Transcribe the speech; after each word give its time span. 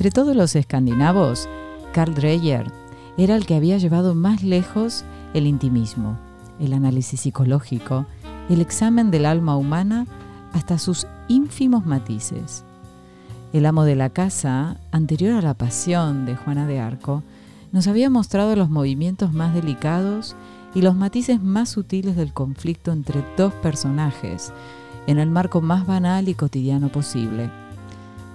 Entre 0.00 0.12
todos 0.12 0.34
los 0.34 0.56
escandinavos, 0.56 1.46
Carl 1.92 2.14
Dreyer 2.14 2.72
era 3.18 3.36
el 3.36 3.44
que 3.44 3.54
había 3.54 3.76
llevado 3.76 4.14
más 4.14 4.42
lejos 4.42 5.04
el 5.34 5.46
intimismo, 5.46 6.16
el 6.58 6.72
análisis 6.72 7.20
psicológico, 7.20 8.06
el 8.48 8.62
examen 8.62 9.10
del 9.10 9.26
alma 9.26 9.58
humana 9.58 10.06
hasta 10.54 10.78
sus 10.78 11.06
ínfimos 11.28 11.84
matices. 11.84 12.64
El 13.52 13.66
amo 13.66 13.84
de 13.84 13.94
la 13.94 14.08
casa, 14.08 14.78
anterior 14.90 15.34
a 15.34 15.42
la 15.42 15.52
pasión 15.52 16.24
de 16.24 16.34
Juana 16.34 16.66
de 16.66 16.80
Arco, 16.80 17.22
nos 17.70 17.86
había 17.86 18.08
mostrado 18.08 18.56
los 18.56 18.70
movimientos 18.70 19.34
más 19.34 19.52
delicados 19.52 20.34
y 20.74 20.80
los 20.80 20.96
matices 20.96 21.42
más 21.42 21.68
sutiles 21.68 22.16
del 22.16 22.32
conflicto 22.32 22.90
entre 22.92 23.22
dos 23.36 23.52
personajes, 23.52 24.50
en 25.06 25.18
el 25.18 25.28
marco 25.28 25.60
más 25.60 25.86
banal 25.86 26.30
y 26.30 26.34
cotidiano 26.34 26.90
posible. 26.90 27.50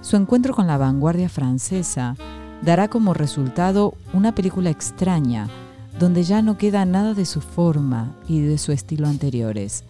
Su 0.05 0.17
encuentro 0.17 0.53
con 0.53 0.67
la 0.67 0.77
vanguardia 0.77 1.29
francesa 1.29 2.15
dará 2.61 2.89
como 2.89 3.15
resultado 3.15 3.95
una 4.13 4.35
película 4.35 4.69
extraña, 4.69 5.49
donde 5.97 6.21
ya 6.21 6.43
no 6.43 6.59
queda 6.59 6.85
nada 6.85 7.15
de 7.15 7.25
su 7.25 7.41
forma 7.41 8.15
y 8.27 8.41
de 8.41 8.59
su 8.59 8.71
estilo 8.71 9.07
anteriores. 9.07 9.83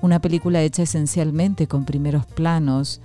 Una 0.00 0.20
película 0.20 0.62
hecha 0.62 0.84
esencialmente 0.84 1.66
con 1.66 1.84
primeros 1.84 2.24
planos, 2.24 3.00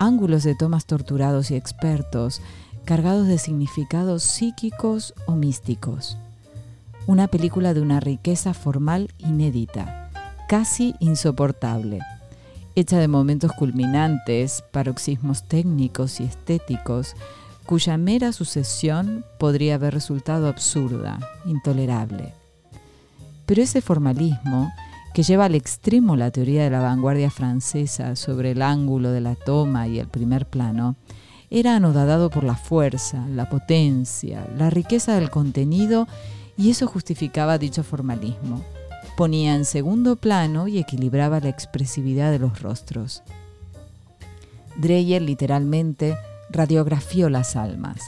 ángulos 0.00 0.42
de 0.42 0.56
tomas 0.56 0.84
torturados 0.84 1.52
y 1.52 1.54
expertos, 1.54 2.42
cargados 2.84 3.28
de 3.28 3.38
significados 3.38 4.24
psíquicos 4.24 5.14
o 5.26 5.36
místicos. 5.36 6.18
Una 7.06 7.28
película 7.28 7.72
de 7.72 7.82
una 7.82 8.00
riqueza 8.00 8.52
formal 8.52 9.12
inédita, 9.18 10.10
casi 10.48 10.96
insoportable, 10.98 12.00
hecha 12.74 12.98
de 12.98 13.08
momentos 13.08 13.52
culminantes, 13.52 14.62
paroxismos 14.72 15.46
técnicos 15.48 16.20
y 16.20 16.24
estéticos, 16.24 17.14
cuya 17.66 17.98
mera 17.98 18.32
sucesión 18.32 19.24
podría 19.38 19.74
haber 19.74 19.92
resultado 19.92 20.48
absurda, 20.48 21.18
intolerable. 21.44 22.32
Pero 23.46 23.62
ese 23.62 23.80
formalismo, 23.80 24.72
que 25.12 25.22
lleva 25.22 25.46
al 25.46 25.54
extremo 25.54 26.16
la 26.16 26.30
teoría 26.30 26.64
de 26.64 26.70
la 26.70 26.80
vanguardia 26.80 27.30
francesa 27.30 28.14
sobre 28.14 28.52
el 28.52 28.62
ángulo 28.62 29.10
de 29.10 29.20
la 29.20 29.34
toma 29.34 29.88
y 29.88 29.98
el 29.98 30.08
primer 30.08 30.46
plano, 30.46 30.96
era 31.50 31.76
anodadado 31.76 32.30
por 32.30 32.44
la 32.44 32.54
fuerza, 32.54 33.26
la 33.28 33.48
potencia, 33.48 34.46
la 34.56 34.70
riqueza 34.70 35.14
del 35.14 35.30
contenido 35.30 36.06
y 36.56 36.70
eso 36.70 36.86
justificaba 36.86 37.58
dicho 37.58 37.82
formalismo. 37.82 38.62
Ponía 39.18 39.56
en 39.56 39.64
segundo 39.64 40.14
plano 40.14 40.68
y 40.68 40.78
equilibraba 40.78 41.40
la 41.40 41.48
expresividad 41.48 42.30
de 42.30 42.38
los 42.38 42.62
rostros. 42.62 43.24
Dreyer 44.76 45.20
literalmente 45.20 46.16
radiografió 46.50 47.28
las 47.28 47.56
almas. 47.56 48.00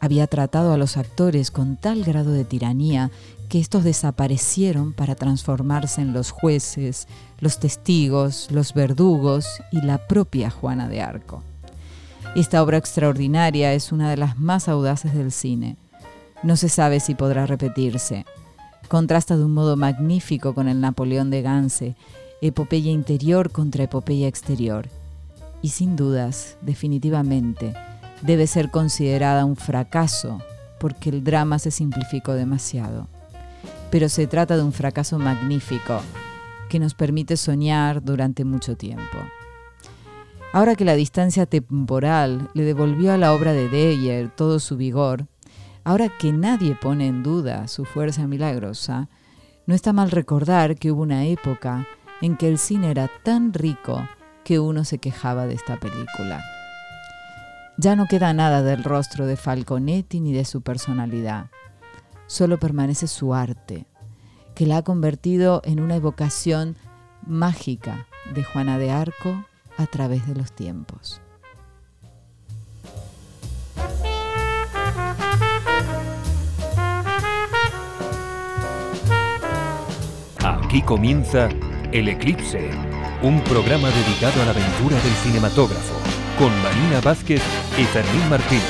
Había 0.00 0.28
tratado 0.28 0.72
a 0.72 0.76
los 0.76 0.96
actores 0.96 1.50
con 1.50 1.76
tal 1.76 2.04
grado 2.04 2.30
de 2.30 2.44
tiranía 2.44 3.10
que 3.48 3.58
estos 3.58 3.82
desaparecieron 3.82 4.92
para 4.92 5.16
transformarse 5.16 6.02
en 6.02 6.12
los 6.12 6.30
jueces, 6.30 7.08
los 7.40 7.58
testigos, 7.58 8.46
los 8.52 8.74
verdugos 8.74 9.44
y 9.72 9.80
la 9.80 10.06
propia 10.06 10.50
Juana 10.50 10.88
de 10.88 11.02
Arco. 11.02 11.42
Esta 12.36 12.62
obra 12.62 12.78
extraordinaria 12.78 13.72
es 13.72 13.90
una 13.90 14.08
de 14.08 14.16
las 14.16 14.38
más 14.38 14.68
audaces 14.68 15.14
del 15.14 15.32
cine. 15.32 15.76
No 16.44 16.56
se 16.56 16.68
sabe 16.68 17.00
si 17.00 17.16
podrá 17.16 17.44
repetirse. 17.44 18.24
Contrasta 18.88 19.36
de 19.36 19.44
un 19.44 19.52
modo 19.52 19.76
magnífico 19.76 20.54
con 20.54 20.68
el 20.68 20.80
Napoleón 20.80 21.30
de 21.30 21.42
Gance, 21.42 21.94
epopeya 22.40 22.90
interior 22.90 23.50
contra 23.50 23.84
epopeya 23.84 24.28
exterior 24.28 24.88
y 25.62 25.70
sin 25.70 25.96
dudas, 25.96 26.56
definitivamente, 26.62 27.74
debe 28.22 28.46
ser 28.46 28.70
considerada 28.70 29.44
un 29.44 29.56
fracaso 29.56 30.40
porque 30.78 31.10
el 31.10 31.24
drama 31.24 31.58
se 31.58 31.70
simplificó 31.70 32.34
demasiado. 32.34 33.08
Pero 33.90 34.08
se 34.08 34.26
trata 34.26 34.56
de 34.56 34.62
un 34.62 34.72
fracaso 34.72 35.18
magnífico 35.18 36.00
que 36.68 36.78
nos 36.78 36.94
permite 36.94 37.36
soñar 37.36 38.02
durante 38.02 38.44
mucho 38.44 38.76
tiempo. 38.76 39.18
Ahora 40.52 40.76
que 40.76 40.84
la 40.84 40.94
distancia 40.94 41.46
temporal 41.46 42.48
le 42.54 42.62
devolvió 42.62 43.12
a 43.12 43.18
la 43.18 43.32
obra 43.32 43.52
de 43.52 43.68
Deyer 43.68 44.30
todo 44.30 44.60
su 44.60 44.76
vigor, 44.76 45.26
ahora 45.88 46.10
que 46.10 46.34
nadie 46.34 46.74
pone 46.74 47.06
en 47.06 47.22
duda 47.22 47.66
su 47.66 47.86
fuerza 47.86 48.26
milagrosa, 48.26 49.08
no 49.64 49.74
está 49.74 49.94
mal 49.94 50.10
recordar 50.10 50.76
que 50.76 50.92
hubo 50.92 51.00
una 51.00 51.24
época 51.24 51.86
en 52.20 52.36
que 52.36 52.46
el 52.46 52.58
cine 52.58 52.90
era 52.90 53.08
tan 53.22 53.54
rico 53.54 54.06
que 54.44 54.58
uno 54.58 54.84
se 54.84 54.98
quejaba 54.98 55.46
de 55.46 55.54
esta 55.54 55.80
película. 55.80 56.44
Ya 57.78 57.96
no 57.96 58.04
queda 58.04 58.34
nada 58.34 58.62
del 58.62 58.84
rostro 58.84 59.24
de 59.24 59.36
Falconetti 59.36 60.20
ni 60.20 60.34
de 60.34 60.44
su 60.44 60.60
personalidad. 60.60 61.46
Solo 62.26 62.58
permanece 62.58 63.06
su 63.06 63.32
arte, 63.32 63.86
que 64.54 64.66
la 64.66 64.76
ha 64.76 64.82
convertido 64.82 65.62
en 65.64 65.80
una 65.80 65.96
evocación 65.96 66.76
mágica 67.26 68.06
de 68.34 68.44
Juana 68.44 68.76
de 68.76 68.90
Arco 68.90 69.42
a 69.78 69.86
través 69.86 70.26
de 70.26 70.34
los 70.34 70.52
tiempos. 70.52 71.22
Aquí 80.68 80.82
comienza 80.82 81.48
El 81.92 82.10
Eclipse 82.10 82.68
un 83.22 83.40
programa 83.44 83.88
dedicado 83.88 84.42
a 84.42 84.44
la 84.44 84.50
aventura 84.50 85.00
del 85.00 85.14
cinematógrafo, 85.14 85.94
con 86.38 86.50
Marina 86.62 87.00
Vázquez 87.02 87.40
y 87.78 87.84
Fermín 87.84 88.28
Martínez. 88.28 88.62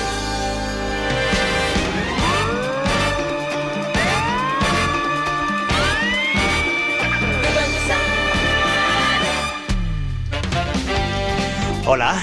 Hola, 11.85 12.23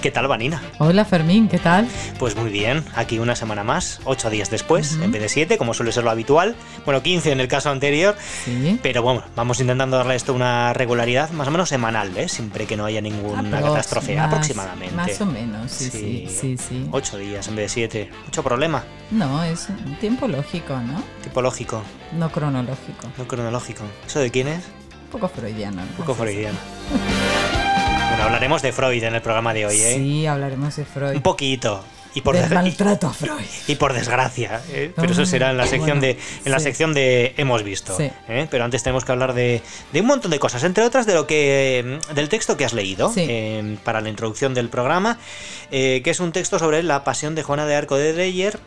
¿Qué 0.00 0.10
tal, 0.10 0.28
Vanina? 0.28 0.62
Hola, 0.78 1.04
Fermín, 1.04 1.46
¿qué 1.46 1.58
tal? 1.58 1.86
Pues 2.18 2.34
muy 2.34 2.50
bien, 2.50 2.82
aquí 2.94 3.18
una 3.18 3.36
semana 3.36 3.64
más, 3.64 4.00
ocho 4.04 4.30
días 4.30 4.48
después, 4.48 4.94
en 4.94 5.12
vez 5.12 5.20
de 5.20 5.28
siete, 5.28 5.58
como 5.58 5.74
suele 5.74 5.92
ser 5.92 6.04
lo 6.04 6.10
habitual. 6.10 6.56
Bueno, 6.86 7.02
15 7.02 7.32
en 7.32 7.40
el 7.40 7.48
caso 7.48 7.68
anterior. 7.68 8.16
Sí. 8.44 8.80
Pero 8.82 9.02
bueno, 9.02 9.22
vamos 9.36 9.60
intentando 9.60 9.98
darle 9.98 10.14
esto 10.14 10.32
una 10.32 10.72
regularidad 10.72 11.28
más 11.32 11.48
o 11.48 11.50
menos 11.50 11.68
semanal, 11.68 12.10
¿ves? 12.12 12.32
Siempre 12.32 12.64
que 12.66 12.78
no 12.78 12.86
haya 12.86 13.02
ninguna 13.02 13.60
catástrofe, 13.60 14.18
aproximadamente. 14.18 14.94
Más 14.94 15.20
o 15.20 15.26
menos, 15.26 15.70
sí, 15.70 15.90
sí, 15.90 16.28
sí, 16.30 16.56
sí, 16.56 16.88
Ocho 16.92 17.18
días 17.18 17.46
en 17.48 17.56
vez 17.56 17.66
de 17.66 17.68
siete. 17.68 18.10
¿Mucho 18.24 18.42
problema? 18.42 18.82
No, 19.10 19.44
es 19.44 19.68
un 19.68 19.96
tiempo 19.96 20.26
lógico, 20.28 20.78
¿no? 20.78 21.02
Tiempo 21.20 21.42
lógico. 21.42 21.82
No 22.16 22.32
cronológico. 22.32 23.06
No 23.18 23.28
cronológico. 23.28 23.84
¿Eso 24.06 24.20
de 24.20 24.30
quién 24.30 24.48
es? 24.48 24.64
Un 25.04 25.10
poco 25.10 25.28
freudiano. 25.28 25.82
Un 25.82 25.88
poco 25.88 26.14
freudiano. 26.14 26.58
hablaremos 28.18 28.62
de 28.62 28.72
Freud 28.72 29.02
en 29.02 29.14
el 29.14 29.22
programa 29.22 29.54
de 29.54 29.66
hoy, 29.66 29.76
¿eh? 29.80 29.94
Sí, 29.96 30.26
hablaremos 30.26 30.76
de 30.76 30.84
Freud. 30.84 31.16
Un 31.16 31.22
poquito. 31.22 31.84
Y 32.14 32.22
por 32.22 32.36
maltrato 32.50 33.06
a 33.06 33.12
Freud. 33.12 33.44
Y 33.68 33.76
por 33.76 33.92
desgracia. 33.92 34.60
¿eh? 34.70 34.92
Pero 34.94 35.12
eso 35.12 35.24
será 35.26 35.50
en 35.50 35.56
la 35.56 35.66
sección 35.66 36.00
de 36.00 36.18
en 36.44 36.52
la 36.52 36.58
sección 36.58 36.92
de 36.92 37.34
hemos 37.36 37.62
visto. 37.62 37.96
¿eh? 38.00 38.48
Pero 38.50 38.64
antes 38.64 38.82
tenemos 38.82 39.04
que 39.04 39.12
hablar 39.12 39.32
de, 39.32 39.62
un 39.94 40.06
montón 40.06 40.30
de 40.30 40.38
cosas, 40.38 40.64
entre 40.64 40.84
otras 40.84 41.06
de 41.06 41.14
lo 41.14 41.26
que 41.26 42.00
del 42.14 42.28
texto 42.28 42.56
que 42.56 42.64
has 42.64 42.72
leído 42.72 43.12
eh, 43.16 43.76
para 43.84 44.00
la 44.00 44.08
introducción 44.08 44.54
del 44.54 44.68
programa, 44.68 45.18
que 45.70 46.02
es 46.04 46.20
un 46.20 46.32
texto 46.32 46.58
sobre 46.58 46.82
la 46.82 47.04
pasión 47.04 47.34
de 47.34 47.42
Juana 47.42 47.66
de 47.66 47.76
Arco 47.76 47.96
de 47.96 48.12
Dreyer, 48.12 48.58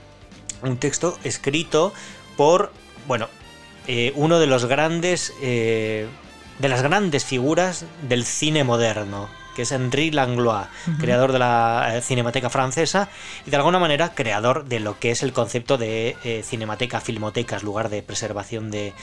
un 0.62 0.78
texto 0.78 1.18
escrito 1.24 1.94
por 2.38 2.72
bueno 3.08 3.28
uno 4.16 4.40
de 4.40 4.48
los 4.48 4.66
grandes 4.66 5.34
de 6.60 6.70
las 6.70 6.82
grandes 6.82 7.26
figuras 7.26 7.86
del 8.08 8.26
cine 8.26 8.64
moderno 8.64 9.30
que 9.56 9.64
es 9.64 9.72
Henri 9.72 10.12
Langlois, 10.12 10.68
creador 11.00 11.32
de 11.32 11.40
la 11.40 11.94
eh, 11.96 12.02
Cinemateca 12.02 12.50
Francesa 12.50 13.10
y 13.46 13.52
de 13.52 13.58
alguna 13.58 13.80
manera 13.80 14.14
creador 14.16 14.66
de 14.66 14.80
lo 14.80 15.00
que 15.00 15.12
es 15.12 15.24
el 15.24 15.32
concepto 15.32 15.78
de 15.78 16.18
eh, 16.24 16.44
Cinemateca 16.44 17.00
Filmotecas, 17.02 17.64
lugar 17.64 17.90
de 17.90 18.02
preservación 18.02 18.72
de, 18.72 18.94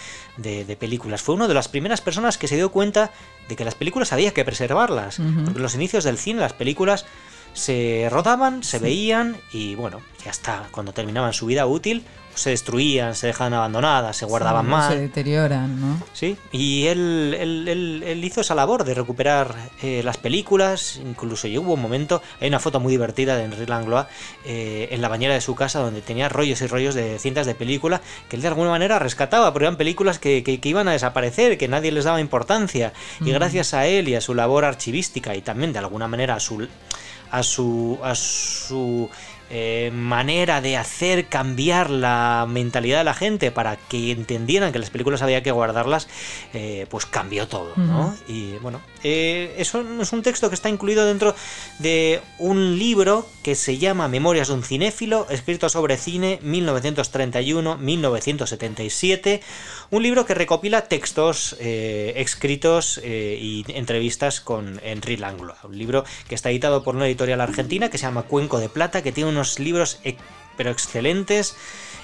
películas. 0.78 1.22
Fue 1.22 1.34
una 1.34 1.48
de 1.48 1.54
las 1.54 1.68
primeras 1.68 2.00
personas 2.00 2.38
que 2.38 2.48
se 2.48 2.56
dio 2.56 2.70
cuenta 2.70 3.10
de 3.48 3.56
que 3.56 3.64
las 3.64 3.74
películas 3.74 4.12
había 4.12 4.32
que 4.32 4.44
preservarlas, 4.44 5.16
porque 5.16 5.58
en 5.58 5.62
los 5.62 5.74
inicios 5.74 6.04
del 6.04 6.18
cine 6.18 6.40
las 6.40 6.52
películas 6.52 7.06
se 7.52 8.08
rodaban, 8.10 8.62
se 8.62 8.78
veían 8.78 9.36
y 9.52 9.74
bueno, 9.74 10.00
ya 10.24 10.30
está, 10.30 10.68
cuando 10.70 10.92
terminaban 10.92 11.32
su 11.32 11.46
vida 11.46 11.66
útil, 11.66 12.04
se 12.34 12.50
destruían, 12.50 13.14
se 13.14 13.26
dejaban 13.26 13.52
abandonadas, 13.54 14.16
se 14.16 14.24
guardaban 14.24 14.66
mal. 14.66 14.92
Se 14.92 14.98
deterioran, 14.98 15.80
¿no? 15.80 16.02
Sí, 16.12 16.36
y 16.52 16.86
él, 16.86 17.36
él, 17.38 18.24
hizo 18.24 18.40
esa 18.40 18.54
labor 18.54 18.84
de 18.84 18.94
recuperar 18.94 19.54
eh, 19.82 20.02
las 20.04 20.16
películas, 20.16 21.00
incluso 21.04 21.48
hubo 21.48 21.74
un 21.74 21.82
momento, 21.82 22.22
hay 22.40 22.48
una 22.48 22.60
foto 22.60 22.80
muy 22.80 22.92
divertida 22.92 23.36
de 23.36 23.44
Henri 23.44 23.66
Langlois 23.66 24.06
eh, 24.44 24.88
en 24.90 25.02
la 25.02 25.08
bañera 25.08 25.34
de 25.34 25.40
su 25.40 25.54
casa 25.54 25.80
donde 25.80 26.00
tenía 26.00 26.28
rollos 26.28 26.60
y 26.62 26.66
rollos 26.66 26.94
de 26.94 27.18
cintas 27.18 27.46
de 27.46 27.54
película 27.54 28.00
que 28.28 28.36
él 28.36 28.42
de 28.42 28.48
alguna 28.48 28.70
manera 28.70 28.98
rescataba, 28.98 29.52
pero 29.52 29.66
eran 29.66 29.76
películas 29.76 30.18
que, 30.18 30.42
que, 30.42 30.60
iban 30.68 30.88
a 30.88 30.92
desaparecer, 30.92 31.58
que 31.58 31.68
nadie 31.68 31.92
les 31.92 32.04
daba 32.04 32.20
importancia, 32.20 32.92
y 33.20 33.32
gracias 33.32 33.74
a 33.74 33.86
él 33.86 34.08
y 34.08 34.14
a 34.14 34.20
su 34.20 34.34
labor 34.34 34.64
archivística 34.64 35.34
y 35.34 35.42
también 35.42 35.72
de 35.72 35.80
alguna 35.80 36.08
manera 36.08 36.36
a 36.36 36.40
su 36.40 36.66
a 37.30 37.42
su, 37.42 37.98
a 38.02 38.14
su 38.14 39.08
eh, 39.52 39.90
manera 39.92 40.60
de 40.60 40.76
hacer 40.76 41.26
cambiar 41.26 41.90
la 41.90 42.46
mentalidad 42.48 42.98
de 42.98 43.04
la 43.04 43.14
gente 43.14 43.50
para 43.50 43.74
que 43.76 44.12
entendieran 44.12 44.70
que 44.70 44.78
las 44.78 44.90
películas 44.90 45.22
había 45.22 45.42
que 45.42 45.50
guardarlas, 45.50 46.06
eh, 46.54 46.86
pues 46.88 47.04
cambió 47.04 47.48
todo, 47.48 47.72
¿no? 47.74 48.16
Y 48.28 48.52
bueno, 48.58 48.80
eh, 49.02 49.56
eso 49.58 49.84
es 50.00 50.12
un 50.12 50.22
texto 50.22 50.50
que 50.50 50.54
está 50.54 50.68
incluido 50.68 51.04
dentro 51.04 51.34
de 51.80 52.20
un 52.38 52.78
libro 52.78 53.26
que 53.42 53.56
se 53.56 53.78
llama 53.78 54.06
Memorias 54.06 54.46
de 54.46 54.54
un 54.54 54.62
cinéfilo, 54.62 55.26
escrito 55.30 55.68
sobre 55.68 55.96
cine 55.96 56.38
1931-1977, 56.44 59.40
un 59.90 60.04
libro 60.04 60.26
que 60.26 60.34
recopila 60.34 60.82
textos 60.82 61.56
escritos 61.58 63.00
y 63.02 63.64
entrevistas 63.68 64.40
con 64.40 64.80
Henry 64.84 65.16
Langlois, 65.16 65.58
un 65.64 65.76
libro 65.76 66.04
que 66.28 66.36
está 66.36 66.50
editado 66.50 66.84
por 66.84 66.94
una 66.94 67.06
editorial 67.06 67.40
argentina 67.40 67.90
que 67.90 67.98
se 67.98 68.06
llama 68.06 68.22
Cuenco 68.22 68.60
de 68.60 68.68
Plata, 68.68 69.02
que 69.02 69.10
tiene 69.10 69.39
libros 69.58 70.00
pero 70.56 70.70
excelentes 70.70 71.56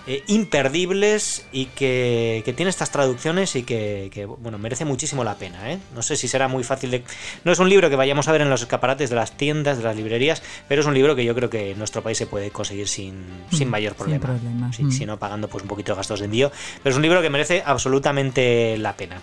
eh, 0.08 0.23
imperdibles 0.29 1.44
y 1.50 1.67
que, 1.67 2.43
que, 2.44 2.53
tiene 2.53 2.70
estas 2.70 2.93
traducciones 2.93 3.56
y 3.56 3.64
que, 3.64 4.29
bueno, 4.38 4.56
merece 4.56 4.85
muchísimo 4.85 5.25
la 5.25 5.35
pena. 5.35 5.73
¿eh? 5.73 5.81
No 5.97 6.03
sé 6.03 6.14
si 6.17 6.29
será 6.29 6.47
muy 6.47 6.62
fácil 6.62 6.93
de... 6.93 7.03
No 7.43 7.50
es 7.50 7.58
un 7.58 7.69
libro 7.69 7.91
que 7.91 7.97
vayamos 7.97 8.29
a 8.29 8.32
ver 8.32 8.41
en 8.41 8.49
los 8.49 8.62
escaparates 8.62 9.11
de 9.11 9.17
las 9.17 9.37
tiendas, 9.37 9.79
de 9.79 9.85
las 9.85 9.97
librerías, 9.97 10.44
pero 10.69 10.81
es 10.81 10.87
un 10.87 10.94
libro 10.94 11.17
que 11.17 11.25
yo 11.25 11.35
creo 11.35 11.50
que 11.50 11.73
en 11.73 11.79
nuestro 11.79 12.03
país 12.03 12.19
se 12.19 12.26
puede 12.26 12.50
conseguir 12.50 12.87
sin, 12.87 13.25
sin 13.50 13.67
mm, 13.67 13.70
mayor 13.73 13.94
problema. 13.97 14.73
Sin 14.73 14.93
Si, 14.93 15.05
mm. 15.05 15.08
no 15.08 15.19
pagando 15.19 15.49
pues 15.49 15.62
un 15.62 15.69
poquito 15.69 15.93
de 15.93 15.97
gastos 15.97 16.20
de 16.20 16.26
envío. 16.26 16.52
Pero 16.85 16.93
es 16.93 16.97
un 16.97 17.02
libro 17.02 17.20
que 17.20 17.29
merece 17.29 17.64
absolutamente 17.67 18.79
la 18.79 18.97
pena. 18.97 19.20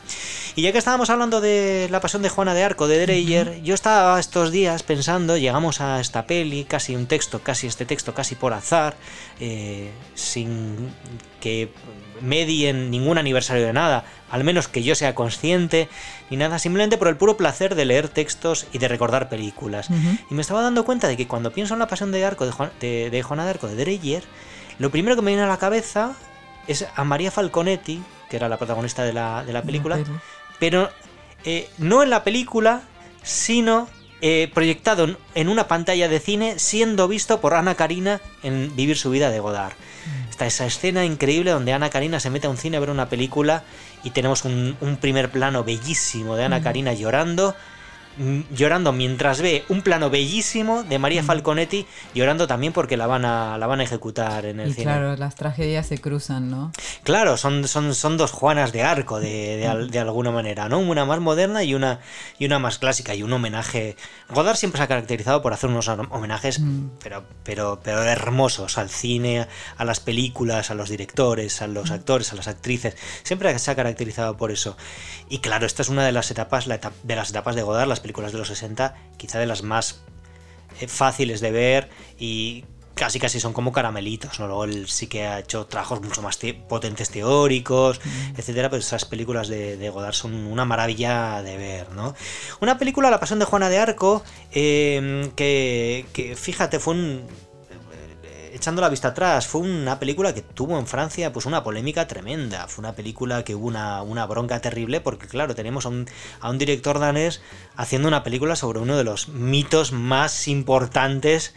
Y 0.56 0.63
ya 0.63 0.74
que 0.74 0.79
estábamos 0.79 1.09
hablando 1.09 1.39
de 1.39 1.88
La 1.91 2.01
Pasión 2.01 2.21
de 2.21 2.29
Juana 2.29 2.53
de 2.53 2.63
Arco, 2.63 2.89
de 2.89 3.00
Dreyer, 3.00 3.62
yo 3.63 3.74
estaba 3.74 4.19
estos 4.19 4.51
días 4.51 4.83
pensando, 4.83 5.38
llegamos 5.38 5.79
a 5.79 6.01
esta 6.01 6.27
peli, 6.27 6.65
casi 6.65 6.95
un 6.95 7.07
texto, 7.07 7.39
casi 7.39 7.68
este 7.68 7.86
texto, 7.86 8.13
casi 8.13 8.36
por 8.36 8.53
azar, 8.53 8.95
eh, 9.39 9.89
sin 10.13 10.72
que 11.39 11.71
medien 12.21 12.89
ningún 12.89 13.17
aniversario 13.17 13.65
de 13.65 13.73
nada, 13.73 14.05
al 14.29 14.43
menos 14.43 14.67
que 14.67 14.83
yo 14.83 14.95
sea 14.95 15.13
consciente, 15.13 15.89
ni 16.29 16.37
nada, 16.37 16.57
simplemente 16.59 16.97
por 16.97 17.07
el 17.07 17.17
puro 17.17 17.37
placer 17.37 17.75
de 17.75 17.85
leer 17.85 18.07
textos 18.07 18.65
y 18.71 18.77
de 18.77 18.87
recordar 18.87 19.29
películas. 19.29 19.89
Y 20.29 20.33
me 20.33 20.41
estaba 20.41 20.61
dando 20.61 20.85
cuenta 20.85 21.07
de 21.07 21.17
que 21.17 21.27
cuando 21.27 21.51
pienso 21.51 21.73
en 21.73 21.79
la 21.79 21.87
pasión 21.87 22.11
de 22.11 22.25
arco 22.25 22.45
de, 22.79 23.09
de, 23.09 23.23
Juana 23.23 23.43
de 23.43 23.49
Arco 23.51 23.67
de 23.67 23.75
Dreyer, 23.75 24.23
lo 24.79 24.89
primero 24.89 25.15
que 25.15 25.21
me 25.21 25.31
viene 25.31 25.43
a 25.43 25.47
la 25.47 25.57
cabeza 25.57 26.15
es 26.67 26.87
a 26.95 27.03
María 27.03 27.31
Falconetti, 27.31 28.01
que 28.29 28.37
era 28.37 28.49
la 28.49 28.57
protagonista 28.57 29.03
de 29.03 29.13
la, 29.13 29.63
película, 29.65 29.99
pero 30.59 30.89
eh, 31.43 31.69
no 31.77 32.03
en 32.03 32.09
la 32.09 32.23
película, 32.23 32.81
sino 33.21 33.87
eh, 34.21 34.49
proyectado 34.53 35.17
en 35.35 35.49
una 35.49 35.67
pantalla 35.67 36.07
de 36.07 36.19
cine 36.19 36.57
siendo 36.57 37.07
visto 37.07 37.41
por 37.41 37.53
Ana 37.53 37.75
Karina 37.75 38.21
en 38.41 38.73
Vivir 38.75 38.97
su 38.97 39.09
vida 39.09 39.29
de 39.29 39.39
Godard. 39.41 39.73
Mm. 39.73 40.22
Está 40.33 40.47
esa 40.47 40.65
escena 40.65 41.06
increíble 41.06 41.51
donde 41.51 41.74
Ana 41.74 41.91
Karina 41.91 42.19
se 42.19 42.31
mete 42.31 42.47
a 42.47 42.50
un 42.50 42.57
cine 42.57 42.77
a 42.77 42.80
ver 42.80 42.89
una 42.89 43.07
película 43.07 43.62
y 44.03 44.09
tenemos 44.09 44.45
un, 44.45 44.97
primer 45.00 45.30
plano 45.30 45.63
bellísimo 45.63 46.35
de 46.35 46.45
Ana 46.45 46.57
mm. 46.57 46.63
Karina 46.63 46.94
llorando 46.94 47.56
llorando 48.51 48.92
mientras 48.92 49.42
ve 49.42 49.63
un 49.69 49.81
plano 49.81 50.10
bellísimo 50.10 50.83
de 50.83 51.00
María 51.00 51.24
Falconetti 51.24 51.86
llorando 52.13 52.48
también 52.48 52.74
porque 52.74 52.98
la 52.98 53.07
van 53.07 53.25
a, 53.25 53.57
la 53.57 53.68
van 53.68 53.80
a 53.80 53.83
ejecutar 53.83 54.45
en 54.45 54.60
el 54.60 54.71
y 54.71 54.75
Claro, 54.75 55.15
las 55.15 55.36
tragedias 55.36 55.88
se 55.88 56.00
cruzan, 56.00 56.50
¿no? 56.50 56.71
Claro, 57.04 57.38
son, 57.38 57.68
son, 57.68 57.95
son 57.95 58.18
dos 58.18 58.31
Juanas 58.31 58.71
de 58.71 58.83
arco 58.83 59.19
de, 59.19 59.88
de, 59.89 60.00
alguna 60.00 60.31
manera, 60.31 60.69
¿no? 60.69 60.80
Una 60.80 61.06
más 61.06 61.19
moderna 61.19 61.63
y 61.63 61.74
una, 61.75 62.00
y 62.38 62.45
una 62.45 62.60
más 62.60 62.77
clásica 62.77 63.15
y 63.15 63.24
un 63.24 63.33
homenaje. 63.33 63.95
Godard 64.30 64.57
siempre 64.57 64.80
se 64.80 64.83
ha 64.83 64.88
caracterizado 64.88 65.42
por 65.42 65.54
hacer 65.54 65.69
unos 65.69 65.88
homenajes, 65.88 66.60
mm. 66.60 66.92
pero, 67.01 67.24
pero, 67.44 67.80
pero 67.83 68.04
hermosos 68.04 68.77
al 68.77 68.89
cine, 68.89 69.48
a 69.77 69.86
las 69.86 70.00
películas, 70.00 70.71
a 70.71 70.75
los 70.75 70.89
directores, 70.89 71.62
a 71.62 71.68
los 71.68 71.89
mm. 71.89 71.94
actores, 71.94 72.31
a 72.33 72.36
las 72.36 72.48
actrices. 72.48 72.95
Siempre 73.24 73.57
se 73.57 73.71
ha 73.71 73.75
caracterizado 73.75 74.38
por 74.38 74.51
eso. 74.51 74.77
Y 75.30 75.39
claro, 75.39 75.65
esta 75.65 75.81
es 75.81 75.89
una 75.89 76.06
de 76.06 76.12
las 76.12 76.30
etapas, 76.31 76.68
la 76.68 76.80
de 77.04 77.15
las 77.15 77.30
etapas 77.30 77.56
de 77.56 77.63
Godard, 77.63 77.88
las 77.88 78.00
películas 78.03 78.31
de 78.31 78.38
los 78.38 78.47
60, 78.47 78.95
quizá 79.17 79.39
de 79.39 79.47
las 79.47 79.63
más 79.63 80.01
eh, 80.79 80.88
fáciles 80.88 81.41
de 81.41 81.51
ver 81.51 81.89
y 82.19 82.65
casi 82.94 83.19
casi 83.19 83.39
son 83.39 83.53
como 83.53 83.71
caramelitos, 83.71 84.39
¿no? 84.39 84.45
Luego 84.45 84.65
él 84.65 84.88
sí 84.88 85.07
que 85.07 85.25
ha 85.25 85.39
hecho 85.39 85.65
trabajos 85.65 86.01
mucho 86.01 86.21
más 86.21 86.38
potentes 86.67 87.09
teóricos, 87.09 88.00
etcétera, 88.38 88.69
pero 88.69 88.81
esas 88.81 89.05
películas 89.05 89.47
de, 89.47 89.89
Godard 89.89 90.13
son 90.13 90.33
una 90.33 90.65
maravilla 90.65 91.41
de 91.41 91.57
ver, 91.57 91.91
¿no? 91.91 92.13
Una 92.61 92.77
película, 92.77 93.09
La 93.09 93.19
Pasión 93.19 93.39
de 93.39 93.45
Juana 93.45 93.69
de 93.69 93.79
Arco, 93.79 94.23
eh, 94.51 95.31
que, 95.35 96.05
que, 96.13 96.35
fíjate, 96.35 96.79
fue 96.79 96.94
un 96.94 97.25
echando 98.53 98.81
la 98.81 98.89
vista 98.89 99.09
atrás, 99.09 99.47
fue 99.47 99.61
una 99.61 100.00
película 100.00 100.33
que 100.33 100.41
tuvo 100.41 100.77
en 100.77 100.88
Francia 100.88 101.33
pues 101.33 101.45
una 101.45 101.63
polémica 101.63 102.07
tremenda. 102.07 102.67
Fue 102.67 102.81
una 102.81 102.94
película 102.94 103.44
que 103.44 103.55
hubo 103.55 103.67
una, 103.67 104.01
una 104.03 104.25
bronca 104.25 104.59
terrible 104.61 105.01
porque, 105.01 105.27
claro, 105.27 105.55
tenemos 105.55 105.85
a 105.85 105.89
un, 105.89 106.07
a 106.39 106.50
un 106.50 106.57
director 106.57 107.00
danés 107.00 107.41
haciendo 107.75 108.07
una 108.07 108.23
película 108.23 108.55
sobre 108.55 108.79
uno 108.79 108.97
de 108.97 109.03
los 109.03 109.27
mitos 109.29 109.91
más 109.91 110.47
importantes 110.47 111.53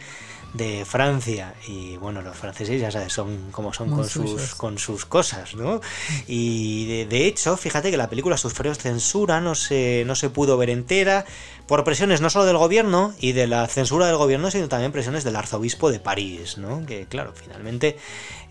de 0.53 0.85
Francia. 0.85 1.53
Y 1.67 1.97
bueno 1.97 2.21
los 2.21 2.35
franceses 2.35 2.79
ya 2.81 2.91
sabes 2.91 3.13
son 3.13 3.51
como 3.51 3.73
son 3.73 3.89
con 3.89 4.07
sus, 4.07 4.55
con 4.55 4.77
sus 4.77 5.05
cosas 5.05 5.55
no 5.55 5.81
y 6.27 7.05
de, 7.05 7.27
hecho 7.27 7.57
fíjate 7.57 7.91
que 7.91 7.97
la 7.97 8.09
película 8.09 8.37
sufrió 8.37 8.73
censura 8.75 9.41
no 9.41 9.55
se 9.55 10.03
no 10.05 10.15
se 10.15 10.29
pudo 10.29 10.57
ver 10.57 10.69
entera 10.69 11.25
por 11.67 11.83
presiones 11.83 12.21
no 12.21 12.29
solo 12.29 12.45
del 12.45 12.57
gobierno 12.57 13.13
y 13.19 13.33
de 13.33 13.45
la 13.45 13.67
censura 13.67 14.07
del 14.07 14.15
gobierno, 14.15 14.49
sino 14.49 14.69
también 14.69 14.93
presiones 14.93 15.25
del 15.25 15.35
arzobispo 15.35 15.91
de 15.91 15.99
París, 15.99 16.57
¿no? 16.57 16.85
Que 16.85 17.05
claro, 17.05 17.33
finalmente, 17.35 17.97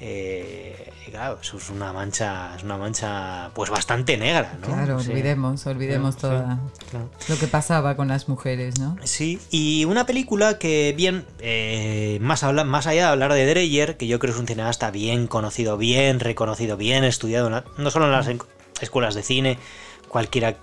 eh, 0.00 0.92
claro, 1.10 1.38
eso 1.40 1.56
es 1.56 1.70
una 1.70 1.94
mancha, 1.94 2.54
es 2.56 2.62
una 2.62 2.76
mancha, 2.76 3.50
pues 3.54 3.70
bastante 3.70 4.18
negra, 4.18 4.58
¿no? 4.60 4.66
Claro, 4.66 4.98
olvidemos, 4.98 5.66
olvidemos 5.66 6.16
todo 6.18 6.44
lo 7.28 7.38
que 7.38 7.46
pasaba 7.46 7.96
con 7.96 8.08
las 8.08 8.28
mujeres, 8.28 8.78
¿no? 8.78 8.96
Sí, 9.04 9.40
y 9.50 9.86
una 9.86 10.04
película 10.04 10.58
que 10.58 10.92
bien, 10.94 11.24
eh, 11.38 12.18
más, 12.20 12.42
habla, 12.42 12.64
más 12.64 12.86
allá 12.86 13.06
de 13.06 13.08
hablar 13.08 13.32
de 13.32 13.46
Dreyer, 13.46 13.96
que 13.96 14.06
yo 14.06 14.18
creo 14.18 14.34
que 14.34 14.36
es 14.36 14.40
un 14.40 14.46
cineasta 14.46 14.90
bien 14.90 15.26
conocido, 15.26 15.78
bien 15.78 16.20
reconocido, 16.20 16.76
bien 16.76 17.02
estudiado, 17.02 17.64
no 17.78 17.90
solo 17.90 18.04
en 18.06 18.12
las 18.12 18.28
escuelas 18.82 19.14
de 19.14 19.22
cine, 19.22 19.58
cualquiera 20.08 20.58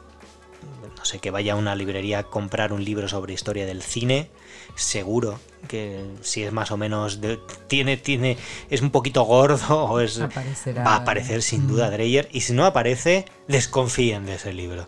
no 1.04 1.06
sé, 1.06 1.20
que 1.20 1.32
vaya 1.32 1.52
a 1.52 1.56
una 1.58 1.76
librería 1.76 2.20
a 2.20 2.24
comprar 2.24 2.72
un 2.72 2.86
libro 2.86 3.10
sobre 3.10 3.34
historia 3.34 3.66
del 3.66 3.84
cine, 3.84 4.30
seguro 4.76 5.38
que 5.68 6.06
si 6.22 6.44
es 6.44 6.54
más 6.54 6.72
o 6.72 6.78
menos 6.78 7.20
tiene 7.68 7.98
tiene 7.98 8.38
es 8.70 8.82
un 8.82 8.90
poquito 8.90 9.24
gordo 9.24 9.84
o 9.84 10.00
es 10.00 10.22
va 10.22 10.94
a 10.94 10.96
aparecer 10.96 11.42
sin 11.42 11.68
duda 11.68 11.90
Dreyer 11.90 12.30
y 12.32 12.40
si 12.40 12.54
no 12.54 12.66
aparece 12.66 13.26
desconfíen 13.50 14.26
de 14.26 14.36
ese 14.36 14.54
libro. 14.54 14.88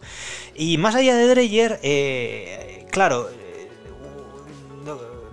Y 0.55 0.77
más 0.77 0.95
allá 0.95 1.15
de 1.17 1.27
Dreyer 1.27 1.81
eh, 1.83 2.85
claro 2.91 3.29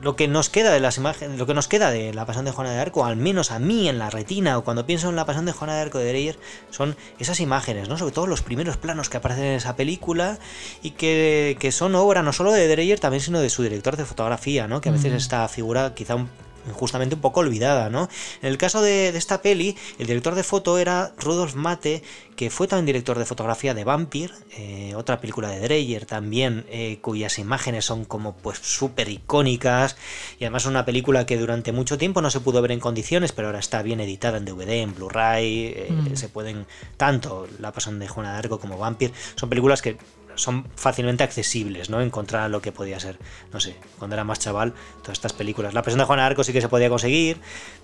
lo 0.03 0.17
que 0.17 0.27
nos 0.27 0.51
queda 0.51 0.73
de 0.73 0.81
las 0.81 0.99
imágenes, 0.99 1.39
lo 1.39 1.47
que 1.47 1.55
nos 1.55 1.69
queda 1.69 1.93
de 1.93 2.13
la 2.13 2.27
Pasión 2.27 2.45
de 2.45 2.51
Juana 2.51 2.73
de 2.73 2.81
Arco, 2.81 3.05
al 3.05 3.17
menos 3.17 3.53
a 3.53 3.61
mí 3.61 3.89
en 3.89 3.99
la 3.99 4.11
retina 4.11 4.59
o 4.59 4.65
cuando 4.65 4.85
pienso 4.85 5.09
en 5.09 5.17
la 5.17 5.25
Pasión 5.25 5.47
de 5.47 5.53
Juana 5.53 5.77
de 5.77 5.81
Arco 5.81 5.99
de 5.99 6.09
Dreyer, 6.09 6.39
son 6.71 6.97
esas 7.21 7.39
imágenes, 7.39 7.89
¿no? 7.89 7.97
Sobre 7.97 8.13
todo 8.13 8.27
los 8.27 8.43
primeros 8.43 8.77
planos 8.77 9.09
que 9.09 9.19
aparecen 9.19 9.45
en 9.45 9.55
esa 9.55 9.77
película 9.77 10.39
y 10.83 10.91
que, 10.91 11.71
son 11.73 11.95
obra 11.95 12.23
no 12.23 12.33
solo 12.33 12.53
de 12.53 12.67
Dreyer 12.67 12.99
también, 12.99 13.21
sino 13.21 13.41
de 13.41 13.49
su 13.49 13.63
director 13.63 13.97
de 13.97 14.05
fotografía, 14.05 14.67
¿no? 14.67 14.81
Que 14.81 14.89
a 14.89 14.93
veces 14.93 15.13
esta 15.13 15.47
figura 15.49 15.95
quizá 15.95 16.17
un 16.17 16.29
justamente 16.73 17.15
un 17.15 17.21
poco 17.21 17.41
olvidada, 17.41 17.91
¿no? 17.91 18.09
En 18.41 18.49
el 18.49 18.59
caso 18.59 18.83
de, 18.83 19.09
esta 19.09 19.43
peli, 19.43 19.77
el 19.99 20.07
director 20.07 20.35
de 20.35 20.43
foto 20.43 20.79
era 20.79 21.13
Rudolf 21.19 21.55
Mate, 21.55 22.03
que 22.37 22.51
fue 22.51 22.67
también 22.67 22.87
director 22.87 23.19
de 23.19 23.25
fotografía 23.25 23.75
de 23.75 23.85
Vampire, 23.85 24.33
eh, 24.57 24.95
otra 24.97 25.21
película 25.21 25.49
de 25.51 25.61
Dreyer 25.61 26.07
también, 26.07 26.65
eh, 26.71 26.99
cuyas 27.01 27.39
imágenes 27.39 27.85
son 27.85 28.05
como 28.05 28.35
pues 28.37 28.59
súper 28.59 29.09
icónicas, 29.09 29.97
y 30.39 30.45
además 30.45 30.67
una 30.67 30.85
película 30.85 31.27
que 31.27 31.37
durante 31.37 31.73
mucho 31.73 31.99
tiempo 31.99 32.23
no 32.23 32.31
se 32.31 32.41
pudo 32.41 32.63
ver 32.63 32.73
en 32.73 32.81
condiciones, 32.81 33.33
pero 33.33 33.49
ahora 33.49 33.59
está 33.59 33.83
bien 33.83 34.01
editada 34.01 34.39
en 34.39 34.45
DVD, 34.45 34.83
en 34.83 34.95
Blu-ray, 34.95 35.67
eh, 35.77 35.89
mm. 35.91 36.17
se 36.17 36.29
pueden, 36.29 36.67
tanto 36.97 37.47
La 37.59 37.73
Pasión 37.73 37.99
de 37.99 38.09
Juana 38.09 38.33
de 38.33 38.39
Arco 38.39 38.59
como 38.59 38.79
Vampire, 38.79 39.13
son 39.37 39.49
películas 39.49 39.83
que 39.83 39.97
son 40.37 40.67
fácilmente 40.77 41.25
accesibles, 41.25 41.91
¿no? 41.91 42.01
Encontrar 42.01 42.51
lo 42.51 42.63
que 42.63 42.73
podía 42.73 42.99
ser, 43.01 43.19
no 43.53 43.61
sé, 43.61 43.77
cuando 43.99 44.15
era 44.15 44.25
más 44.25 44.39
chaval, 44.39 44.75
todas 45.03 45.19
estas 45.19 45.33
películas. 45.33 45.75
La 45.75 45.83
presión 45.83 45.99
de 45.99 46.05
Juana 46.05 46.27
Arco 46.27 46.45
sí 46.45 46.53
que 46.53 46.61
se 46.61 46.69
podía 46.69 46.89
conseguir, 46.89 47.39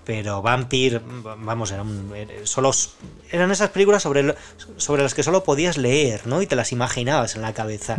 pero 0.05 0.41
Vampir, 0.41 1.01
vamos, 1.37 1.71
eran, 1.71 2.09
solo, 2.43 2.71
eran 3.31 3.51
esas 3.51 3.69
películas 3.69 4.03
sobre, 4.03 4.35
sobre 4.77 5.03
las 5.03 5.13
que 5.13 5.23
solo 5.23 5.43
podías 5.43 5.77
leer, 5.77 6.25
¿no? 6.25 6.41
Y 6.41 6.47
te 6.47 6.55
las 6.55 6.71
imaginabas 6.71 7.35
en 7.35 7.41
la 7.41 7.53
cabeza. 7.53 7.97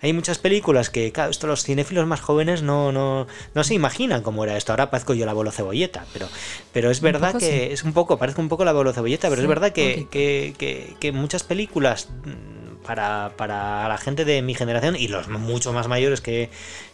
Hay 0.00 0.12
muchas 0.12 0.38
películas 0.38 0.90
que, 0.90 1.12
claro, 1.12 1.30
esto 1.30 1.46
los 1.46 1.62
cinéfilos 1.64 2.06
más 2.06 2.20
jóvenes 2.20 2.62
no, 2.62 2.92
no, 2.92 3.26
no 3.54 3.64
se 3.64 3.74
imaginan 3.74 4.22
cómo 4.22 4.44
era 4.44 4.56
esto. 4.56 4.72
Ahora 4.72 4.90
parezco 4.90 5.14
yo 5.14 5.24
la 5.26 5.32
abuelo 5.32 5.50
cebolleta, 5.50 6.06
pero, 6.12 6.28
pero 6.72 6.90
es 6.90 7.00
verdad 7.00 7.36
que 7.36 7.72
es 7.72 7.82
un 7.84 7.92
poco, 7.92 8.18
parezco 8.18 8.40
un 8.40 8.48
poco 8.48 8.64
la 8.64 8.70
abuelo 8.70 8.92
cebolleta, 8.92 9.28
pero 9.28 9.42
es 9.42 9.48
verdad 9.48 9.72
que, 9.72 10.06
que, 10.10 10.54
que, 10.56 10.96
que 10.98 11.12
muchas 11.12 11.42
películas 11.42 12.08
para, 12.86 13.32
para 13.36 13.88
la 13.88 13.98
gente 13.98 14.24
de 14.24 14.42
mi 14.42 14.54
generación 14.54 14.96
y 14.96 15.08
los 15.08 15.28
mucho 15.28 15.72
más 15.72 15.88
mayores 15.88 16.20
que, 16.20 16.50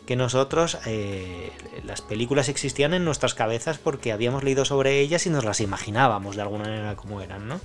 que 0.08 0.16
nosotros, 0.16 0.78
eh, 0.86 1.52
las 1.84 2.00
películas 2.00 2.48
existían 2.48 2.94
en 2.94 3.04
nuestras 3.04 3.34
cabezas 3.34 3.76
porque 3.76 4.10
habíamos 4.10 4.42
leído 4.42 4.64
sobre 4.64 5.00
ellas 5.00 5.26
y 5.26 5.28
nos 5.28 5.44
las 5.44 5.60
imaginábamos 5.60 6.34
de 6.34 6.40
alguna 6.40 6.64
manera 6.64 6.96
como 6.96 7.20
eran, 7.20 7.46
¿no? 7.46 7.56
Mm. 7.56 7.60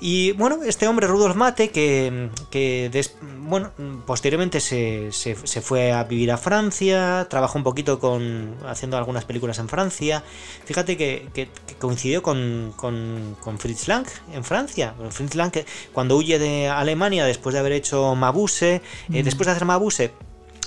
Y 0.00 0.32
bueno, 0.32 0.64
este 0.66 0.88
hombre, 0.88 1.06
Rudolf 1.06 1.36
Mate, 1.36 1.70
que, 1.70 2.28
que 2.50 2.90
bueno, 3.38 3.70
posteriormente 4.04 4.58
se, 4.58 5.12
se, 5.12 5.36
fue 5.36 5.92
a 5.92 6.02
vivir 6.02 6.32
a 6.32 6.38
Francia, 6.38 7.28
trabajó 7.30 7.56
un 7.56 7.62
poquito 7.62 8.00
con 8.00 8.56
haciendo 8.66 8.96
algunas 8.96 9.24
películas 9.24 9.60
en 9.60 9.68
Francia. 9.68 10.24
Fíjate 10.64 10.96
que, 10.96 11.28
que, 11.32 11.50
coincidió 11.78 12.20
con, 12.20 12.74
con, 12.74 13.36
con, 13.40 13.60
Fritz 13.60 13.86
Lang 13.86 14.08
en 14.32 14.42
Francia. 14.42 14.94
Fritz 15.10 15.36
Lang, 15.36 15.52
cuando 15.92 16.16
huye 16.16 16.40
de 16.40 16.68
Alemania 16.68 17.24
después 17.26 17.52
de 17.52 17.60
haber 17.60 17.74
hecho 17.74 18.16
Mabuse, 18.16 18.74
eh, 18.74 18.82
mm. 19.08 19.22
después 19.22 19.46
de 19.46 19.52
hacer 19.52 19.66
Mabuse, 19.66 20.10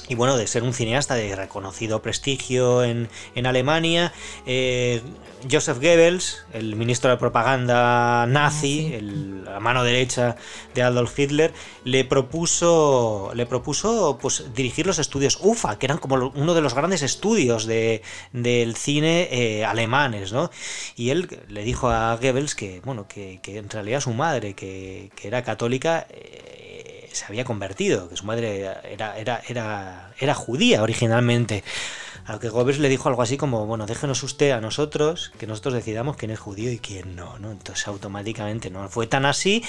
y 0.10 0.16
bueno, 0.16 0.36
de 0.38 0.48
ser 0.48 0.64
un 0.64 0.74
cineasta 0.74 1.16
de 1.16 1.36
reconocido 1.36 2.02
prestigio 2.02 2.84
en, 2.84 3.10
Alemania, 3.46 4.14
eh, 4.46 5.02
Joseph 5.50 5.78
Goebbels, 5.78 6.46
el 6.54 6.76
ministro 6.76 7.10
de 7.10 7.18
propaganda 7.18 8.26
nazi, 8.26 8.98
la 9.46 9.60
mano 9.60 9.84
derecha 9.84 10.36
de 10.74 10.82
Adolf 10.82 11.18
Hitler, 11.18 11.54
le 11.84 12.06
propuso, 12.06 13.32
le 13.34 13.46
propuso 13.46 14.18
pues, 14.22 14.54
dirigir 14.54 14.88
los 14.88 15.00
estudios 15.00 15.40
UFA, 15.42 15.80
que 15.80 15.86
eran 15.86 15.98
como 15.98 16.32
uno 16.36 16.54
de 16.54 16.62
los 16.62 16.74
grandes 16.74 17.02
estudios 17.02 17.66
de, 17.66 18.02
del 18.32 18.76
cine 18.76 19.28
eh, 19.32 19.66
alemanes, 19.66 20.32
¿no? 20.32 20.50
Y 20.96 21.10
él 21.10 21.28
le 21.48 21.64
dijo 21.64 21.90
a 21.90 22.16
Goebbels 22.16 22.56
que, 22.56 22.82
bueno, 22.84 23.08
que, 23.08 23.40
en 23.46 23.70
realidad 23.70 24.02
su 24.02 24.14
madre, 24.14 24.54
que, 24.54 25.12
era 25.24 25.44
católica, 25.44 26.06
eh, 26.10 26.63
se 27.14 27.26
había 27.26 27.46
convertido, 27.46 28.10
que 28.10 28.18
su 28.18 28.26
madre 28.26 28.76
era, 28.84 29.18
era, 29.18 29.42
era, 29.48 30.14
era 30.20 30.34
judía 30.34 30.84
originalmente. 30.84 31.64
A 32.26 32.34
lo 32.34 32.40
que 32.40 32.48
Goebbels 32.48 32.80
le 32.80 32.88
dijo 32.88 33.10
algo 33.10 33.22
así 33.22 33.36
como, 33.36 33.66
bueno, 33.66 33.86
déjenos 33.86 34.24
usted 34.24 34.52
a 34.52 34.62
nosotros, 34.62 35.34
que 35.38 35.46
nosotros 35.46 35.74
decidamos 35.74 36.16
quién 36.16 36.32
es 36.32 36.40
judío 36.40 36.72
y 36.72 36.80
quién 36.80 37.18
no, 37.18 37.38
¿no? 37.38 37.52
Entonces 37.52 37.86
automáticamente 37.86 38.70
no 38.70 38.88
fue 38.88 39.08
tan 39.08 39.26
así, 39.26 39.62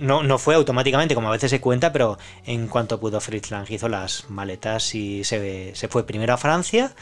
no, 0.00 0.22
no 0.22 0.38
fue 0.38 0.54
automáticamente 0.54 1.16
como 1.16 1.26
a 1.28 1.32
veces 1.32 1.50
se 1.50 1.60
cuenta, 1.60 1.92
pero 1.92 2.16
en 2.46 2.68
cuanto 2.68 3.00
pudo 3.00 3.20
Fritz 3.20 3.50
Lang 3.50 3.66
hizo 3.68 3.88
las 3.88 4.30
maletas 4.30 4.94
y 4.94 5.24
se, 5.24 5.74
se 5.74 5.88
fue 5.88 6.06
primero 6.06 6.34
a 6.34 6.36
Francia, 6.36 6.94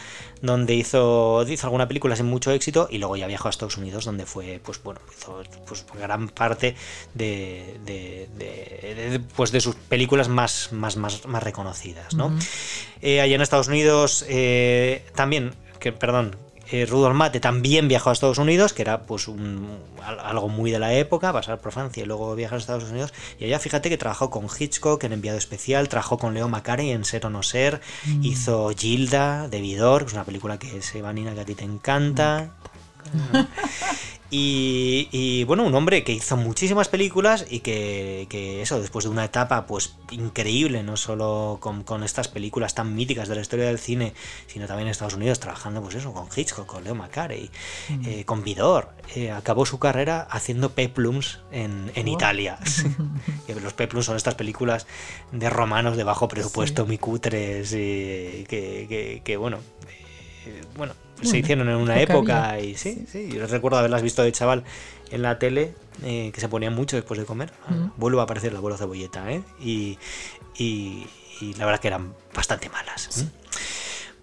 donde 0.42 0.74
hizo, 0.74 1.44
hizo 1.48 1.66
alguna 1.66 1.88
película 1.88 2.16
sin 2.16 2.26
mucho 2.26 2.50
éxito 2.50 2.88
y 2.90 2.98
luego 2.98 3.16
ya 3.16 3.26
viajó 3.26 3.48
a 3.48 3.50
Estados 3.50 3.76
Unidos 3.76 4.04
donde 4.04 4.26
fue, 4.26 4.60
pues 4.64 4.82
bueno, 4.82 5.00
hizo 5.16 5.42
pues, 5.66 5.84
gran 5.98 6.28
parte 6.28 6.76
de, 7.14 7.78
de, 7.84 9.20
pues, 9.34 9.52
de 9.52 9.60
sus 9.60 9.74
películas 9.74 10.28
más, 10.28 10.72
más, 10.72 10.96
más, 10.96 11.26
más 11.26 11.42
reconocidas, 11.42 12.14
¿no? 12.14 12.36
Eh, 13.02 13.20
allá 13.20 13.34
en 13.34 13.40
Estados 13.40 13.68
Unidos 13.68 14.24
eh, 14.28 15.04
también, 15.14 15.54
que, 15.80 15.92
perdón, 15.92 16.36
eh, 16.70 16.86
Rudolf 16.86 17.14
Mate 17.14 17.40
también 17.40 17.88
viajó 17.88 18.10
a 18.10 18.12
Estados 18.12 18.38
Unidos, 18.38 18.72
que 18.72 18.82
era 18.82 19.02
pues 19.02 19.28
un, 19.28 19.68
algo 20.02 20.48
muy 20.48 20.70
de 20.70 20.78
la 20.78 20.92
época, 20.94 21.32
pasar 21.32 21.60
por 21.60 21.72
Francia 21.72 22.02
y 22.02 22.06
luego 22.06 22.34
viajar 22.34 22.56
a 22.56 22.60
Estados 22.60 22.90
Unidos. 22.90 23.12
Y 23.38 23.44
allá 23.44 23.58
fíjate 23.58 23.88
que 23.88 23.98
trabajó 23.98 24.30
con 24.30 24.46
Hitchcock 24.46 25.02
en 25.04 25.12
Enviado 25.12 25.38
Especial, 25.38 25.88
trabajó 25.88 26.18
con 26.18 26.34
Leo 26.34 26.48
Macari 26.48 26.90
en 26.90 27.04
Ser 27.04 27.26
o 27.26 27.30
No 27.30 27.42
Ser, 27.42 27.80
mm. 28.04 28.24
hizo 28.24 28.70
Gilda 28.76 29.48
de 29.48 29.60
Vidor, 29.60 30.02
que 30.02 30.08
es 30.08 30.14
una 30.14 30.24
película 30.24 30.58
que 30.58 30.78
es 30.78 30.94
Evanina 30.94 31.34
que 31.34 31.40
a 31.40 31.44
ti 31.44 31.54
te 31.54 31.64
encanta. 31.64 32.50
Y, 34.28 35.44
bueno, 35.44 35.64
un 35.64 35.74
hombre 35.74 36.02
que 36.02 36.12
hizo 36.12 36.36
muchísimas 36.36 36.88
películas 36.88 37.46
y 37.48 37.60
que, 37.60 38.26
eso, 38.60 38.80
después 38.80 39.04
de 39.04 39.10
una 39.10 39.24
etapa 39.24 39.66
pues 39.66 39.96
increíble, 40.10 40.82
no 40.82 40.96
solo 40.96 41.58
con, 41.60 42.02
estas 42.02 42.28
películas 42.28 42.74
tan 42.74 42.94
míticas 42.94 43.28
de 43.28 43.36
la 43.36 43.40
historia 43.40 43.66
del 43.66 43.78
cine, 43.78 44.14
sino 44.46 44.66
también 44.66 44.88
en 44.88 44.92
Estados 44.92 45.14
Unidos 45.14 45.38
trabajando 45.38 45.80
pues 45.80 45.94
eso, 45.94 46.12
con 46.12 46.26
Hitchcock, 46.34 46.66
con 46.66 46.82
Leo 46.84 46.94
McCarey, 46.94 47.50
mm. 47.88 48.06
eh, 48.06 48.24
con 48.24 48.42
Vidor, 48.42 48.90
eh, 49.14 49.30
acabó 49.30 49.64
su 49.64 49.78
carrera 49.78 50.26
haciendo 50.28 50.70
peplums 50.70 51.40
en, 51.52 51.92
en 51.94 52.08
Italia. 52.08 52.58
Los 53.62 53.74
peplums 53.74 54.06
son 54.06 54.16
estas 54.16 54.34
películas 54.34 54.86
de 55.32 55.48
romanos 55.50 55.96
de 55.96 56.04
bajo 56.04 56.28
presupuesto, 56.28 56.84
muy 56.84 56.98
cutres, 56.98 57.70
que, 57.70 59.22
que, 59.24 59.36
bueno, 59.36 59.58
eh, 60.46 60.62
bueno, 61.16 61.30
se 61.30 61.38
hicieron 61.38 61.68
en 61.68 61.76
una 61.76 62.00
época 62.00 62.60
y 62.60 62.76
sí, 62.76 63.06
sí, 63.10 63.28
yo 63.28 63.46
recuerdo 63.46 63.78
haberlas 63.78 64.02
visto 64.02 64.22
de 64.22 64.32
chaval 64.32 64.64
en 65.10 65.22
la 65.22 65.38
tele, 65.38 65.74
eh, 66.02 66.30
que 66.32 66.40
se 66.40 66.48
ponían 66.48 66.74
mucho 66.74 66.96
después 66.96 67.18
de 67.18 67.26
comer. 67.26 67.52
Vuelvo 67.96 68.20
a 68.20 68.24
aparecer 68.24 68.52
la 68.52 68.58
abuelo 68.58 68.76
cebolleta, 68.76 69.30
¿eh? 69.30 69.42
Y, 69.60 69.98
y, 70.58 71.06
la 71.58 71.66
verdad 71.66 71.80
que 71.80 71.88
eran 71.88 72.14
bastante 72.34 72.68
malas. 72.68 73.22
¿eh? 73.22 73.28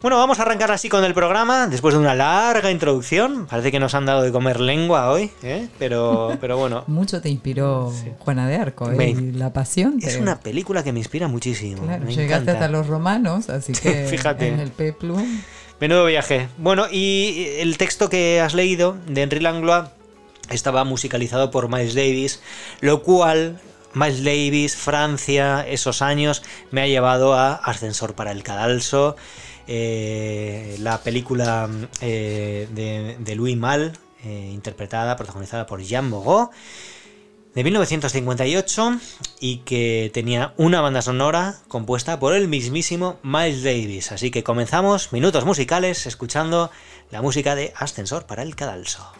Bueno, 0.03 0.17
vamos 0.17 0.37
a 0.39 0.41
arrancar 0.41 0.69
así 0.69 0.89
con 0.89 1.05
el 1.05 1.13
programa, 1.13 1.67
después 1.67 1.93
de 1.93 1.99
una 2.01 2.13
larga 2.13 2.69
introducción. 2.69 3.45
Parece 3.45 3.71
que 3.71 3.79
nos 3.79 3.95
han 3.95 4.05
dado 4.05 4.21
de 4.21 4.33
comer 4.33 4.59
lengua 4.59 5.09
hoy, 5.09 5.31
¿eh? 5.43 5.69
pero, 5.79 6.37
pero 6.41 6.57
bueno. 6.57 6.83
Mucho 6.87 7.21
te 7.21 7.29
inspiró 7.29 7.89
Juana 8.19 8.45
de 8.49 8.57
Arco, 8.57 8.91
¿eh? 8.91 9.15
la 9.33 9.53
pasión. 9.53 9.99
Es 10.01 10.17
una 10.17 10.41
película 10.41 10.83
que 10.83 10.91
me 10.91 10.99
inspira 10.99 11.29
muchísimo. 11.29 11.87
llegaste 12.05 12.51
hasta 12.51 12.67
los 12.67 12.87
romanos, 12.87 13.49
así 13.49 13.71
que 13.81 14.05
Fíjate. 14.07 14.49
en 14.49 14.59
el 14.59 14.71
peplum. 14.71 15.23
Menudo 15.83 16.05
viaje. 16.05 16.47
Bueno, 16.57 16.85
y 16.89 17.45
el 17.57 17.77
texto 17.77 18.07
que 18.07 18.39
has 18.39 18.53
leído 18.53 18.95
de 19.05 19.21
Henry 19.21 19.41
Langlois 19.41 19.89
estaba 20.49 20.85
musicalizado 20.85 21.51
por 21.51 21.67
Miles 21.67 21.93
Davis, 21.93 22.41
lo 22.79 23.03
cual 23.03 23.59
Miles 23.93 24.23
Davis, 24.23 24.77
Francia, 24.77 25.67
esos 25.67 26.01
años, 26.01 26.41
me 26.71 26.79
ha 26.79 26.87
llevado 26.87 27.33
a 27.33 27.55
Ascensor 27.55 28.15
para 28.15 28.31
el 28.31 28.43
Cadalso, 28.43 29.17
eh, 29.67 30.77
la 30.79 31.01
película 31.01 31.69
eh, 31.99 32.69
de, 32.71 33.35
Louis 33.35 33.57
Mal, 33.57 33.91
eh, 34.23 34.51
interpretada, 34.53 35.17
protagonizada 35.17 35.65
por 35.65 35.81
Jean 35.81 36.07
Mogot 36.07 36.51
de 37.55 37.63
1958 37.63 38.99
y 39.39 39.57
que 39.57 40.11
tenía 40.13 40.53
una 40.57 40.81
banda 40.81 41.01
sonora 41.01 41.59
compuesta 41.67 42.19
por 42.19 42.33
el 42.33 42.47
mismísimo 42.47 43.19
Miles 43.23 43.63
Davis. 43.63 44.11
Así 44.11 44.31
que 44.31 44.43
comenzamos 44.43 45.13
minutos 45.13 45.45
musicales 45.45 46.05
escuchando 46.05 46.71
la 47.11 47.21
música 47.21 47.55
de 47.55 47.73
Ascensor 47.75 48.25
para 48.25 48.43
el 48.43 48.55
Cadalso. 48.55 49.11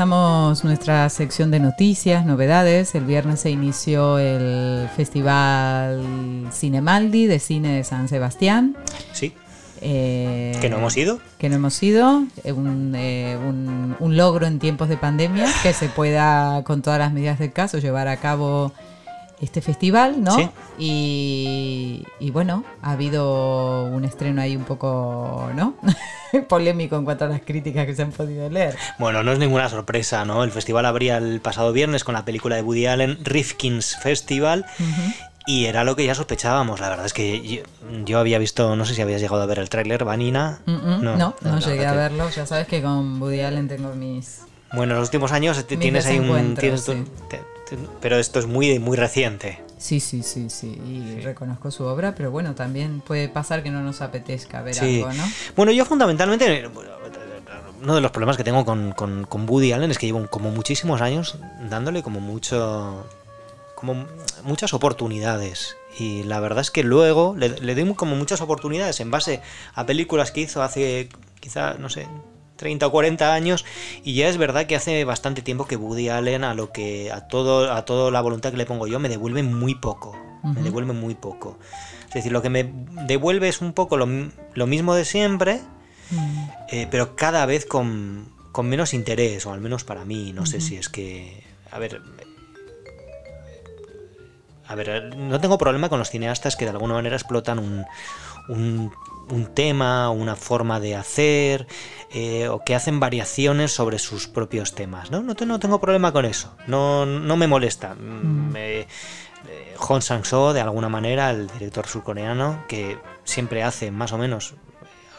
Comenzamos 0.00 0.64
nuestra 0.64 1.10
sección 1.10 1.50
de 1.50 1.60
noticias, 1.60 2.24
novedades. 2.24 2.94
El 2.94 3.04
viernes 3.04 3.40
se 3.40 3.50
inició 3.50 4.18
el 4.18 4.88
Festival 4.96 6.48
Cinemaldi 6.50 7.26
de 7.26 7.38
Cine 7.38 7.76
de 7.76 7.84
San 7.84 8.08
Sebastián. 8.08 8.78
Sí. 9.12 9.34
Eh, 9.82 10.56
que 10.58 10.70
no 10.70 10.78
hemos 10.78 10.96
ido. 10.96 11.20
Que 11.36 11.50
no 11.50 11.56
hemos 11.56 11.82
ido. 11.82 12.22
Eh, 12.44 12.54
eh, 12.54 13.38
un, 13.38 13.94
un, 14.00 14.16
logro 14.16 14.46
en 14.46 14.58
tiempos 14.58 14.88
de 14.88 14.96
pandemia 14.96 15.44
que 15.62 15.74
se 15.74 15.90
pueda, 15.90 16.64
con 16.64 16.80
todas 16.80 16.98
las 16.98 17.12
medidas 17.12 17.38
del 17.38 17.52
caso, 17.52 17.76
llevar 17.76 18.08
a 18.08 18.16
cabo 18.16 18.72
este 19.40 19.62
festival, 19.62 20.22
¿no? 20.22 20.36
Sí. 20.36 20.50
Y, 22.20 22.30
bueno, 22.30 22.64
ha 22.82 22.92
habido 22.92 23.84
un 23.84 24.04
estreno 24.04 24.42
ahí 24.42 24.56
un 24.56 24.64
poco, 24.64 25.50
¿no? 25.54 25.74
Polémico 26.48 26.96
en 26.96 27.04
cuanto 27.04 27.24
a 27.24 27.28
las 27.28 27.40
críticas 27.40 27.86
que 27.86 27.94
se 27.94 28.02
han 28.02 28.12
podido 28.12 28.48
leer. 28.50 28.76
Bueno, 28.98 29.22
no 29.22 29.32
es 29.32 29.38
ninguna 29.38 29.68
sorpresa, 29.68 30.24
¿no? 30.24 30.44
El 30.44 30.52
festival 30.52 30.86
abría 30.86 31.16
el 31.16 31.40
pasado 31.40 31.72
viernes 31.72 32.04
con 32.04 32.14
la 32.14 32.24
película 32.24 32.56
de 32.56 32.62
Woody 32.62 32.86
Allen, 32.86 33.18
Rifkin's 33.24 33.96
Festival. 33.96 34.66
Y 35.46 35.64
era 35.64 35.84
lo 35.84 35.96
que 35.96 36.04
ya 36.04 36.14
sospechábamos. 36.14 36.78
La 36.80 36.90
verdad 36.90 37.06
es 37.06 37.14
que 37.14 37.64
yo, 38.04 38.18
había 38.18 38.38
visto, 38.38 38.76
no 38.76 38.84
sé 38.84 38.94
si 38.94 39.02
habías 39.02 39.20
llegado 39.20 39.42
a 39.42 39.46
ver 39.46 39.58
el 39.58 39.70
tráiler, 39.70 40.04
Vanina. 40.04 40.60
no, 40.66 40.98
no, 40.98 41.34
no, 41.40 41.58
llegué 41.60 41.86
a 41.86 41.94
verlo. 41.94 42.28
Ya 42.30 42.46
sabes 42.46 42.68
que 42.68 42.82
con 42.82 43.20
Woody 43.20 43.40
Allen 43.40 43.66
tengo 43.66 43.94
mis. 43.94 44.42
Bueno, 44.72 44.92
en 44.92 45.00
los 45.00 45.08
últimos 45.08 45.32
años 45.32 45.64
tienes 45.66 46.06
ahí 46.06 46.18
un. 46.18 46.54
Pero 48.00 48.18
esto 48.18 48.38
es 48.38 48.46
muy, 48.46 48.78
muy 48.78 48.96
reciente. 48.96 49.60
Sí, 49.78 50.00
sí, 50.00 50.22
sí, 50.22 50.50
sí. 50.50 50.80
Y 50.86 51.20
reconozco 51.20 51.70
su 51.70 51.84
obra, 51.84 52.14
pero 52.14 52.30
bueno, 52.30 52.54
también 52.54 53.00
puede 53.00 53.28
pasar 53.28 53.62
que 53.62 53.70
no 53.70 53.82
nos 53.82 54.02
apetezca 54.02 54.62
ver 54.62 54.78
algo, 54.78 55.12
¿no? 55.12 55.24
Bueno, 55.56 55.72
yo 55.72 55.84
fundamentalmente. 55.84 56.68
Uno 57.82 57.94
de 57.94 58.02
los 58.02 58.10
problemas 58.10 58.36
que 58.36 58.44
tengo 58.44 58.66
con, 58.66 58.92
con, 58.92 59.24
con 59.24 59.48
Woody 59.48 59.72
Allen 59.72 59.90
es 59.90 59.96
que 59.96 60.06
llevo 60.06 60.26
como 60.26 60.50
muchísimos 60.50 61.00
años 61.00 61.38
dándole 61.70 62.02
como 62.02 62.20
mucho. 62.20 63.06
como 63.74 64.06
muchas 64.44 64.74
oportunidades. 64.74 65.76
Y 65.98 66.22
la 66.24 66.40
verdad 66.40 66.60
es 66.60 66.70
que 66.70 66.84
luego 66.84 67.34
le, 67.36 67.48
le 67.48 67.74
doy 67.74 67.94
como 67.94 68.16
muchas 68.16 68.42
oportunidades 68.42 69.00
en 69.00 69.10
base 69.10 69.40
a 69.74 69.86
películas 69.86 70.30
que 70.30 70.42
hizo 70.42 70.62
hace 70.62 71.08
quizá, 71.40 71.74
no 71.74 71.88
sé, 71.88 72.06
30 72.60 72.86
o 72.86 72.90
40 72.90 73.32
años 73.32 73.64
y 74.04 74.14
ya 74.14 74.28
es 74.28 74.36
verdad 74.36 74.66
que 74.66 74.76
hace 74.76 75.02
bastante 75.04 75.40
tiempo 75.40 75.64
que 75.64 75.76
Woody 75.76 76.10
Allen 76.10 76.44
a 76.44 76.52
lo 76.52 76.72
que 76.72 77.10
a 77.10 77.26
todo 77.26 77.72
a 77.72 77.86
toda 77.86 78.10
la 78.10 78.20
voluntad 78.20 78.50
que 78.50 78.58
le 78.58 78.66
pongo 78.66 78.86
yo 78.86 79.00
me 79.00 79.08
devuelve 79.08 79.42
muy 79.42 79.74
poco, 79.74 80.14
me 80.44 80.60
devuelve 80.60 80.92
muy 80.92 81.14
poco. 81.14 81.58
Es 82.08 82.14
decir, 82.14 82.32
lo 82.32 82.42
que 82.42 82.50
me 82.50 82.70
devuelve 83.06 83.48
es 83.48 83.62
un 83.62 83.72
poco 83.72 83.96
lo, 83.96 84.66
mismo 84.66 84.94
de 84.94 85.04
siempre, 85.06 85.62
eh, 86.68 86.86
pero 86.90 87.16
cada 87.16 87.46
vez 87.46 87.64
con, 87.64 88.28
con, 88.52 88.68
menos 88.68 88.92
interés, 88.92 89.46
o 89.46 89.52
al 89.52 89.60
menos 89.60 89.84
para 89.84 90.04
mí, 90.04 90.32
no 90.32 90.44
sé 90.44 90.60
si 90.60 90.76
es 90.76 90.88
que... 90.88 91.44
A 91.70 91.78
ver, 91.78 92.02
a 94.66 94.74
ver, 94.74 95.16
no 95.16 95.40
tengo 95.40 95.56
problema 95.56 95.88
con 95.88 96.00
los 96.00 96.10
cineastas 96.10 96.56
que 96.56 96.64
de 96.64 96.72
alguna 96.72 96.94
manera 96.94 97.14
explotan 97.14 97.60
un, 97.60 97.86
un 98.48 98.92
un 99.30 99.46
tema, 99.46 100.10
una 100.10 100.36
forma 100.36 100.80
de 100.80 100.96
hacer, 100.96 101.66
eh, 102.10 102.48
o 102.48 102.64
que 102.64 102.74
hacen 102.74 103.00
variaciones 103.00 103.72
sobre 103.72 103.98
sus 103.98 104.28
propios 104.28 104.74
temas. 104.74 105.10
No, 105.10 105.22
no, 105.22 105.34
tengo 105.34 105.80
problema 105.80 106.12
con 106.12 106.24
eso, 106.24 106.56
no, 106.66 107.06
no 107.06 107.36
me 107.36 107.46
molesta. 107.46 107.94
Mm. 107.94 108.52
Me, 108.52 108.80
eh, 108.80 108.86
Hong 109.76 110.00
Sang-soo, 110.00 110.52
de 110.52 110.60
alguna 110.60 110.88
manera, 110.88 111.30
el 111.30 111.48
director 111.48 111.86
surcoreano, 111.86 112.64
que 112.68 112.98
siempre 113.24 113.62
hace 113.62 113.90
más 113.90 114.12
o 114.12 114.18
menos 114.18 114.54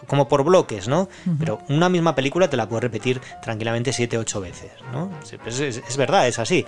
como 0.08 0.28
por 0.28 0.44
bloques, 0.44 0.88
¿no? 0.88 1.10
Pero 1.40 1.62
una 1.70 1.90
misma 1.90 2.16
película 2.16 2.50
te 2.50 2.58
la 2.58 2.68
puedes 2.68 2.84
repetir 2.84 3.22
tranquilamente 3.42 3.94
7, 3.94 4.18
8 4.18 4.42
veces, 4.42 4.72
¿no? 4.92 5.12
Es, 5.46 5.98
verdad, 5.98 6.28
es 6.28 6.40
así. 6.40 6.66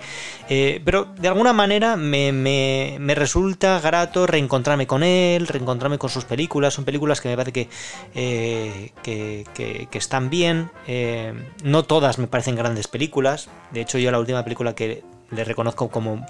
Eh, 0.48 0.80
pero 0.84 1.06
de 1.18 1.28
alguna 1.28 1.52
manera 1.52 1.96
me, 1.96 2.32
me, 2.32 3.14
resulta 3.14 3.80
grato 3.80 4.26
reencontrarme 4.26 4.86
con 4.86 5.02
él, 5.02 5.46
reencontrarme 5.46 5.98
con 5.98 6.10
sus 6.10 6.24
películas. 6.24 6.74
Son 6.74 6.84
películas 6.84 7.20
que 7.20 7.28
me 7.28 7.36
parece 7.36 7.52
que, 7.52 7.68
eh, 8.14 8.92
que, 9.02 9.46
que, 9.54 9.98
están 9.98 10.30
bien. 10.30 10.70
Eh, 10.86 11.32
no 11.62 11.84
todas 11.84 12.18
me 12.18 12.26
parecen 12.26 12.56
grandes 12.56 12.88
películas. 12.88 13.48
De 13.70 13.80
hecho, 13.80 13.98
yo 13.98 14.10
la 14.10 14.18
última 14.18 14.42
película 14.44 14.74
que 14.74 15.02
le 15.30 15.44
reconozco 15.44 15.88
como 15.88 16.24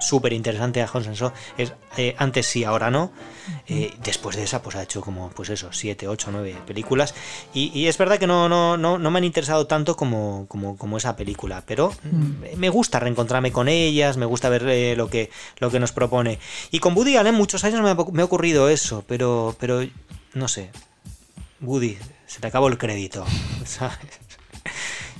súper 0.00 0.32
interesante 0.32 0.82
a 0.82 0.90
Honsenso 0.92 1.32
es 1.56 1.72
eh, 1.96 2.14
antes 2.18 2.46
sí, 2.46 2.64
ahora 2.64 2.90
no. 2.90 3.10
Eh, 3.66 3.92
después 4.04 4.36
de 4.36 4.44
esa, 4.44 4.62
pues 4.62 4.76
ha 4.76 4.82
hecho 4.82 5.00
como, 5.00 5.30
pues 5.30 5.48
eso, 5.48 5.72
7, 5.72 6.06
8, 6.06 6.28
9 6.30 6.56
películas. 6.66 7.14
Y, 7.54 7.86
es 7.86 7.98
verdad 7.98 8.18
que 8.18 8.26
no, 8.26 8.48
no, 8.48 8.76
no, 8.76 8.98
no, 8.98 9.10
me 9.10 9.18
han 9.18 9.24
interesado 9.24 9.66
tanto 9.66 9.96
como, 9.96 10.46
como, 10.48 10.76
como 10.76 10.96
esa 10.96 11.16
película, 11.16 11.62
pero 11.66 11.92
mm. 12.04 12.56
me 12.56 12.68
gusta 12.68 13.00
reencontrarme 13.00 13.50
con 13.50 13.68
ellas, 13.68 14.16
me 14.16 14.26
gusta 14.26 14.48
ver 14.48 14.68
eh, 14.68 14.94
lo, 14.96 15.08
que, 15.08 15.30
lo 15.58 15.70
que 15.70 15.80
nos 15.80 15.92
propone. 15.92 16.38
Y 16.70 16.78
con 16.78 16.96
Woody 16.96 17.16
Allen 17.16 17.34
muchos 17.34 17.64
años 17.64 17.80
me 17.80 17.90
ha, 17.90 17.96
me 18.12 18.22
ha 18.22 18.24
ocurrido 18.26 18.68
eso, 18.68 19.02
pero, 19.06 19.56
pero 19.58 19.80
no 20.34 20.48
sé. 20.48 20.70
Woody, 21.60 21.98
se 22.26 22.40
te 22.40 22.46
acabó 22.46 22.68
el 22.68 22.78
crédito, 22.78 23.24
¿sabes? 23.64 24.27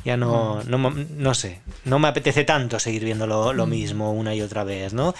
Ya 0.09 0.17
no, 0.17 0.63
no, 0.65 0.91
no, 0.91 1.35
sé, 1.35 1.61
no 1.85 1.99
me 1.99 2.09
apetece 2.09 2.45
tanto 2.45 2.79
seguir 2.79 3.05
viendo 3.05 3.27
lo, 3.27 3.53
lo, 3.53 3.67
mismo 3.67 4.11
una 4.11 4.35
y 4.35 4.41
otra 4.41 4.65
vez, 4.65 4.95
¿no? 4.95 5.15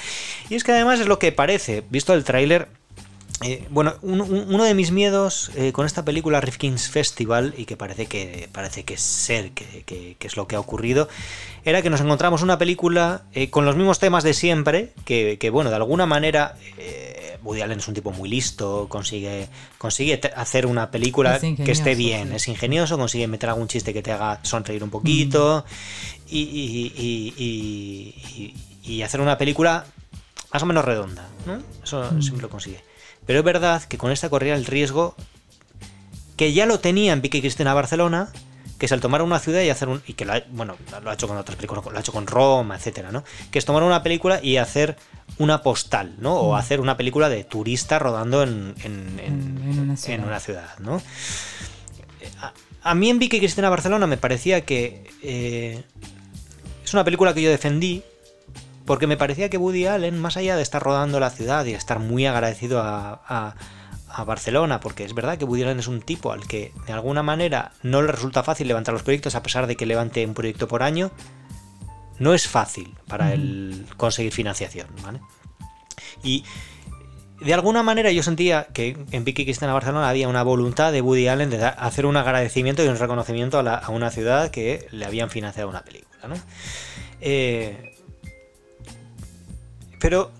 Y 0.49 0.55
es 0.55 0.65
que 0.65 0.73
además 0.73 0.99
es 0.99 1.07
lo 1.07 1.19
que 1.19 1.31
parece, 1.31 1.85
visto 1.91 2.15
el 2.15 2.25
tráiler, 2.25 2.69
eh, 3.45 3.67
bueno, 3.69 3.97
uno 4.01 4.65
de 4.65 4.73
mis 4.73 4.91
miedos 4.91 5.51
eh, 5.57 5.73
con 5.73 5.85
esta 5.85 6.07
película 6.07 6.41
Rifkin's 6.41 6.89
Festival, 6.89 7.53
y 7.59 7.67
que 7.67 7.77
parece 7.77 8.07
que 8.07 8.49
parece 8.51 8.85
que 8.85 8.95
es 8.95 9.03
ser 9.03 9.51
que, 9.51 9.83
que, 9.85 10.17
es 10.19 10.39
lo 10.39 10.49
que 10.49 10.57
ha 10.57 10.61
ocurrido, 10.61 11.07
era 11.67 11.83
que 11.83 11.91
nos 11.91 12.01
encontramos 12.01 12.41
una 12.41 12.57
película 12.57 13.25
eh, 13.35 13.51
con 13.51 13.67
los 13.67 13.77
mismos 13.77 13.99
temas 13.99 14.25
de 14.25 14.33
siempre, 14.33 14.95
que, 15.05 15.51
bueno, 15.53 15.69
de 15.69 15.77
alguna 15.77 16.07
manera 16.07 16.57
Woody 17.43 17.63
Allen 17.63 17.79
es 17.79 17.89
un 17.89 17.95
tipo 17.95 18.11
muy 18.13 18.29
listo, 18.29 18.87
consigue, 18.89 19.49
consigue 19.79 20.21
hacer 20.37 20.67
una 20.67 20.91
película 20.91 21.39
que 21.39 21.71
esté 21.71 21.95
bien, 21.95 22.33
es 22.33 22.49
ingenioso, 22.49 22.99
consigue 22.99 23.27
meter 23.27 23.51
algún 23.51 23.69
chiste 23.69 23.93
que 23.93 24.03
te 24.03 24.13
haga 24.13 24.41
sonreír 24.43 24.83
un 24.83 24.91
poquito 24.91 25.65
mm. 25.67 26.29
y, 26.31 26.93
y, 28.85 29.03
hacer 29.03 29.21
una 29.21 29.39
película 29.39 29.87
más 30.53 30.63
o 30.63 30.67
menos 30.67 30.85
redonda, 30.85 31.29
¿no? 31.47 31.63
Eso 31.83 32.11
mm. 32.11 32.23
siempre 32.23 32.43
lo 32.43 32.51
consigue. 32.51 32.83
Pero 33.27 33.41
es 33.41 33.45
verdad 33.45 33.83
que 33.85 33.99
con 33.99 34.11
esta 34.11 34.29
corría 34.29 34.55
el 34.55 34.65
riesgo 34.65 35.15
que 36.37 36.53
ya 36.53 36.67
lo 36.67 36.81
tenía 36.81 37.13
en 37.13 37.21
Pique 37.21 37.41
Cristina 37.41 37.75
Barcelona, 37.75 38.33
que 38.79 38.87
es 38.87 38.93
el 38.93 39.01
tomar 39.01 39.23
una 39.23 39.41
ciudad 39.41 39.61
y 39.61 39.71
hacer 39.71 39.89
un. 39.89 40.03
y 40.07 40.15
que 40.15 40.25
lo 40.25 40.35
ha, 40.35 40.43
bueno, 40.51 40.77
lo 41.03 41.11
ha 41.11 41.15
hecho 41.15 41.27
con 41.27 41.37
otras 41.37 41.57
películas, 41.57 41.85
lo 41.85 41.97
ha 41.97 42.01
hecho 42.01 42.13
con 42.13 42.27
Roma, 42.27 42.77
etcétera, 42.77 43.11
¿no? 43.11 43.25
Que 43.51 43.59
es 43.59 43.65
tomar 43.65 43.83
una 43.83 44.03
película 44.03 44.41
y 44.43 44.57
hacer 44.57 44.97
una 45.39 45.63
postal, 45.63 46.15
¿no? 46.19 46.35
O 46.35 46.53
mm. 46.53 46.57
hacer 46.57 46.81
una 46.81 46.97
película 46.97 47.29
de 47.29 47.45
turista 47.45 47.99
rodando 47.99 48.43
en, 48.43 48.75
en, 48.85 49.81
una, 50.23 50.41
ciudad. 50.41 50.79
¿no? 50.79 51.03
A, 52.83 52.95
mí 52.95 53.11
en 53.11 53.19
Vicky 53.19 53.41
Cristina 53.41 53.69
Barcelona 53.69 54.07
me 54.07 54.17
parecía 54.17 54.65
que 54.65 55.11
eh, 55.23 55.83
es 56.85 56.95
una 56.95 57.05
película 57.05 57.35
que 57.35 57.43
yo 57.43 57.51
defendí 57.51 58.03
porque 58.87 59.07
me 59.07 59.17
parecía 59.17 59.51
que 59.51 59.59
Woody 59.59 59.87
Allen, 59.87 60.19
más 60.19 60.37
allá 60.37 60.57
de 60.57 60.63
estar 60.63 60.83
rodando 60.83 61.21
la 61.21 61.31
ciudad 61.31 61.67
y 61.67 61.75
estar 61.75 61.99
muy 61.99 62.27
agradecido 62.27 62.81
a, 62.81 63.21
a 63.29 63.55
Barcelona, 64.25 64.81
porque 64.81 65.05
es 65.05 65.15
verdad 65.15 65.39
que 65.39 65.45
Woody 65.45 65.63
Allen 65.63 65.79
es 65.79 65.89
un 65.89 66.01
tipo 66.01 66.33
al 66.33 66.47
que 66.47 66.73
de 66.87 66.93
alguna 66.93 67.23
manera 67.23 67.73
no 67.83 68.03
le 68.03 68.13
resulta 68.13 68.43
fácil 68.43 68.69
levantar 68.69 68.93
los 68.93 69.03
proyectos 69.03 69.35
a 69.35 69.43
pesar 69.43 69.67
de 69.67 69.77
que 69.77 69.87
levante 69.87 70.25
un 70.27 70.35
proyecto 70.35 70.69
por 70.69 70.83
año, 70.83 71.11
no 72.19 72.35
es 72.35 72.49
fácil 72.49 72.95
para 73.07 73.33
él 73.33 73.87
conseguir 73.97 74.33
financiación, 74.33 74.89
¿vale? 75.03 75.21
Y 76.23 76.45
de 77.41 77.55
alguna 77.55 77.83
manera 77.83 78.11
yo 78.11 78.23
sentía 78.23 78.67
que 78.73 78.97
en 79.13 79.25
Vicky 79.25 79.45
Cristina 79.45 79.73
Barcelona 79.73 80.09
había 80.09 80.29
una 80.29 80.43
voluntad 80.43 80.91
de 80.91 81.01
Woody 81.01 81.29
Allen 81.29 81.51
de 81.51 81.65
hacer 81.65 82.07
un 82.07 82.17
agradecimiento 82.17 82.85
y 82.85 82.89
un 82.89 82.99
reconocimiento 82.99 83.61
a, 83.61 83.89
una 83.91 84.11
ciudad 84.11 84.51
que 84.51 84.89
le 84.91 85.05
habían 85.05 85.31
financiado 85.31 85.69
una 85.69 85.85
película, 85.85 86.29
¿no? 86.29 86.35
Eh, 87.21 87.97
pero 90.01 90.33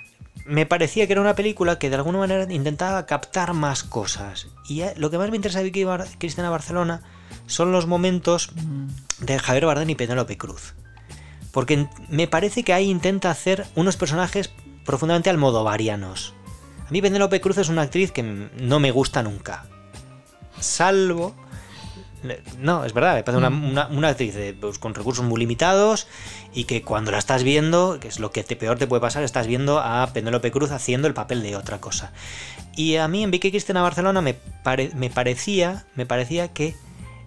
me 0.49 0.65
parecía 0.65 1.07
que 1.07 1.13
era 1.13 1.21
una 1.21 1.35
película 1.35 1.79
que 1.79 1.91
de 1.91 1.97
alguna 1.97 2.19
manera 2.19 2.51
intentaba 2.51 3.05
captar 3.05 3.53
más 3.53 3.85
cosas. 3.85 4.49
Y 4.67 4.81
eh, 4.81 4.95
lo 4.97 5.11
que 5.11 5.19
más 5.19 5.31
me 5.31 5.37
interesa 5.37 5.59
de 5.59 5.65
Vicky 5.65 5.85
Cristina 6.19 6.49
Barcelona 6.49 7.03
son 7.47 7.71
los 7.71 7.87
momentos 7.87 8.51
de 9.21 9.39
Javier 9.39 9.67
Bardem 9.67 9.91
y 9.91 9.95
Penélope 9.95 10.39
Cruz. 10.39 10.75
Porque 11.53 11.87
me 12.09 12.29
parece 12.29 12.63
que 12.63 12.73
ahí 12.73 12.89
intenta 12.89 13.31
hacer 13.31 13.67
unos 13.75 13.97
personajes 13.97 14.51
profundamente 14.87 15.29
almodovarianos. 15.29 16.35
A 16.87 16.91
mí 16.91 17.03
Penélope 17.03 17.43
Cruz 17.43 17.59
es 17.59 17.69
una 17.69 17.83
actriz 17.83 18.11
que 18.11 18.23
no 18.23 18.81
me 18.81 18.91
gusta 18.91 19.23
nunca. 19.23 19.67
Salvo 20.61 21.35
no, 22.59 22.85
es 22.85 22.93
verdad, 22.93 23.15
me 23.15 23.23
parece 23.23 23.39
una, 23.39 23.51
mm. 23.51 24.05
actriz 24.05 24.35
pues, 24.61 24.79
con 24.79 24.95
recursos 24.95 25.25
muy 25.25 25.39
limitados 25.39 26.07
y 26.53 26.65
que 26.65 26.83
cuando 26.83 27.11
la 27.11 27.19
estás 27.19 27.43
viendo, 27.43 27.99
que 28.01 28.09
es 28.09 28.19
lo 28.19 28.31
que 28.31 28.43
te, 28.45 28.57
peor 28.57 28.79
te 28.79 28.87
puede 28.87 29.01
pasar, 29.01 29.23
estás 29.23 29.47
viendo 29.47 29.79
a 29.79 30.09
Penélope 30.13 30.51
Cruz 30.51 30.71
haciendo 30.71 31.07
el 31.07 31.15
papel 31.15 31.43
de 31.43 31.57
otra 31.57 31.81
cosa. 31.81 32.13
Y 32.75 32.97
a 32.97 33.09
mí 33.09 33.23
en 33.23 33.31
Vicky 33.31 33.51
Cristina 33.51 33.83
Barcelona 33.83 34.21
me, 34.21 34.37
me, 34.95 35.11
parecía, 35.11 35.87
me 35.95 36.07
parecía 36.07 36.49
que 36.49 36.75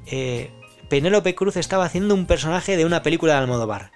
eh, 0.07 0.51
Penélope 0.89 1.35
Cruz 1.35 1.57
estaba 1.57 1.85
haciendo 1.85 2.13
un 2.13 2.25
personaje 2.25 2.75
de 2.75 2.85
una 2.85 3.03
película 3.03 3.33
de 3.33 3.39
Almodóvar. 3.39 3.91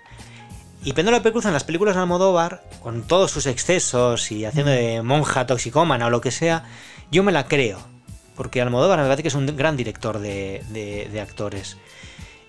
Y 0.84 0.94
Penélope 0.94 1.32
Cruz 1.32 1.46
en 1.46 1.54
las 1.54 1.64
películas 1.64 1.96
de 1.96 2.02
Almodóvar, 2.02 2.64
con 2.82 3.04
todos 3.04 3.32
sus 3.32 3.48
excesos 3.48 4.32
y 4.32 4.46
haciendo 4.46 4.72
de 4.72 5.02
monja 5.02 5.48
toxicómana 5.48 6.08
o 6.08 6.10
lo 6.10 6.22
que 6.22 6.32
sea, 6.32 6.64
yo 7.12 7.24
me 7.24 7.32
la 7.32 7.48
creo. 7.48 7.95
Porque 8.36 8.62
Almodóvar 8.62 9.00
me 9.00 9.06
parece 9.06 9.24
que 9.24 9.30
es 9.30 9.36
un 9.36 9.46
gran 9.56 9.78
director 9.78 10.20
de, 10.20 11.20
actores. 11.22 11.78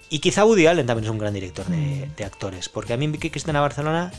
Y 0.09 0.20
quizá 0.20 0.44
Woody 0.44 0.66
Allen 0.66 0.87
también 0.87 1.05
es 1.05 1.11
un 1.11 1.18
gran 1.18 1.35
director 1.35 1.66
de, 1.66 2.09
mm. 2.16 2.22
actores. 2.25 2.68
Porque 2.68 2.92
a 2.92 2.96
mí 2.96 3.11
que 3.12 3.31
Cristina 3.31 3.61
Barcelona 3.61 4.12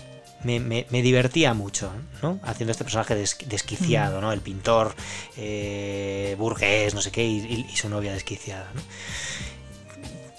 me, 0.44 0.86
divertía 1.02 1.54
mucho, 1.54 1.92
¿no? 2.22 2.40
Haciendo 2.44 2.72
este 2.72 2.84
personaje 2.84 3.16
desquiciado, 3.16 4.20
mm. 4.20 4.22
¿no? 4.22 4.32
El 4.32 4.42
pintor 4.42 4.96
eh, 5.36 6.36
burgués, 6.38 6.94
no 6.94 7.02
sé 7.02 7.12
qué, 7.12 7.26
y, 7.26 7.68
su 7.76 7.90
novia 7.90 8.14
desquiciada, 8.14 8.70
¿no? 8.74 8.82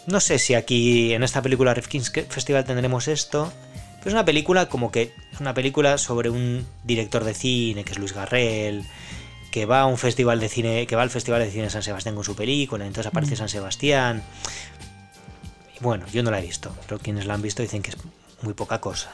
No 0.06 0.20
sé 0.20 0.38
si 0.38 0.54
aquí 0.54 1.12
en 1.12 1.22
esta 1.22 1.42
película 1.42 1.74
Rifkin's 1.74 2.10
Festival 2.10 2.64
tendremos 2.64 3.08
esto. 3.08 3.52
Pero 3.98 4.10
es 4.10 4.14
una 4.14 4.24
película 4.24 4.68
como 4.68 4.90
que 4.90 5.12
es 5.32 5.40
una 5.40 5.54
película 5.54 5.98
sobre 5.98 6.30
un 6.30 6.66
director 6.84 7.24
de 7.24 7.34
cine 7.34 7.84
que 7.84 7.92
es 7.92 7.98
Luis 7.98 8.14
Garrel, 8.14 8.84
que 9.50 9.66
va 9.66 9.80
a 9.80 9.86
un 9.86 9.98
festival 9.98 10.40
de 10.40 10.48
cine, 10.48 10.86
que 10.86 10.96
va 10.96 11.02
al 11.02 11.10
festival 11.10 11.42
de 11.42 11.50
cine 11.50 11.64
de 11.64 11.70
San 11.70 11.82
Sebastián 11.82 12.14
con 12.14 12.24
su 12.24 12.34
película, 12.34 12.86
entonces 12.86 13.10
aparece 13.10 13.34
mm. 13.34 13.38
San 13.38 13.48
Sebastián. 13.48 14.22
Y 15.78 15.82
bueno, 15.82 16.06
yo 16.12 16.22
no 16.22 16.30
la 16.30 16.40
he 16.40 16.42
visto, 16.42 16.74
pero 16.86 16.98
quienes 16.98 17.26
la 17.26 17.34
han 17.34 17.42
visto 17.42 17.62
dicen 17.62 17.82
que 17.82 17.90
es 17.90 17.96
muy 18.42 18.54
poca 18.54 18.80
cosa. 18.80 19.10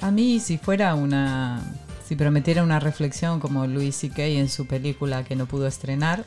A 0.00 0.10
mí 0.10 0.40
si 0.40 0.58
fuera 0.58 0.94
una 0.94 1.62
si 2.06 2.16
prometiera 2.16 2.62
una 2.62 2.80
reflexión 2.80 3.40
como 3.40 3.66
Louis 3.66 3.94
C.K. 3.94 4.24
en 4.24 4.48
su 4.48 4.66
película 4.66 5.24
que 5.24 5.36
no 5.36 5.46
pudo 5.46 5.66
estrenar, 5.66 6.24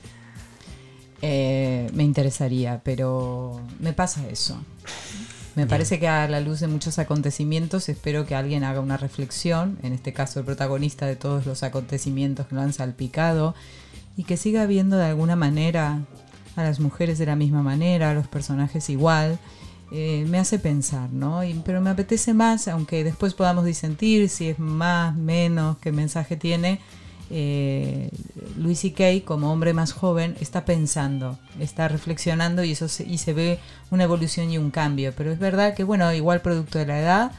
eh, 1.22 1.90
me 1.94 2.04
interesaría, 2.04 2.82
pero 2.84 3.62
me 3.80 3.94
pasa 3.94 4.28
eso. 4.28 4.58
Me 5.56 5.66
parece 5.68 6.00
que 6.00 6.08
a 6.10 6.28
la 6.28 6.42
luz 6.42 6.60
de 6.60 6.68
muchos 6.68 7.00
acontecimientos 7.00 7.88
espero 7.88 8.26
que 8.26 8.36
alguien 8.36 8.66
haga 8.66 8.82
una 8.82 8.98
reflexión, 8.98 9.78
en 9.84 9.94
este 9.94 10.12
caso 10.12 10.40
el 10.40 10.46
protagonista 10.46 11.06
de 11.06 11.16
todos 11.16 11.46
los 11.46 11.64
acontecimientos 11.64 12.48
que 12.48 12.56
lo 12.56 12.62
han 12.62 12.74
salpicado, 12.74 13.56
y 14.18 14.26
que 14.26 14.36
siga 14.36 14.66
viendo 14.66 14.98
de 14.98 15.06
alguna 15.06 15.38
manera 15.38 16.02
a 16.58 16.64
las 16.64 16.82
mujeres 16.82 17.20
de 17.20 17.26
la 17.26 17.38
misma 17.38 17.64
manera, 17.64 18.12
a 18.12 18.14
los 18.14 18.28
personajes 18.28 18.90
igual. 18.90 19.40
Eh, 19.92 20.26
me 20.28 20.40
hace 20.40 20.60
pensar, 20.60 21.12
¿no? 21.12 21.42
pero 21.64 21.80
me 21.80 21.90
apetece 21.90 22.34
más, 22.34 22.68
aunque 22.68 23.04
después 23.04 23.34
podamos 23.34 23.64
disentir 23.66 24.30
si 24.30 24.50
es 24.50 24.60
más, 24.60 25.16
menos, 25.16 25.78
qué 25.78 25.92
mensaje 25.92 26.36
tiene 26.36 26.82
eh, 27.30 28.10
Luis 28.58 28.86
Kay 28.96 29.22
como 29.22 29.52
hombre 29.52 29.74
más 29.74 29.94
joven 29.94 30.36
está 30.40 30.66
pensando, 30.66 31.38
está 31.60 31.88
reflexionando 31.88 32.64
y 32.64 32.72
eso 32.72 32.88
se, 32.88 33.04
y 33.04 33.18
se 33.18 33.34
ve 33.34 33.60
una 33.92 34.04
evolución 34.04 34.52
y 34.52 34.58
un 34.58 34.72
cambio. 34.72 35.14
Pero 35.16 35.32
es 35.32 35.40
verdad 35.40 35.74
que, 35.76 35.84
bueno, 35.84 36.14
igual 36.14 36.42
producto 36.42 36.80
de 36.80 36.86
la 36.86 37.00
edad 37.00 37.32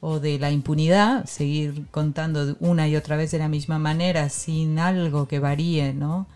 o 0.00 0.18
de 0.18 0.38
la 0.38 0.50
impunidad, 0.50 1.26
seguir 1.26 1.86
contando 1.90 2.56
una 2.60 2.88
y 2.88 2.96
otra 2.96 3.16
vez 3.16 3.30
de 3.30 3.38
la 3.38 3.48
misma 3.48 3.78
manera 3.78 4.28
sin 4.30 4.78
algo 4.78 5.28
que 5.28 5.38
varíe, 5.38 5.92
¿no? 5.92 6.26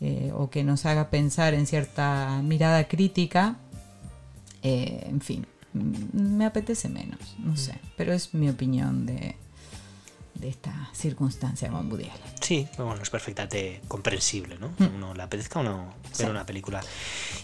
Eh, 0.00 0.32
o 0.34 0.50
que 0.50 0.64
nos 0.64 0.84
haga 0.86 1.10
pensar 1.10 1.54
en 1.54 1.66
cierta 1.66 2.40
mirada 2.42 2.88
crítica, 2.88 3.54
eh, 4.64 5.06
en 5.08 5.20
fin, 5.20 5.46
me 5.72 6.44
apetece 6.44 6.88
menos, 6.88 7.20
no 7.38 7.56
sé, 7.56 7.78
pero 7.96 8.12
es 8.12 8.34
mi 8.34 8.48
opinión 8.48 9.06
de, 9.06 9.36
de 10.34 10.48
esta 10.48 10.90
circunstancia 10.92 11.70
Woody 11.70 12.10
Sí, 12.40 12.66
bueno, 12.76 13.00
es 13.02 13.10
perfectamente 13.10 13.80
comprensible, 13.88 14.56
¿no? 14.58 14.68
Mm. 14.78 14.96
Uno 14.96 15.14
le 15.14 15.22
apetezca 15.22 15.60
o 15.60 15.62
no 15.62 15.94
ver 16.18 16.30
una 16.30 16.46
película. 16.46 16.80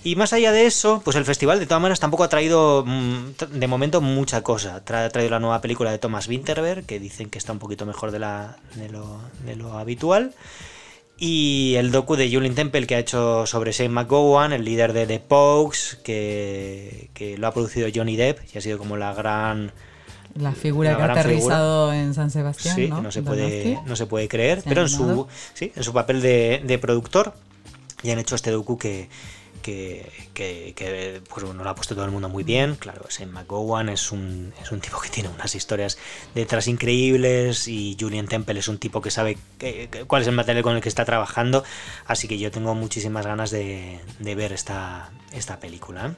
Y 0.04 0.16
más 0.16 0.32
allá 0.32 0.52
de 0.52 0.66
eso, 0.66 1.00
pues 1.04 1.16
el 1.16 1.24
festival 1.24 1.58
de 1.58 1.66
todas 1.66 1.80
maneras 1.80 2.00
tampoco 2.00 2.24
ha 2.24 2.28
traído 2.28 2.84
mm, 2.86 3.34
de 3.52 3.66
momento 3.66 4.00
mucha 4.00 4.42
cosa. 4.42 4.76
Ha 4.76 4.84
traído 4.84 5.30
la 5.30 5.40
nueva 5.40 5.60
película 5.60 5.90
de 5.90 5.98
Thomas 5.98 6.28
Winterberg, 6.28 6.84
que 6.84 6.98
dicen 6.98 7.30
que 7.30 7.38
está 7.38 7.52
un 7.52 7.58
poquito 7.58 7.86
mejor 7.86 8.10
de, 8.10 8.18
la, 8.18 8.56
de, 8.74 8.88
lo, 8.88 9.20
de 9.44 9.56
lo 9.56 9.78
habitual. 9.78 10.34
Y 11.20 11.74
el 11.76 11.90
docu 11.90 12.14
de 12.14 12.30
Julian 12.30 12.54
Temple 12.54 12.86
que 12.86 12.94
ha 12.94 13.00
hecho 13.00 13.44
sobre 13.44 13.72
Shane 13.72 13.88
McGowan, 13.88 14.52
el 14.52 14.64
líder 14.64 14.92
de 14.92 15.06
The 15.06 15.18
Pogues, 15.18 15.98
que, 16.04 17.10
que 17.12 17.36
lo 17.36 17.48
ha 17.48 17.52
producido 17.52 17.88
Johnny 17.92 18.16
Depp 18.16 18.38
y 18.54 18.58
ha 18.58 18.60
sido 18.60 18.78
como 18.78 18.96
la 18.96 19.12
gran 19.14 19.72
la 20.38 20.52
figura 20.52 20.96
que 20.96 21.02
ha 21.02 21.12
aterrizado 21.12 21.92
en 21.92 22.14
San 22.14 22.30
Sebastián. 22.30 22.74
Sí, 22.74 22.88
¿no? 22.88 23.10
se, 23.10 23.22
puede, 23.22 23.80
no 23.86 23.96
se 23.96 24.06
puede 24.06 24.28
creer, 24.28 24.62
pero 24.64 24.82
en 24.82 24.88
su, 24.88 25.26
sí, 25.54 25.72
en 25.74 25.82
su 25.82 25.92
papel 25.92 26.20
de, 26.20 26.62
de 26.64 26.78
productor 26.78 27.34
ya 28.02 28.12
han 28.12 28.18
hecho 28.18 28.34
este 28.34 28.50
docu 28.50 28.78
que, 28.78 29.08
que, 29.62 31.22
pues 31.28 31.44
bueno, 31.44 31.62
lo 31.62 31.70
ha 31.70 31.74
puesto 31.74 31.94
todo 31.94 32.04
el 32.04 32.10
mundo 32.10 32.28
muy 32.28 32.44
bien. 32.44 32.76
Claro, 32.76 33.04
Sam 33.08 33.30
McGowan 33.30 33.88
es 33.88 34.12
un, 34.12 34.52
es 34.62 34.72
un 34.72 34.80
tipo 34.80 34.98
que 35.00 35.08
tiene 35.08 35.28
unas 35.28 35.54
historias 35.54 35.98
detrás 36.34 36.68
increíbles 36.68 37.68
y 37.68 37.96
Julian 37.98 38.28
Temple 38.28 38.58
es 38.58 38.68
un 38.68 38.78
tipo 38.78 39.00
que 39.00 39.10
sabe 39.10 39.36
cuál 40.06 40.22
es 40.22 40.28
el 40.28 40.34
material 40.34 40.62
con 40.62 40.76
el 40.76 40.82
que 40.82 40.88
está 40.88 41.04
trabajando. 41.04 41.64
Así 42.06 42.28
que 42.28 42.38
yo 42.38 42.50
tengo 42.50 42.74
muchísimas 42.74 43.26
ganas 43.26 43.50
de, 43.50 44.00
ver 44.20 44.52
esta, 44.52 45.10
esta 45.32 45.58
película. 45.58 46.14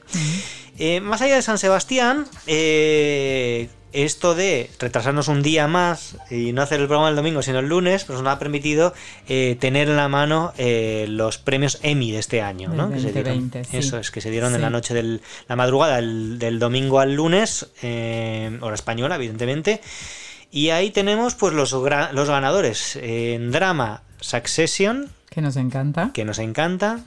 Eh, 0.77 1.01
más 1.01 1.21
allá 1.21 1.35
de 1.35 1.41
San 1.41 1.57
Sebastián, 1.57 2.27
eh, 2.47 3.69
esto 3.93 4.35
de 4.35 4.69
retrasarnos 4.79 5.27
un 5.27 5.41
día 5.41 5.67
más 5.67 6.17
y 6.29 6.53
no 6.53 6.61
hacer 6.61 6.79
el 6.79 6.87
programa 6.87 7.09
el 7.09 7.15
domingo 7.15 7.41
sino 7.41 7.59
el 7.59 7.67
lunes, 7.67 8.05
pues 8.05 8.19
nos 8.19 8.27
ha 8.27 8.39
permitido 8.39 8.93
eh, 9.27 9.57
tener 9.59 9.89
en 9.89 9.97
la 9.97 10.07
mano 10.07 10.53
eh, 10.57 11.05
los 11.09 11.37
premios 11.37 11.79
Emmy 11.81 12.11
de 12.11 12.19
este 12.19 12.41
año, 12.41 12.69
¿no? 12.69 12.91
Eso 12.93 13.97
es, 13.97 14.11
que 14.11 14.21
se 14.21 14.31
dieron 14.31 14.55
en 14.55 14.61
la 14.61 14.69
noche 14.69 14.93
de 14.93 15.19
la 15.47 15.55
madrugada 15.55 15.97
del, 15.97 16.59
domingo 16.59 16.99
al 16.99 17.15
lunes, 17.15 17.67
eh, 17.81 18.57
hora 18.61 18.75
española, 18.75 19.15
evidentemente. 19.15 19.81
Y 20.51 20.69
ahí 20.69 20.91
tenemos 20.91 21.35
pues 21.35 21.53
los, 21.53 21.71
los 21.71 22.29
ganadores. 22.29 22.97
En 23.01 23.51
drama, 23.51 24.03
Succession. 24.19 25.09
Que 25.29 25.41
nos 25.41 25.55
encanta. 25.55 26.11
Que 26.13 26.25
nos 26.25 26.39
encanta. 26.39 26.99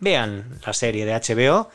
Vean 0.00 0.44
la 0.66 0.72
serie 0.72 1.06
de 1.06 1.14
HBO. 1.14 1.70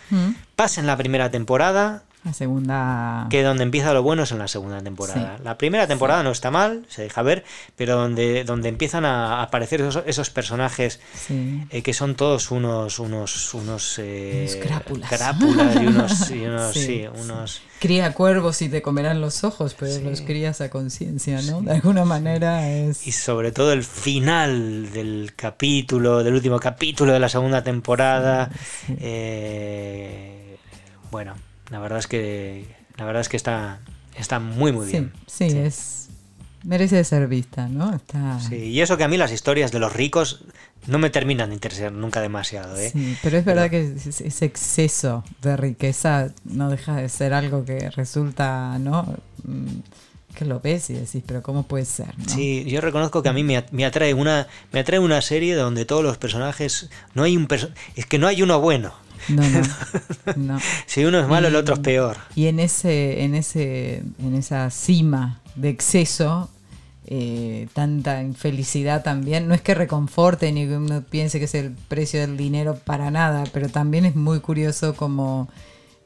Pasen 0.56 0.86
la 0.86 0.98
primera 0.98 1.32
temporada 1.32 2.04
la 2.26 2.34
segunda. 2.34 3.28
Que 3.30 3.44
donde 3.44 3.62
empieza 3.62 3.94
lo 3.94 4.02
bueno 4.02 4.24
es 4.24 4.32
en 4.32 4.40
la 4.40 4.48
segunda 4.48 4.82
temporada. 4.82 5.38
La 5.44 5.60
primera 5.60 5.86
temporada 5.86 6.24
no 6.24 6.32
está 6.32 6.50
mal, 6.50 6.84
se 6.90 7.04
deja 7.04 7.22
ver, 7.22 7.46
pero 7.76 7.96
donde, 7.96 8.44
donde 8.44 8.68
empiezan 8.70 9.06
a 9.06 9.44
aparecer 9.44 9.82
esos, 10.08 10.30
personajes 10.32 11.00
eh, 11.30 11.84
que 11.84 11.94
son 11.94 12.16
todos 12.16 12.50
unos. 12.50 12.98
unos, 12.98 13.54
unos, 13.54 14.00
eh, 14.00 14.60
crápulas. 15.08 15.76
y 15.80 15.86
unos. 15.86 16.74
sí, 16.74 17.06
unos... 17.14 17.62
Cría 17.80 18.14
cuervos 18.14 18.60
y 18.64 18.70
te 18.70 18.82
comerán 18.82 19.22
los 19.22 19.44
ojos, 19.44 19.76
pero 19.80 20.00
los 20.00 20.22
crías 20.22 20.62
a 20.62 20.72
conciencia, 20.72 21.40
¿no? 21.44 21.62
De 21.62 21.74
alguna 21.74 22.06
manera 22.06 22.68
es. 22.72 23.06
Y 23.06 23.12
sobre 23.12 23.52
todo 23.52 23.72
el 23.72 23.84
final 23.84 24.92
del 24.92 25.34
capítulo, 25.36 26.24
del 26.24 26.34
último 26.34 26.60
capítulo 26.60 27.14
de 27.14 27.20
la 27.20 27.30
segunda 27.30 27.64
temporada. 27.64 28.50
Eh, 28.98 30.58
bueno 31.12 31.45
la 31.70 31.80
verdad 31.80 32.00
es 32.00 32.08
que 32.08 32.66
la 32.98 33.06
verdad 33.06 33.22
es 33.22 33.30
que 33.30 33.38
está 33.38 33.80
está 34.18 34.40
muy 34.40 34.72
muy 34.72 34.88
bien. 34.88 35.12
Sí, 35.28 35.46
es 35.46 36.06
merece 36.66 37.04
ser 37.04 37.28
vista, 37.28 37.68
¿no? 37.68 37.94
Está... 37.96 38.40
Sí, 38.40 38.56
y 38.56 38.82
eso 38.82 38.98
que 38.98 39.04
a 39.04 39.08
mí 39.08 39.18
las 39.18 39.32
historias 39.32 39.72
de 39.72 39.80
los 39.80 39.94
ricos 39.94 40.44
no 40.88 40.98
me 41.00 41.10
terminan 41.10 41.50
de 41.50 41.56
interesar 41.56 41.92
nunca 41.92 42.22
demasiado, 42.22 42.76
¿eh? 42.78 42.90
Sí, 42.92 43.18
pero 43.24 43.38
es 43.38 43.46
verdad 43.46 43.70
que 43.70 43.82
ese 43.82 44.46
exceso 44.46 45.24
de 45.42 45.58
riqueza 45.58 46.30
no 46.44 46.70
deja 46.70 46.96
de 46.96 47.10
ser 47.10 47.34
algo 47.34 47.66
que 47.66 47.90
resulta, 47.92 48.78
¿no? 48.80 49.16
Mm, 49.44 49.80
que 50.36 50.46
lo 50.46 50.60
ves 50.60 50.90
y 50.90 50.94
decís, 50.94 51.24
pero 51.26 51.42
¿cómo 51.42 51.64
puede 51.64 51.86
ser? 51.86 52.14
Sí, 52.28 52.66
yo 52.66 52.82
reconozco 52.82 53.24
que 53.24 53.30
a 53.30 53.34
mí 53.34 53.44
me, 53.44 53.86
atrae 53.86 54.14
una 54.14 54.48
me 54.74 54.82
atrae 54.82 55.00
una 55.00 55.22
serie 55.22 55.56
donde 55.56 55.86
todos 55.86 56.04
los 56.04 56.18
personajes 56.18 56.90
no 57.14 57.24
hay 57.24 57.38
un 57.38 57.48
es 57.96 58.06
que 58.06 58.20
no 58.20 58.28
hay 58.28 58.42
uno 58.42 58.60
bueno. 58.60 58.94
No, 59.30 59.44
no, 60.36 60.60
si 60.86 61.06
uno 61.06 61.20
es 61.20 61.28
malo, 61.28 61.48
el 61.48 61.56
otro 61.56 61.76
es 61.76 61.82
peor. 61.82 62.18
Y 62.36 62.48
en 62.48 62.60
ese, 62.60 63.24
en 63.24 63.36
ese, 63.36 64.04
en 64.20 64.36
esa 64.36 64.70
cima 64.70 65.42
de 65.56 65.70
exceso, 65.70 66.50
eh, 67.08 67.68
tanta 67.74 68.24
infelicidad 68.24 69.04
también, 69.04 69.48
no 69.48 69.54
es 69.54 69.62
que 69.62 69.76
reconforte 69.76 70.52
ni 70.52 70.68
que 70.68 70.78
uno 70.78 71.04
piense 71.04 71.38
que 71.38 71.46
es 71.46 71.54
el 71.54 71.72
precio 71.72 72.20
del 72.22 72.36
dinero 72.36 72.80
para 72.84 73.12
nada, 73.12 73.44
pero 73.54 73.70
también 73.70 74.06
es 74.06 74.16
muy 74.16 74.40
curioso 74.40 74.96
cómo, 74.96 75.48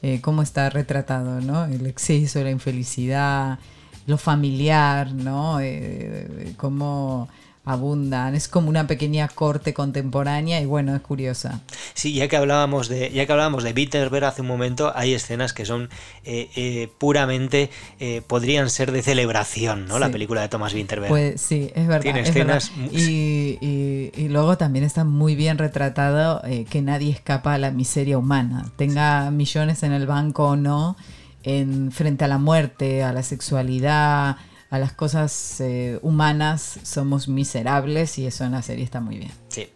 eh, 0.01 0.19
cómo 0.21 0.41
está 0.41 0.69
retratado, 0.69 1.39
¿no? 1.39 1.65
El 1.65 1.85
exceso, 1.85 2.43
la 2.43 2.51
infelicidad, 2.51 3.59
lo 4.07 4.17
familiar, 4.17 5.13
¿no? 5.13 5.59
Eh, 5.61 6.53
cómo 6.57 7.29
abundan. 7.69 8.35
Es 8.35 8.47
como 8.47 8.69
una 8.69 8.87
pequeña 8.87 9.27
corte 9.27 9.73
contemporánea 9.73 10.59
y 10.59 10.65
bueno, 10.65 10.95
es 10.95 11.01
curiosa. 11.01 11.61
Sí, 11.93 12.13
ya 12.13 12.27
que 12.27 12.35
hablábamos 12.35 12.89
de, 12.89 13.11
ya 13.11 13.25
que 13.25 13.31
hablábamos 13.31 13.63
de 13.63 13.73
Bitterberg 13.73 14.25
hace 14.25 14.41
un 14.41 14.47
momento, 14.47 14.91
hay 14.95 15.13
escenas 15.13 15.53
que 15.53 15.65
son 15.65 15.89
eh, 16.23 16.49
eh, 16.55 16.89
puramente 16.97 17.69
eh, 17.99 18.21
podrían 18.25 18.69
ser 18.69 18.91
de 18.91 19.01
celebración, 19.01 19.87
¿no? 19.87 19.99
La 19.99 20.09
película 20.09 20.41
de 20.41 20.49
Thomas 20.49 20.73
Winterberg. 20.73 21.09
Pues 21.09 21.41
sí, 21.41 21.71
es 21.75 21.87
verdad. 21.87 22.01
Tiene 22.01 22.21
escenas. 22.21 22.71
Y, 22.91 23.57
y, 23.61 24.27
luego 24.29 24.57
también 24.57 24.85
está 24.85 25.03
muy 25.03 25.35
bien 25.35 25.57
retratado 25.57 26.41
que 26.69 26.81
nadie 26.81 27.11
escapa 27.11 27.53
a 27.53 27.57
la 27.57 27.71
miseria 27.71 28.17
humana, 28.17 28.71
tenga 28.75 29.31
millones 29.31 29.83
en 29.83 29.91
el 29.91 30.05
banco 30.05 30.49
o 30.49 30.55
no, 30.55 30.95
en 31.43 31.91
frente 31.91 32.25
a 32.25 32.27
la 32.27 32.37
muerte, 32.37 33.03
a 33.03 33.11
la 33.11 33.23
sexualidad 33.23 34.37
a 34.69 34.77
las 34.77 34.93
cosas 34.93 35.59
eh, 35.61 35.97
humanas 36.03 36.79
somos 36.83 37.27
miserables 37.27 38.19
y 38.19 38.27
eso 38.27 38.43
en 38.43 38.51
la 38.51 38.61
serie 38.61 38.83
está 38.83 39.01
muy 39.01 39.17
bien. 39.17 39.31
Sí. 39.47 39.67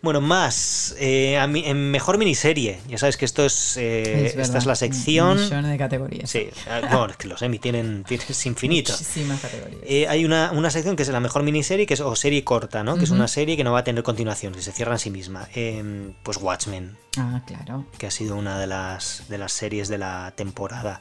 Bueno, 0.00 0.20
más, 0.20 0.94
eh, 1.00 1.34
en 1.34 1.90
mejor 1.90 2.18
miniserie, 2.18 2.78
ya 2.88 2.98
sabes 2.98 3.16
que 3.16 3.24
esto 3.24 3.44
es, 3.44 3.76
eh, 3.76 4.32
esta 4.40 4.58
es 4.58 4.64
la 4.64 4.76
sección... 4.76 5.40
Millones 5.40 5.72
de 5.72 5.78
categorías. 5.78 6.30
Sí, 6.30 6.50
ah, 6.70 6.82
no, 6.88 7.06
es 7.06 7.16
que 7.16 7.26
los 7.26 7.42
Emmy 7.42 7.58
tienen, 7.58 8.04
tienes 8.04 8.46
infinito. 8.46 8.92
Muchísimas 8.92 9.40
categorías. 9.40 10.08
hay 10.08 10.24
una, 10.24 10.52
una, 10.52 10.70
sección 10.70 10.94
que 10.94 11.02
es 11.02 11.08
la 11.08 11.18
mejor 11.18 11.42
miniserie, 11.42 11.84
que 11.84 11.94
es, 11.94 12.00
o 12.00 12.14
serie 12.14 12.44
corta, 12.44 12.84
¿no? 12.84 12.96
Que 12.96 13.04
es 13.04 13.10
una 13.10 13.26
serie 13.26 13.56
que 13.56 13.64
no 13.64 13.72
va 13.72 13.80
a 13.80 13.84
tener 13.84 14.04
continuación, 14.04 14.54
que 14.54 14.62
se 14.62 14.70
cierra 14.70 14.92
en 14.92 14.98
sí 15.00 15.10
misma. 15.10 15.48
Em, 15.52 16.14
pues 16.22 16.36
Watchmen. 16.36 16.96
Ah, 17.16 17.42
claro. 17.44 17.84
Que 17.98 18.06
ha 18.06 18.12
sido 18.12 18.36
una 18.36 18.60
de 18.60 18.68
las, 18.68 19.24
de 19.28 19.38
las 19.38 19.52
series 19.52 19.88
de 19.88 19.98
la 19.98 20.32
temporada. 20.36 21.00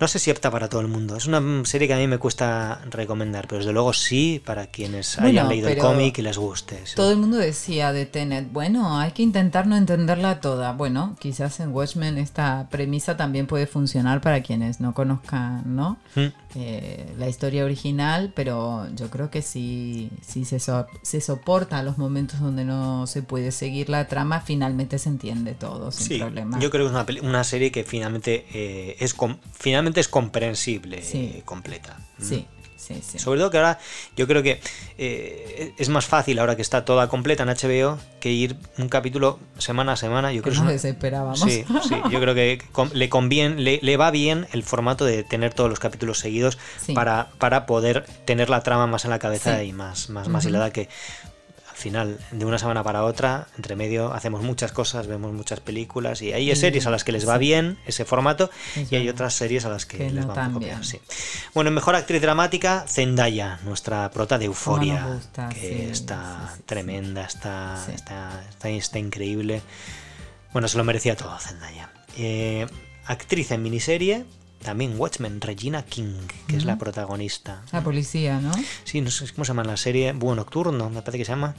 No 0.00 0.08
sé 0.08 0.18
si 0.18 0.30
opta 0.30 0.50
para 0.50 0.68
todo 0.68 0.80
el 0.80 0.88
mundo. 0.88 1.16
Es 1.16 1.26
una 1.26 1.64
serie 1.64 1.86
que 1.86 1.94
a 1.94 1.98
mí 1.98 2.06
me 2.06 2.18
cuesta 2.18 2.80
recomendar, 2.90 3.46
pero 3.46 3.58
desde 3.58 3.72
luego 3.72 3.92
sí 3.92 4.42
para 4.44 4.66
quienes 4.66 5.18
hayan 5.18 5.48
leído 5.48 5.68
el 5.68 5.78
cómic 5.78 6.18
y 6.18 6.22
les 6.22 6.36
guste. 6.36 6.82
Todo 6.94 7.12
el 7.12 7.18
mundo 7.18 7.36
decía 7.36 7.92
de 7.92 8.06
Tenet, 8.06 8.52
bueno, 8.52 8.98
hay 8.98 9.12
que 9.12 9.22
intentar 9.22 9.66
no 9.66 9.76
entenderla 9.76 10.40
toda. 10.40 10.72
Bueno, 10.72 11.16
quizás 11.18 11.60
en 11.60 11.72
Watchmen 11.72 12.18
esta 12.18 12.68
premisa 12.70 13.16
también 13.16 13.46
puede 13.46 13.66
funcionar 13.66 14.20
para 14.20 14.42
quienes 14.42 14.80
no 14.80 14.94
conozcan, 14.94 15.62
¿no? 15.76 15.98
Mm. 16.14 16.26
Eh, 16.56 17.12
la 17.18 17.28
historia 17.28 17.64
original, 17.64 18.32
pero 18.34 18.86
yo 18.94 19.10
creo 19.10 19.28
que 19.28 19.42
si, 19.42 20.10
si 20.20 20.44
se, 20.44 20.58
se 20.60 21.20
soporta 21.20 21.82
los 21.82 21.98
momentos 21.98 22.38
donde 22.38 22.64
no 22.64 23.08
se 23.08 23.22
puede 23.22 23.50
seguir 23.50 23.88
la 23.88 24.06
trama, 24.06 24.40
finalmente 24.40 24.98
se 24.98 25.08
entiende 25.08 25.54
todo 25.54 25.90
sin 25.90 26.06
sí, 26.06 26.18
problema. 26.18 26.60
Yo 26.60 26.70
creo 26.70 26.84
que 26.84 26.94
es 26.94 27.20
una, 27.20 27.28
una 27.28 27.44
serie 27.44 27.72
que 27.72 27.82
finalmente 27.82 28.46
eh, 28.54 28.96
es 29.00 29.16
finalmente 29.52 30.00
es 30.00 30.08
comprensible 30.08 31.02
eh, 31.12 31.42
completa. 31.44 31.98
Sí. 32.20 32.46
Sobre 33.16 33.40
todo 33.40 33.50
que 33.50 33.58
ahora 33.58 33.78
yo 34.16 34.26
creo 34.26 34.42
que 34.42 34.60
eh, 34.98 35.72
es 35.78 35.88
más 35.88 36.06
fácil 36.06 36.38
ahora 36.38 36.56
que 36.56 36.62
está 36.62 36.84
toda 36.84 37.08
completa 37.08 37.42
en 37.42 37.48
HBO 37.48 37.98
que 38.20 38.32
ir 38.32 38.56
un 38.78 38.88
capítulo 38.88 39.38
semana 39.58 39.92
a 39.92 39.96
semana. 39.96 40.32
Yo 40.32 40.42
creo 40.42 40.54
que 40.54 40.60
nos 40.60 40.84
esperábamos. 40.84 41.40
Sí, 41.40 41.64
sí, 41.88 41.94
yo 42.10 42.20
creo 42.20 42.34
que 42.34 42.62
le 42.92 43.08
conviene, 43.08 43.78
le, 43.80 43.96
va 43.96 44.10
bien 44.10 44.46
el 44.52 44.62
formato 44.62 45.04
de 45.04 45.24
tener 45.24 45.54
todos 45.54 45.70
los 45.70 45.78
capítulos 45.78 46.18
seguidos 46.18 46.58
para, 46.94 47.28
para 47.38 47.66
poder 47.66 48.04
tener 48.24 48.50
la 48.50 48.62
trama 48.62 48.86
más 48.86 49.04
en 49.04 49.10
la 49.10 49.18
cabeza 49.18 49.62
y 49.62 49.72
más, 49.72 50.10
más, 50.10 50.28
más 50.28 50.44
hilada 50.44 50.70
que 50.70 50.88
final, 51.74 52.18
de 52.30 52.44
una 52.44 52.58
semana 52.58 52.82
para 52.82 53.04
otra, 53.04 53.48
entre 53.56 53.76
medio, 53.76 54.12
hacemos 54.12 54.42
muchas 54.42 54.72
cosas, 54.72 55.06
vemos 55.06 55.32
muchas 55.32 55.60
películas 55.60 56.22
y 56.22 56.32
hay 56.32 56.54
series 56.56 56.86
a 56.86 56.90
las 56.90 57.04
que 57.04 57.12
les 57.12 57.28
va 57.28 57.36
bien 57.36 57.78
ese 57.86 58.04
formato 58.04 58.50
y 58.90 58.94
hay 58.94 59.08
otras 59.08 59.34
series 59.34 59.64
a 59.64 59.68
las 59.68 59.84
que, 59.84 60.10
les 60.10 60.28
va 60.28 60.46
un 60.46 60.54
poco 60.54 60.64
bien. 60.64 60.80
Bueno, 61.52 61.70
mejor 61.70 61.96
actriz 61.96 62.22
dramática, 62.22 62.84
Zendaya, 62.88 63.58
nuestra 63.64 64.10
prota 64.10 64.38
de 64.38 64.46
Euforia, 64.46 65.20
que 65.50 65.90
está 65.90 66.54
tremenda, 66.66 67.24
está, 67.24 67.84
está, 67.92 68.44
está, 68.68 68.98
increíble. 68.98 69.62
Bueno, 70.52 70.68
se 70.68 70.78
lo 70.78 70.84
merecía 70.84 71.16
todo 71.16 71.36
Zendaya. 71.38 71.90
Eh, 72.16 72.66
actriz 73.06 73.50
en 73.50 73.62
miniserie, 73.62 74.24
también 74.64 74.98
Watchmen, 74.98 75.40
Regina 75.40 75.84
King, 75.84 76.14
que 76.48 76.56
es 76.56 76.64
la 76.64 76.76
protagonista. 76.78 77.62
La 77.70 77.82
policía, 77.82 78.40
¿no? 78.40 78.50
Sí, 78.82 79.00
no 79.00 79.10
sé 79.10 79.30
cómo 79.32 79.44
se 79.44 79.50
llama 79.50 79.62
la 79.62 79.76
serie. 79.76 80.12
Búho 80.12 80.34
Nocturno, 80.34 80.90
me 80.90 81.02
parece 81.02 81.18
que 81.18 81.24
se 81.24 81.32
llama. 81.32 81.54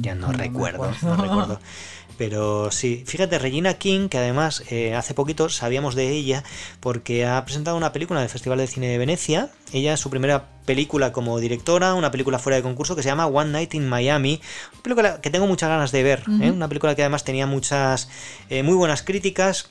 ya 0.00 0.14
no, 0.14 0.32
recuerdo, 0.32 0.92
no 1.02 1.16
recuerdo. 1.16 1.60
Pero 2.18 2.70
sí, 2.70 3.04
fíjate, 3.06 3.38
Regina 3.38 3.74
King, 3.74 4.08
que 4.08 4.18
además 4.18 4.62
eh, 4.70 4.94
hace 4.94 5.14
poquito 5.14 5.48
sabíamos 5.48 5.94
de 5.94 6.10
ella 6.10 6.44
porque 6.80 7.24
ha 7.24 7.42
presentado 7.44 7.76
una 7.76 7.92
película 7.92 8.20
en 8.20 8.24
el 8.24 8.30
Festival 8.30 8.58
de 8.58 8.66
Cine 8.66 8.88
de 8.88 8.98
Venecia. 8.98 9.50
Ella, 9.72 9.96
su 9.96 10.10
primera 10.10 10.48
película 10.66 11.12
como 11.12 11.38
directora, 11.38 11.94
una 11.94 12.10
película 12.10 12.38
fuera 12.38 12.56
de 12.56 12.62
concurso 12.62 12.94
que 12.94 13.02
se 13.02 13.08
llama 13.08 13.26
One 13.26 13.50
Night 13.50 13.74
in 13.74 13.88
Miami. 13.88 14.40
Una 14.74 14.82
película 14.82 15.20
que 15.20 15.30
tengo 15.30 15.46
muchas 15.46 15.70
ganas 15.70 15.90
de 15.90 16.02
ver. 16.02 16.24
¿eh? 16.40 16.50
Una 16.50 16.68
película 16.68 16.94
que 16.94 17.02
además 17.02 17.24
tenía 17.24 17.46
muchas, 17.46 18.08
eh, 18.50 18.62
muy 18.62 18.74
buenas 18.74 19.02
críticas 19.02 19.70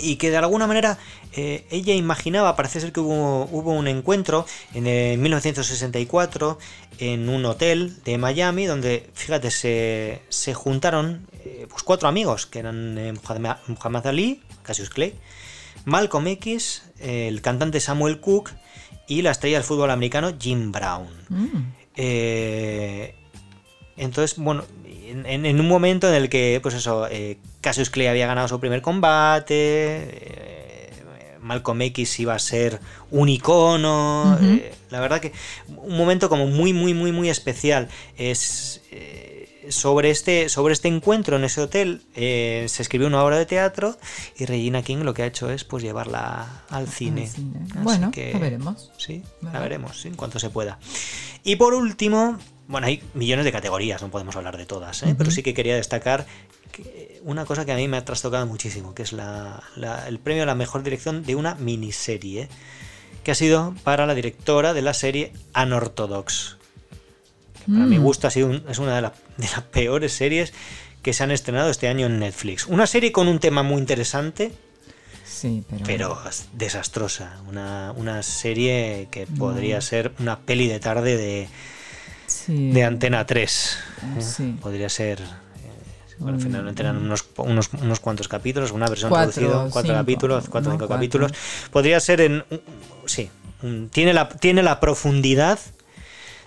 y 0.00 0.16
que 0.16 0.30
de 0.30 0.36
alguna 0.36 0.66
manera 0.66 0.98
eh, 1.32 1.66
ella 1.70 1.94
imaginaba, 1.94 2.56
parece 2.56 2.80
ser 2.80 2.92
que 2.92 3.00
hubo, 3.00 3.44
hubo 3.50 3.72
un 3.72 3.88
encuentro 3.88 4.46
en 4.74 5.20
1964 5.20 6.58
en 6.98 7.28
un 7.28 7.44
hotel 7.44 7.96
de 8.04 8.18
Miami 8.18 8.66
donde, 8.66 9.08
fíjate, 9.14 9.50
se, 9.50 10.22
se 10.28 10.54
juntaron 10.54 11.26
eh, 11.44 11.66
pues 11.68 11.82
cuatro 11.82 12.08
amigos, 12.08 12.46
que 12.46 12.58
eran 12.58 12.96
eh, 12.98 13.14
Muhammad 13.66 14.06
Ali, 14.06 14.42
Cassius 14.62 14.90
Clay, 14.90 15.14
Malcolm 15.84 16.26
X, 16.28 16.82
el 16.98 17.40
cantante 17.40 17.80
Samuel 17.80 18.20
Cook 18.20 18.50
y 19.06 19.22
la 19.22 19.30
estrella 19.30 19.58
del 19.58 19.64
fútbol 19.64 19.90
americano 19.90 20.34
Jim 20.38 20.72
Brown. 20.72 21.08
Mm. 21.28 21.72
entonces, 23.96 24.38
bueno, 24.38 24.64
en, 25.24 25.60
un 25.60 25.68
momento 25.68 26.08
en 26.08 26.14
el 26.14 26.28
que, 26.28 26.58
pues 26.62 26.74
eso, 26.74 27.06
eh, 27.10 27.38
Cassius 27.60 27.90
Clay 27.90 28.06
había 28.06 28.26
ganado 28.26 28.48
su 28.48 28.60
primer 28.60 28.82
combate, 28.82 29.54
eh, 29.56 30.92
Malcolm 31.40 31.80
X 31.82 32.20
iba 32.20 32.34
a 32.34 32.38
ser 32.38 32.80
un 33.10 33.28
icono, 33.28 34.38
eh, 34.42 34.74
la 34.90 35.00
verdad 35.00 35.20
que 35.20 35.32
un 35.68 35.96
momento 35.96 36.28
como 36.28 36.46
muy, 36.46 36.72
muy, 36.72 36.94
muy, 36.94 37.12
muy 37.12 37.28
especial. 37.28 37.88
Es 38.16 38.82
sobre 39.70 40.10
este, 40.10 40.48
sobre 40.48 40.72
este 40.72 40.88
encuentro 40.88 41.36
en 41.36 41.44
ese 41.44 41.60
hotel 41.60 42.00
se 42.14 42.82
escribió 42.82 43.06
una 43.06 43.22
obra 43.22 43.36
de 43.36 43.44
teatro 43.44 43.98
y 44.38 44.46
Regina 44.46 44.82
King 44.82 44.98
lo 44.98 45.12
que 45.12 45.22
ha 45.22 45.26
hecho 45.26 45.50
es 45.50 45.64
pues 45.64 45.82
llevarla 45.82 46.64
al 46.70 46.88
cine. 46.88 47.30
Bueno, 47.82 48.10
la 48.14 48.38
veremos. 48.38 48.90
Sí, 48.96 49.22
la 49.42 49.60
veremos, 49.60 50.06
en 50.06 50.14
cuanto 50.14 50.38
se 50.38 50.48
pueda. 50.50 50.78
Y 51.44 51.56
por 51.56 51.74
último, 51.74 52.38
bueno, 52.66 52.86
hay 52.86 53.02
millones 53.14 53.44
de 53.46 53.52
categorías, 53.52 54.02
no 54.02 54.10
podemos 54.10 54.36
hablar 54.36 54.56
de 54.56 54.66
todas, 54.66 55.02
¿eh? 55.02 55.14
pero 55.16 55.30
sí 55.30 55.42
que 55.42 55.54
quería 55.54 55.76
destacar 55.76 56.26
una 57.24 57.44
cosa 57.44 57.64
que 57.64 57.72
a 57.72 57.76
mí 57.76 57.88
me 57.88 57.96
ha 57.96 58.04
trastocado 58.04 58.46
muchísimo, 58.46 58.94
que 58.94 59.02
es 59.02 59.12
el 59.12 60.18
premio 60.18 60.42
a 60.42 60.46
la 60.46 60.54
mejor 60.54 60.82
dirección 60.82 61.24
de 61.24 61.34
una 61.34 61.54
miniserie, 61.56 62.48
que 63.24 63.32
ha 63.32 63.34
sido 63.34 63.74
para 63.84 64.06
la 64.06 64.14
directora 64.14 64.74
de 64.74 64.82
la 64.82 64.94
serie 64.94 65.32
Unorthodox. 65.54 66.56
Que 67.54 67.72
para 67.72 67.86
mi 67.86 67.98
mm. 67.98 68.02
gusto 68.02 68.26
ha 68.26 68.30
sido 68.30 68.52
es 68.68 68.78
una 68.78 68.96
de, 68.96 69.02
las 69.02 69.12
peores 69.70 70.12
series 70.12 70.52
que 71.02 71.12
se 71.12 71.22
han 71.22 71.30
estrenado 71.30 71.70
este 71.70 71.88
año 71.88 72.06
en 72.06 72.18
Netflix. 72.18 72.66
Una 72.66 72.86
serie 72.86 73.12
con 73.12 73.28
un 73.28 73.38
tema 73.38 73.62
muy 73.62 73.78
interesante, 73.78 74.52
Sí, 75.24 75.62
pero... 75.68 75.84
pero... 75.84 76.18
desastrosa. 76.54 77.38
Una, 77.48 77.92
una 77.96 78.22
serie 78.22 79.08
que 79.10 79.26
podría 79.26 79.80
ser 79.80 80.12
una 80.18 80.40
peli 80.40 80.66
de 80.66 80.80
tarde 80.80 81.16
de, 81.16 81.48
de 82.48 82.84
Antena 82.84 83.26
3. 83.26 83.78
¿eh? 84.40 84.54
Podría 84.60 84.88
ser. 84.88 85.20
Bueno, 86.18 86.38
finalmente 86.40 86.82
eran 86.82 86.96
unos, 86.96 87.24
unos, 87.36 87.70
unos, 87.74 88.00
cuantos 88.00 88.28
capítulos, 88.28 88.72
una 88.72 88.88
versión 88.88 89.14
reducida, 89.14 89.68
cuatro 89.70 89.94
capítulos, 89.94 90.48
cuatro 90.48 90.70
o 90.70 90.74
cinco 90.74 90.88
capítulos. 90.88 91.32
Podría 91.70 92.00
ser 92.00 92.20
en. 92.20 92.44
Sí, 93.06 93.30
tiene 93.90 94.12
la, 94.12 94.28
tiene 94.28 94.62
la 94.62 94.80
profundidad 94.80 95.58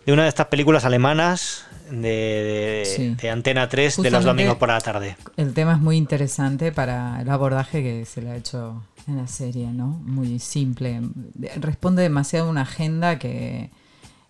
de 0.06 0.14
una 0.14 0.24
de 0.24 0.30
estas 0.30 0.48
películas 0.48 0.86
alemanas 0.86 1.66
de, 1.90 3.16
de, 3.20 3.30
Antena 3.30 3.68
3 3.68 4.02
de 4.02 4.12
los 4.12 4.24
domingos 4.24 4.56
por 4.56 4.70
la 4.70 4.80
tarde. 4.80 5.18
El 5.38 5.54
tema 5.54 5.74
es 5.74 5.80
muy 5.80 5.98
interesante 5.98 6.72
para 6.72 7.22
el 7.22 7.30
abordaje 7.30 7.84
que 7.84 8.06
se 8.06 8.22
le 8.22 8.32
ha 8.32 8.36
hecho 8.36 8.84
en 9.08 9.18
la 9.18 9.28
serie, 9.28 9.68
¿no? 9.68 9.88
Muy 9.88 10.40
simple. 10.40 11.02
Responde 11.60 12.04
demasiado 12.04 12.48
a 12.48 12.50
una 12.50 12.62
agenda 12.62 13.20
que 13.20 13.70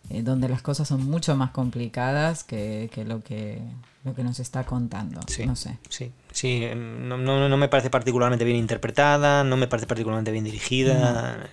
eh, 0.09 0.23
donde 0.23 0.49
las 0.49 0.61
cosas 0.61 0.87
son 0.87 1.09
mucho 1.09 1.35
más 1.35 1.51
complicadas 1.51 2.43
que, 2.43 2.89
lo 3.05 3.21
que 3.23 3.61
lo 4.03 4.15
que 4.15 4.23
nos 4.23 4.39
está 4.39 4.65
contando. 4.65 5.21
Sí, 5.27 5.45
no 5.45 5.55
sé. 5.55 5.77
Sí, 5.89 6.11
sí 6.31 6.63
em, 6.63 7.07
no, 7.07 7.17
no, 7.17 7.57
me 7.57 7.67
parece 7.67 7.89
particularmente 7.89 8.45
bien 8.45 8.57
interpretada, 8.57 9.43
no 9.43 9.57
me 9.57 9.67
parece 9.67 9.87
particularmente 9.87 10.31
bien 10.31 10.43
dirigida. 10.43 11.49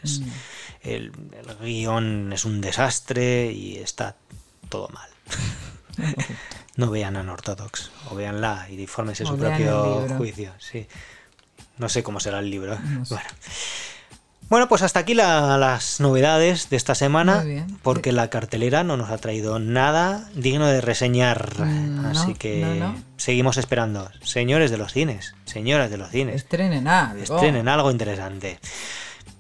El, 0.82 1.12
el, 1.12 1.56
guion 1.61 2.32
es 2.32 2.44
un 2.44 2.61
desastre 2.61 3.52
y 3.52 3.76
está 3.76 4.16
todo 4.68 4.88
mal. 4.88 5.11
no 6.76 6.90
vean 6.90 7.16
a 7.16 7.20
Unorthodox, 7.20 7.90
o 8.11 8.14
veanla 8.14 8.68
y 8.70 8.87
fórmense 8.87 9.26
su 9.26 9.37
propio 9.37 10.06
juicio. 10.16 10.52
Sí. 10.58 10.87
No 11.76 11.88
sé 11.88 12.02
cómo 12.02 12.20
será 12.20 12.38
el 12.38 12.50
libro. 12.50 12.78
Bueno. 13.08 13.28
Bueno, 14.48 14.66
pues 14.66 14.80
hasta 14.80 15.00
aquí 15.00 15.12
las 15.12 16.00
novedades 16.00 16.70
de 16.70 16.76
esta 16.76 16.94
semana, 16.94 17.44
porque 17.82 18.12
la 18.12 18.30
cartelera 18.30 18.82
no 18.82 18.96
nos 18.96 19.11
ha 19.11 19.18
traído 19.18 19.58
nada 19.58 20.26
digno 20.34 20.66
de 20.66 20.80
reseñar. 20.80 21.58
Mm, 21.58 22.06
así 22.06 22.34
que 22.34 22.82
seguimos 23.18 23.58
esperando. 23.58 24.11
Señores 24.22 24.70
de 24.70 24.78
los 24.78 24.94
cines, 24.94 25.34
señoras 25.44 25.90
de 25.90 25.98
los 25.98 26.11
cines. 26.11 26.37
Estrenen 26.37 26.88
algo. 26.88 27.22
Estrenen 27.22 27.68
algo 27.68 27.90
interesante. 27.90 28.58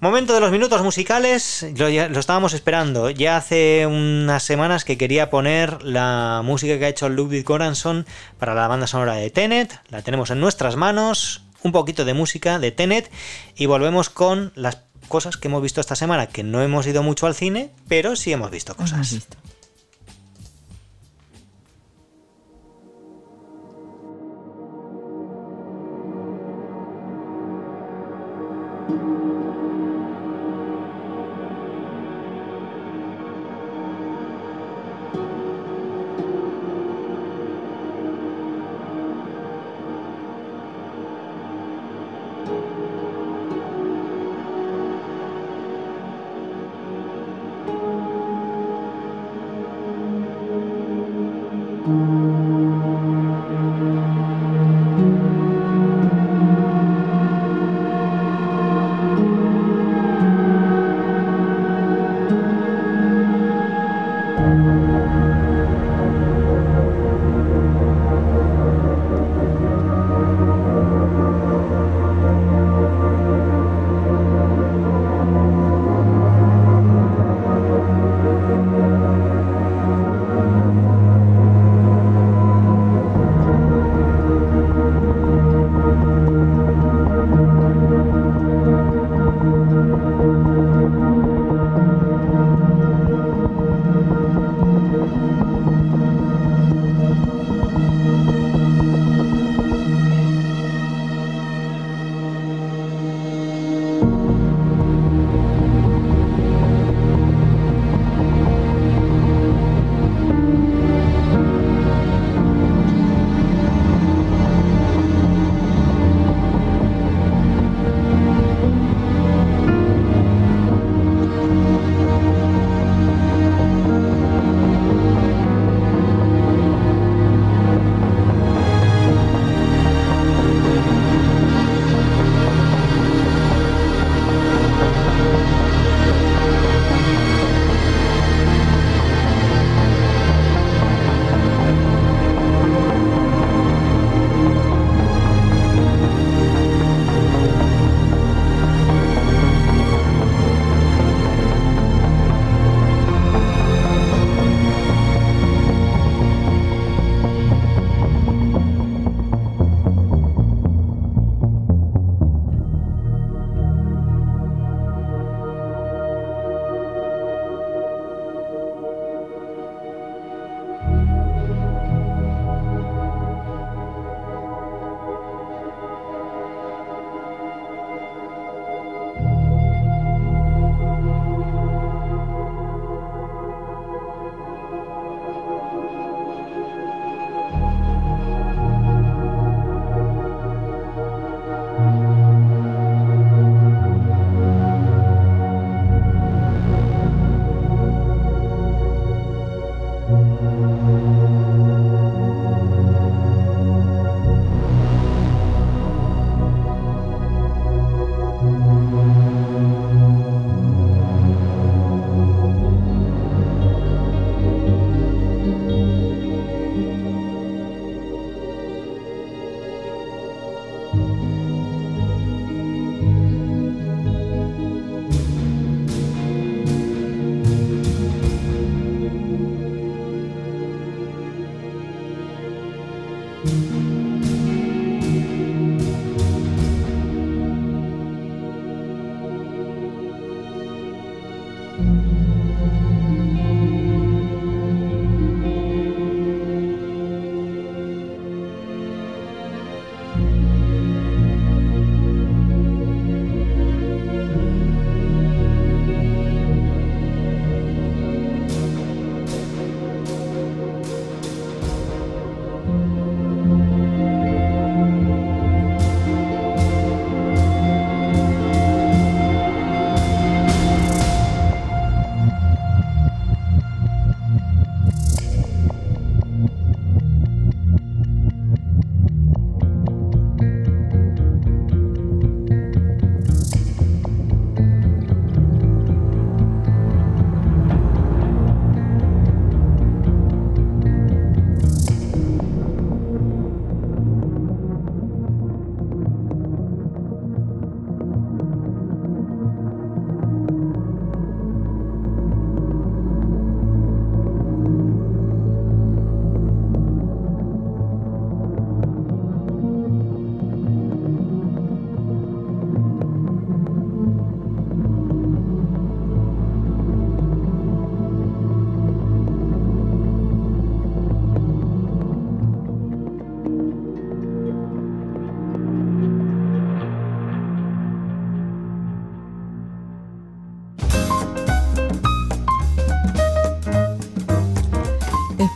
Momento 0.00 0.34
de 0.34 0.40
los 0.40 0.52
minutos 0.52 0.80
musicales, 0.82 1.66
lo, 1.76 1.88
lo, 1.88 2.20
estábamos 2.20 2.52
esperando. 2.52 3.10
Ya 3.10 3.36
hace 3.36 3.86
unas 3.86 4.42
semanas 4.42 4.84
que 4.84 4.98
quería 4.98 5.30
poner 5.30 5.82
la 5.82 6.42
música 6.44 6.78
que 6.78 6.84
ha 6.84 6.88
hecho 6.88 7.08
Ludwig 7.08 7.44
Göransson 7.44 8.06
para 8.38 8.54
la 8.54 8.68
banda 8.68 8.86
sonora 8.86 9.14
de 9.14 9.30
Tenet. 9.30 9.80
La 9.88 10.02
tenemos 10.02 10.30
en 10.30 10.38
nuestras 10.38 10.76
manos. 10.76 11.42
Un 11.64 11.72
poquito 11.72 12.04
de 12.04 12.14
música 12.14 12.60
de 12.60 12.70
Tenet 12.70 13.10
y 13.56 13.66
volvemos 13.66 14.10
con 14.10 14.52
las 14.54 14.76
cosas 15.08 15.36
que 15.36 15.48
hemos 15.48 15.62
visto 15.62 15.80
esta 15.80 15.96
semana, 15.96 16.26
que 16.26 16.42
no 16.42 16.62
hemos 16.62 16.86
ido 16.86 17.02
mucho 17.02 17.26
al 17.26 17.34
cine, 17.34 17.70
pero 17.88 18.14
sí 18.14 18.32
hemos 18.32 18.50
visto 18.50 18.76
cosas. 18.76 19.26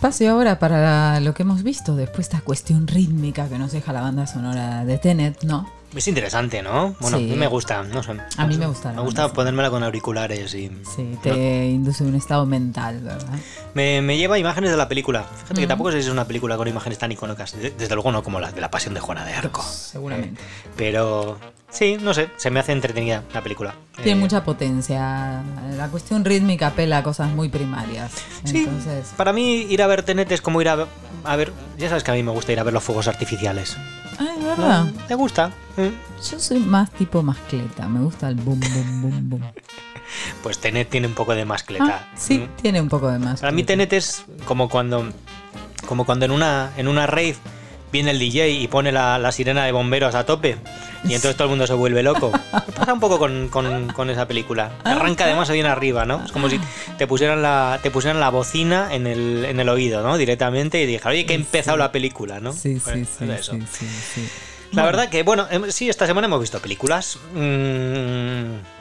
Espacio 0.02 0.32
ahora 0.32 0.58
para 0.58 1.20
lo 1.20 1.32
que 1.32 1.44
hemos 1.44 1.62
visto 1.62 1.94
después 1.94 2.28
de 2.28 2.36
esta 2.36 2.40
cuestión 2.40 2.88
rítmica 2.88 3.48
que 3.48 3.56
nos 3.56 3.70
deja 3.70 3.92
la 3.92 4.00
banda 4.00 4.26
sonora 4.26 4.84
de 4.84 4.98
Tenet, 4.98 5.44
¿no? 5.44 5.70
Es 5.94 6.08
interesante, 6.08 6.60
¿no? 6.60 6.96
Bueno, 6.98 7.18
a 7.18 7.20
mí 7.20 7.36
me 7.36 7.46
gusta, 7.46 7.84
no 7.84 8.02
sé. 8.02 8.16
A 8.36 8.46
mí 8.48 8.56
me 8.56 8.66
gusta. 8.66 8.92
Me 8.92 9.00
gusta 9.00 9.32
ponérmela 9.32 9.70
con 9.70 9.84
auriculares 9.84 10.54
y... 10.54 10.72
Sí, 10.96 11.16
te 11.22 11.66
induce 11.66 12.02
un 12.02 12.16
estado 12.16 12.46
mental, 12.46 13.00
¿verdad? 13.00 13.38
Me, 13.74 14.16
lleva 14.16 14.40
imágenes 14.40 14.72
de 14.72 14.76
la 14.76 14.88
película. 14.88 15.22
Fíjate 15.22 15.60
que 15.60 15.66
tampoco 15.68 15.92
sé 15.92 16.02
si 16.02 16.08
es 16.08 16.12
una 16.12 16.26
película 16.26 16.56
con 16.56 16.66
imágenes 16.66 16.98
tan 16.98 17.12
icónicas. 17.12 17.54
Desde 17.54 17.94
luego 17.94 18.10
no 18.10 18.24
como 18.24 18.40
la 18.40 18.50
de 18.50 18.60
la 18.60 18.72
pasión 18.72 18.94
de 18.94 19.00
Juana 19.00 19.24
de 19.24 19.34
Arco. 19.34 19.60
Pues, 19.60 19.72
seguramente. 19.92 20.40
pero 20.76 21.38
sí, 21.72 21.96
no 22.00 22.14
sé, 22.14 22.30
se 22.36 22.50
me 22.50 22.60
hace 22.60 22.72
entretenida 22.72 23.24
la 23.34 23.42
película. 23.42 23.74
Tiene 23.96 24.12
eh, 24.12 24.22
mucha 24.22 24.44
potencia. 24.44 25.42
La 25.76 25.88
cuestión 25.88 26.24
rítmica 26.24 26.70
pela 26.70 26.98
a 26.98 27.02
cosas 27.02 27.30
muy 27.30 27.48
primarias. 27.48 28.12
Sí, 28.44 28.68
para 29.16 29.32
mí 29.32 29.62
ir 29.62 29.82
a 29.82 29.86
ver 29.86 30.02
Tenet 30.02 30.30
es 30.30 30.40
como 30.40 30.60
ir 30.60 30.68
a, 30.68 30.86
a 31.24 31.36
ver... 31.36 31.52
Ya 31.78 31.88
sabes 31.88 32.04
que 32.04 32.10
a 32.10 32.14
mí 32.14 32.22
me 32.22 32.30
gusta 32.30 32.52
ir 32.52 32.60
a 32.60 32.62
ver 32.62 32.74
los 32.74 32.84
fuegos 32.84 33.08
artificiales. 33.08 33.76
Ah, 34.18 34.28
verdad. 34.40 34.86
¿Te 35.08 35.14
gusta? 35.14 35.52
Yo 35.76 36.38
soy 36.38 36.60
más 36.60 36.90
tipo 36.92 37.22
mascleta, 37.22 37.88
me 37.88 38.00
gusta 38.00 38.28
el 38.28 38.36
boom, 38.36 38.60
boom, 38.60 39.02
boom, 39.02 39.30
boom. 39.30 39.42
Pues 40.42 40.58
Tenet 40.58 40.90
tiene 40.90 41.06
un 41.06 41.14
poco 41.14 41.34
de 41.34 41.46
mascleta. 41.46 42.02
Ah, 42.02 42.14
sí, 42.14 42.38
mm. 42.38 42.60
tiene 42.60 42.82
un 42.82 42.90
poco 42.90 43.08
de 43.08 43.18
mascleta. 43.18 43.40
Para 43.40 43.52
mí 43.52 43.64
Tenet 43.64 43.94
es 43.94 44.26
como 44.44 44.68
cuando, 44.68 45.08
como 45.86 46.04
cuando 46.04 46.26
en 46.26 46.32
una, 46.32 46.70
en 46.76 46.86
una 46.86 47.06
rave 47.06 47.36
viene 47.92 48.10
el 48.10 48.18
DJ 48.18 48.50
y 48.50 48.66
pone 48.68 48.90
la, 48.90 49.30
sirena 49.32 49.64
de 49.64 49.72
bomberos 49.72 50.14
a 50.14 50.24
tope 50.24 50.56
y 51.04 51.14
entonces 51.14 51.36
todo 51.36 51.44
el 51.44 51.50
mundo 51.50 51.66
se 51.66 51.74
vuelve 51.74 52.02
loco. 52.02 52.32
Pasa 52.76 52.92
un 52.92 53.00
poco 53.00 53.18
con, 53.18 54.10
esa 54.10 54.26
película. 54.26 54.72
Arranca 54.84 55.24
además 55.24 55.50
bien 55.50 55.66
arriba, 55.66 56.04
¿no? 56.04 56.24
Es 56.24 56.32
como 56.32 56.48
si 56.48 56.58
te 56.98 57.06
pusieran 57.06 57.42
la, 57.42 57.78
te 57.82 57.90
pusieran 57.90 58.18
la 58.18 58.30
bocina 58.30 58.94
en 58.94 59.06
el, 59.06 59.44
en 59.44 59.60
el 59.60 59.68
oído, 59.68 60.02
¿no? 60.02 60.16
Directamente 60.16 60.82
y 60.82 60.86
dijeron, 60.86 61.12
oye, 61.12 61.26
que 61.26 61.34
ha 61.34 61.36
empezado 61.36 61.76
la 61.76 61.92
película, 61.92 62.40
¿no? 62.40 62.52
Sí, 62.52 62.74
sí, 62.74 62.80
pues 62.84 63.08
sí, 63.08 63.60
sí, 63.70 63.86
sí, 64.14 64.28
La 64.72 64.84
verdad 64.84 65.08
que, 65.08 65.22
bueno, 65.22 65.46
em, 65.50 65.70
sí, 65.70 65.88
esta 65.88 66.06
semana 66.06 66.26
hemos 66.26 66.40
visto 66.40 66.58
películas. 66.60 67.18
Mmm, 67.34 68.71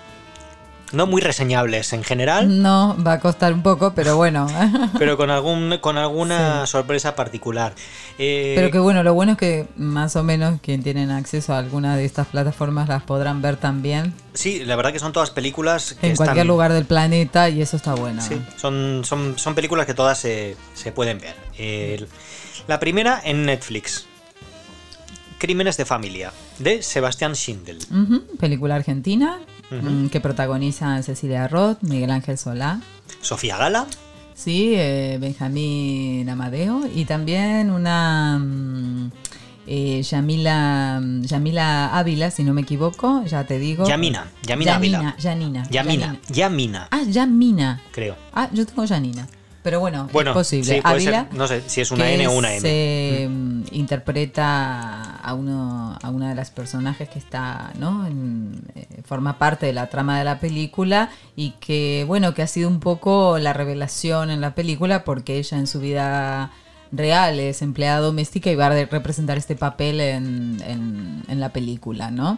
no 0.93 1.07
muy 1.07 1.21
reseñables 1.21 1.93
en 1.93 2.03
general. 2.03 2.61
No, 2.61 2.95
va 3.05 3.13
a 3.13 3.19
costar 3.19 3.53
un 3.53 3.63
poco, 3.63 3.93
pero 3.93 4.17
bueno. 4.17 4.47
pero 4.99 5.17
con 5.17 5.29
algún 5.29 5.77
con 5.79 5.97
alguna 5.97 6.65
sorpresa 6.67 7.15
particular. 7.15 7.73
Eh, 8.17 8.53
pero 8.55 8.71
que 8.71 8.79
bueno, 8.79 9.03
lo 9.03 9.13
bueno 9.13 9.33
es 9.33 9.37
que 9.37 9.67
más 9.77 10.15
o 10.15 10.23
menos 10.23 10.59
quien 10.61 10.83
tienen 10.83 11.11
acceso 11.11 11.53
a 11.53 11.57
alguna 11.57 11.95
de 11.95 12.05
estas 12.05 12.27
plataformas 12.27 12.89
las 12.89 13.03
podrán 13.03 13.41
ver 13.41 13.57
también. 13.57 14.13
Sí, 14.33 14.63
la 14.63 14.75
verdad 14.75 14.91
que 14.93 14.99
son 14.99 15.13
todas 15.13 15.31
películas 15.31 15.97
en 16.01 16.15
cualquier 16.15 16.45
lugar 16.45 16.73
del 16.73 16.85
planeta 16.85 17.49
y 17.49 17.61
eso 17.61 17.77
está 17.77 17.95
bueno. 17.95 18.21
Sí, 18.21 18.41
son, 18.57 19.01
son, 19.03 19.37
son 19.37 19.55
películas 19.55 19.85
que 19.85 19.93
todas 19.93 20.17
se, 20.17 20.55
pueden 20.93 21.19
ver. 21.19 22.07
la 22.67 22.79
primera 22.79 23.21
en 23.23 23.45
Netflix. 23.45 24.05
Crímenes 25.37 25.75
de 25.75 25.85
familia, 25.85 26.31
de 26.59 26.83
Sebastián 26.83 27.33
Schindel. 27.33 27.79
película 28.39 28.75
argentina 28.75 29.39
Mm, 29.71 30.07
que 30.07 30.19
protagonizan 30.19 31.03
Cecilia 31.03 31.47
Roth, 31.47 31.81
Miguel 31.81 32.11
Ángel 32.11 32.37
Solá. 32.37 32.81
Sofía 33.21 33.57
Gala. 33.57 33.87
Sí, 34.33 34.73
eh, 34.75 35.17
Benjamín 35.21 36.27
Amadeo 36.29 36.81
y 36.93 37.05
también 37.05 37.69
una 37.71 38.39
mm, 38.39 39.11
eh, 39.67 40.01
Yamila, 40.01 41.01
Yamila 41.21 41.97
Ávila, 41.97 42.31
si 42.31 42.43
no 42.43 42.53
me 42.53 42.61
equivoco, 42.61 43.23
ya 43.25 43.45
te 43.45 43.59
digo. 43.59 43.85
Yamina, 43.87 44.27
Yamina 44.43 44.75
Ávila. 44.75 45.15
Yanina. 45.19 45.63
Yamina, 45.69 46.19
Yamina. 46.29 46.87
Ah, 46.91 47.03
Yamina. 47.03 47.81
Creo. 47.91 48.15
Ah, 48.33 48.49
yo 48.51 48.65
tengo 48.65 48.83
Yanina. 48.85 49.27
Pero 49.63 49.79
bueno, 49.79 50.09
es 50.11 50.27
posible. 50.29 50.81
Ávila, 50.83 51.27
no 51.31 51.47
sé 51.47 51.61
si 51.67 51.81
es 51.81 51.91
una 51.91 52.09
N 52.09 52.27
o 52.27 52.31
una 52.31 52.53
M. 52.53 52.61
Se 52.61 53.27
mm. 53.29 53.63
interpreta 53.71 55.17
a 55.17 55.33
uno 55.33 55.97
a 56.01 56.09
una 56.09 56.29
de 56.29 56.35
las 56.35 56.49
personajes 56.49 57.09
que 57.09 57.19
está, 57.19 57.71
¿no? 57.77 58.07
Eh, 58.07 58.87
forma 59.03 59.37
parte 59.37 59.67
de 59.67 59.73
la 59.73 59.87
trama 59.87 60.17
de 60.17 60.23
la 60.23 60.39
película 60.39 61.09
y 61.35 61.51
que, 61.59 62.05
bueno, 62.07 62.33
que 62.33 62.41
ha 62.41 62.47
sido 62.47 62.69
un 62.69 62.79
poco 62.79 63.37
la 63.37 63.53
revelación 63.53 64.31
en 64.31 64.41
la 64.41 64.55
película 64.55 65.03
porque 65.03 65.37
ella 65.37 65.57
en 65.57 65.67
su 65.67 65.79
vida 65.79 66.51
real, 66.91 67.39
es 67.39 67.61
empleada 67.61 67.99
doméstica 67.99 68.51
y 68.51 68.55
va 68.55 68.67
a 68.67 68.85
representar 68.85 69.37
este 69.37 69.55
papel 69.55 70.01
en, 70.01 70.61
en, 71.27 71.39
la 71.39 71.49
película, 71.49 72.11
¿no? 72.11 72.37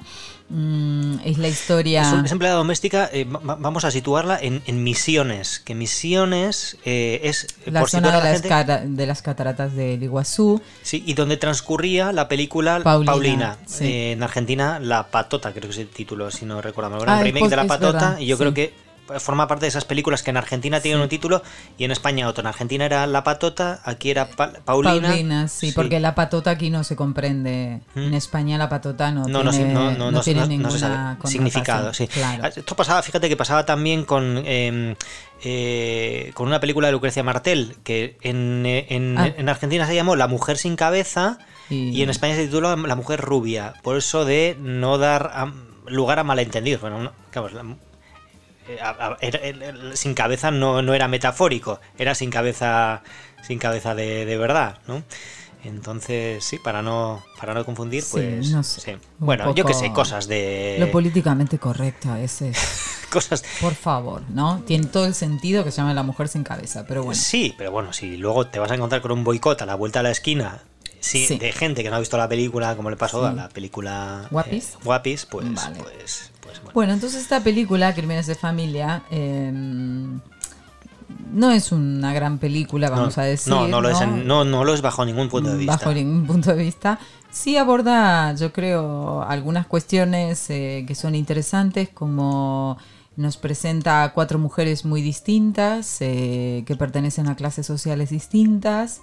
Mm, 0.49 1.15
es 1.25 1.37
la 1.39 1.47
historia... 1.47 2.01
Es, 2.23 2.31
empleada 2.31 2.57
doméstica, 2.57 3.09
eh, 3.11 3.25
vamos 3.27 3.85
a 3.85 3.91
situarla 3.91 4.37
en, 4.39 4.83
Misiones, 4.83 5.59
que 5.59 5.73
Misiones 5.73 6.77
eh, 6.85 7.21
es... 7.23 7.47
La 7.65 7.85
zona 7.87 8.11
de, 8.11 9.05
las 9.07 9.21
cataratas 9.21 9.75
del 9.75 10.03
Iguazú. 10.03 10.61
Sí, 10.83 11.03
y 11.05 11.15
donde 11.15 11.37
transcurría 11.37 12.11
la 12.11 12.27
película 12.27 12.81
Paulina. 12.83 13.57
Eh, 13.79 14.11
en 14.11 14.21
Argentina, 14.21 14.79
La 14.79 15.07
Patota, 15.07 15.51
creo 15.51 15.63
que 15.63 15.71
es 15.71 15.77
el 15.79 15.89
título, 15.89 16.29
si 16.29 16.45
no 16.45 16.61
recuerdo 16.61 16.91
mal. 16.91 17.01
Ah, 17.07 17.23
remake 17.23 17.49
de 17.49 17.55
La 17.55 17.65
Patota, 17.65 18.17
y 18.19 18.27
yo 18.27 18.37
creo 18.37 18.53
que 18.53 18.82
forma 19.19 19.47
parte 19.47 19.65
de 19.65 19.69
esas 19.69 19.85
películas 19.85 20.23
que 20.23 20.29
en 20.29 20.37
Argentina 20.37 20.79
tienen 20.79 21.01
un 21.01 21.09
título 21.09 21.43
y 21.77 21.83
en 21.83 21.91
España 21.91 22.27
otro. 22.27 22.41
En 22.41 22.47
Argentina 22.47 22.85
era 22.85 23.05
La 23.07 23.23
Patota, 23.23 23.81
aquí 23.83 24.09
era 24.09 24.27
Paulina. 24.27 25.09
Paulina, 25.09 25.47
sí, 25.47 25.71
porque 25.71 25.99
La 25.99 26.15
Patota 26.15 26.51
aquí 26.51 26.69
no 26.69 26.83
se 26.83 26.95
comprende. 26.95 27.81
¿Mm? 27.95 27.99
En 27.99 28.13
España 28.13 28.57
La 28.57 28.69
Patota 28.69 29.11
no, 29.11 29.25
tiene, 29.25 29.73
no, 29.73 30.21
tiene 30.21 30.47
ningún 30.47 30.71
significado. 31.25 31.93
Sí. 31.93 32.07
Ah, 32.23 32.49
esto 32.55 32.75
pasaba, 32.75 33.01
fíjate 33.01 33.29
que 33.29 33.37
pasaba 33.37 33.65
también 33.65 34.05
con, 34.05 34.43
em, 34.45 34.95
eh, 35.43 36.31
con 36.33 36.47
una 36.47 36.59
película 36.59 36.87
de 36.87 36.93
Lucrecia 36.93 37.23
Martel, 37.23 37.77
que 37.83 38.17
en, 38.21 38.65
en, 38.65 39.17
ah. 39.17 39.27
en 39.27 39.49
Argentina 39.49 39.85
se 39.87 39.95
llamó 39.95 40.15
La 40.15 40.27
Mujer 40.27 40.57
sin 40.57 40.75
cabeza 40.75 41.37
y, 41.69 42.01
en 42.01 42.09
España 42.09 42.35
se 42.35 42.45
tituló 42.45 42.75
La 42.75 42.95
Mujer 42.95 43.19
rubia. 43.19 43.73
Por 43.83 43.97
eso 43.97 44.25
de 44.25 44.57
no 44.59 44.97
dar 44.97 45.31
lugar 45.87 46.19
a 46.19 46.23
malentendidos. 46.23 46.81
Bueno, 46.81 47.11
claro, 47.31 47.77
eh, 48.67 49.91
sin 49.93 50.13
cabeza 50.13 50.51
no, 50.51 50.81
no, 50.81 50.93
era 50.93 51.07
metafórico, 51.07 51.79
era 51.97 52.15
sin 52.15 52.29
cabeza, 52.29 53.03
sin 53.41 53.59
cabeza 53.59 53.95
de, 53.95 54.25
de 54.25 54.37
verdad, 54.37 54.79
¿no? 54.87 55.03
Entonces, 55.63 56.43
sí, 56.43 56.59
para 56.59 56.81
no, 56.81 57.23
para 57.39 57.53
no 57.53 57.63
confundir, 57.63 58.03
pues. 58.11 58.49
no 58.49 58.63
sé, 58.63 58.97
Bueno, 59.17 59.55
yo 59.55 59.63
qué 59.63 59.73
sé, 59.73 59.93
cosas 59.93 60.27
de. 60.27 60.75
Lo 60.79 60.91
políticamente 60.91 61.57
correcto 61.57 62.09
a 62.11 62.15
veces. 62.15 62.57
cosas. 63.09 63.43
Por 63.61 63.73
favor, 63.73 64.23
¿no? 64.29 64.61
Tiene 64.65 64.87
todo 64.87 65.05
el 65.05 65.13
sentido 65.15 65.63
que 65.63 65.71
se 65.71 65.77
llama 65.77 65.93
La 65.93 66.03
Mujer 66.03 66.27
sin 66.27 66.43
cabeza, 66.43 66.85
pero 66.85 67.03
bueno. 67.03 67.19
Sí, 67.19 67.55
pero 67.57 67.71
bueno, 67.71 67.93
si 67.93 68.17
luego 68.17 68.47
te 68.47 68.59
vas 68.59 68.71
a 68.71 68.75
encontrar 68.75 69.01
con 69.01 69.11
un 69.13 69.23
boicot 69.23 69.61
a 69.61 69.65
la 69.65 69.75
vuelta 69.75 70.01
a 70.01 70.03
la 70.03 70.11
esquina. 70.11 70.63
Sí, 70.99 71.37
de 71.37 71.51
gente 71.51 71.83
que 71.83 71.89
no 71.89 71.97
ha 71.97 71.99
visto 71.99 72.17
la 72.17 72.29
película, 72.29 72.77
como 72.77 72.89
le 72.89 72.95
pasó 72.95 73.25
a 73.25 73.33
la 73.33 73.49
película 73.49 74.25
Guapis, 74.31 74.69
eh, 74.69 74.77
Guapis 74.85 75.25
pues, 75.25 75.45
pues 75.77 76.32
bueno. 76.73 76.93
entonces 76.93 77.21
esta 77.21 77.41
película, 77.41 77.93
Crímenes 77.93 78.27
de 78.27 78.35
Familia, 78.35 79.03
em, 79.09 80.19
no 81.31 81.51
es 81.51 81.71
una 81.71 82.13
gran 82.13 82.37
película, 82.37 82.89
vamos 82.89 83.17
a 83.17 83.23
decir. 83.23 83.51
No, 83.51 83.67
no 83.67 83.81
lo, 83.81 83.89
Es 83.89 84.07
no, 84.07 84.43
no 84.45 84.63
lo 84.63 84.73
es 84.73 84.81
bajo 84.81 85.03
ningún 85.05 85.29
punto 85.29 85.51
de 85.51 85.57
vista. 85.57 85.73
Bajo 85.77 85.93
ningún 85.93 86.25
punto 86.25 86.51
de 86.55 86.63
vista. 86.63 86.99
Sí 87.31 87.57
aborda, 87.57 88.35
yo 88.35 88.53
creo, 88.53 89.23
algunas 89.23 89.65
cuestiones 89.65 90.49
eh, 90.49 90.85
que 90.87 90.93
son 90.93 91.15
interesantes, 91.15 91.89
como 91.89 92.77
nos 93.15 93.37
presenta 93.37 94.03
a 94.03 94.13
cuatro 94.13 94.37
mujeres 94.39 94.85
muy 94.85 95.01
distintas, 95.01 95.97
eh, 96.01 96.63
que 96.65 96.75
pertenecen 96.75 97.27
a 97.27 97.35
clases 97.35 97.65
sociales 97.65 98.09
distintas. 98.09 99.01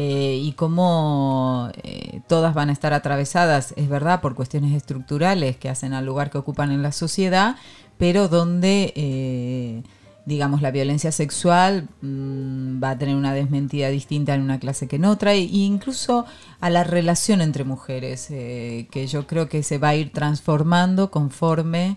Eh, 0.00 0.38
y 0.40 0.52
cómo 0.52 1.70
eh, 1.82 2.20
todas 2.28 2.54
van 2.54 2.68
a 2.68 2.72
estar 2.72 2.92
atravesadas, 2.92 3.74
es 3.76 3.88
verdad, 3.88 4.20
por 4.20 4.36
cuestiones 4.36 4.72
estructurales 4.72 5.56
que 5.56 5.68
hacen 5.68 5.92
al 5.92 6.06
lugar 6.06 6.30
que 6.30 6.38
ocupan 6.38 6.70
en 6.70 6.82
la 6.82 6.92
sociedad, 6.92 7.56
pero 7.96 8.28
donde, 8.28 8.92
eh, 8.94 9.82
digamos, 10.24 10.62
la 10.62 10.70
violencia 10.70 11.10
sexual 11.10 11.88
mm, 12.00 12.80
va 12.80 12.90
a 12.90 12.98
tener 12.98 13.16
una 13.16 13.34
desmentida 13.34 13.88
distinta 13.88 14.36
en 14.36 14.42
una 14.42 14.60
clase 14.60 14.86
que 14.86 14.96
en 14.96 15.04
otra, 15.04 15.32
e 15.32 15.40
incluso 15.40 16.26
a 16.60 16.70
la 16.70 16.84
relación 16.84 17.40
entre 17.40 17.64
mujeres, 17.64 18.28
que 18.28 19.08
yo 19.10 19.26
creo 19.26 19.48
que 19.48 19.64
se 19.64 19.78
va 19.78 19.88
a 19.88 19.94
ir 19.96 20.12
transformando 20.12 21.10
conforme 21.10 21.96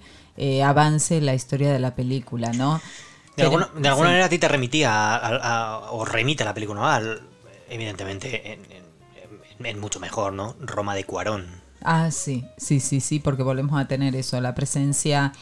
avance 0.65 1.21
la 1.21 1.35
historia 1.35 1.71
de 1.71 1.77
la 1.77 1.93
película, 1.93 2.51
¿no? 2.51 2.81
De, 3.35 3.43
alguna, 3.43 3.69
manera 3.75 4.25
a 4.25 4.29
ti 4.29 4.39
te 4.39 4.47
remitía 4.47 5.87
o 5.91 6.03
remite 6.03 6.41
a 6.41 6.47
la 6.47 6.53
película, 6.55 6.95
Al, 6.95 7.30
evidentemente 7.72 8.59
en, 9.59 9.80
mucho 9.80 9.99
mejor, 9.99 10.34
¿no? 10.34 10.55
Roma 10.59 10.95
de 10.95 11.05
Cuarón. 11.05 11.45
Ah, 11.82 12.11
sí, 12.11 12.45
sí, 12.57 12.80
sí, 12.80 12.99
sí, 12.99 13.19
porque 13.19 13.43
volvemos 13.43 13.80
a 13.80 13.88
tener 13.88 14.15
eso, 14.15 14.39
la 14.41 14.53
presencia 14.53 15.34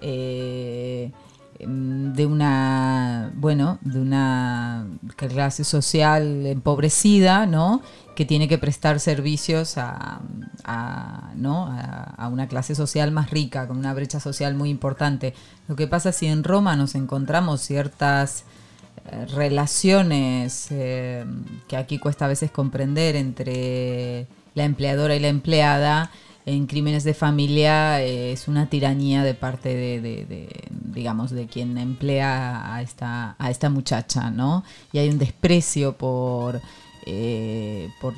eh, 0.00 1.10
de 1.58 2.26
una, 2.26 3.32
bueno, 3.34 3.78
de 3.80 4.00
una 4.00 4.86
clase 5.16 5.64
social 5.64 6.46
empobrecida, 6.46 7.46
¿no? 7.46 7.82
Que 8.14 8.24
tiene 8.24 8.48
que 8.48 8.58
prestar 8.58 9.00
servicios 9.00 9.74
a, 9.76 10.20
¿no? 11.34 11.66
a, 11.70 12.28
una 12.28 12.46
clase 12.48 12.74
social 12.74 13.10
más 13.10 13.30
rica, 13.30 13.66
con 13.66 13.78
una 13.78 13.94
brecha 13.94 14.20
social 14.20 14.54
muy 14.54 14.70
importante. 14.70 15.34
Lo 15.66 15.76
que 15.76 15.86
pasa 15.86 16.12
si 16.12 16.26
en 16.26 16.44
Roma 16.44 16.76
nos 16.76 16.94
encontramos 16.94 17.60
ciertas 17.60 18.44
relaciones 19.34 20.66
que 20.68 21.76
aquí 21.76 21.98
cuesta 21.98 22.24
a 22.24 22.28
veces 22.28 22.50
comprender 22.50 23.16
entre 23.16 24.26
la 24.54 24.64
empleadora 24.64 25.14
y 25.14 25.20
la 25.20 25.28
empleada 25.28 26.10
en 26.48 26.66
crímenes 26.66 27.04
de 27.04 27.12
familia 27.12 28.02
eh, 28.02 28.32
es 28.32 28.48
una 28.48 28.70
tiranía 28.70 29.22
de 29.22 29.34
parte 29.34 29.76
de, 29.76 30.48
digamos, 30.70 31.30
de 31.30 31.46
quien 31.46 31.76
emplea 31.76 32.74
a 32.74 32.80
esta, 32.80 33.36
a 33.38 33.50
esta 33.50 33.68
muchacha, 33.68 34.30
¿no? 34.30 34.64
Y 34.92 34.98
hay 34.98 35.10
un 35.10 35.18
desprecio 35.18 35.96
por, 35.98 36.62
eh, 37.10 37.88
por, 38.02 38.14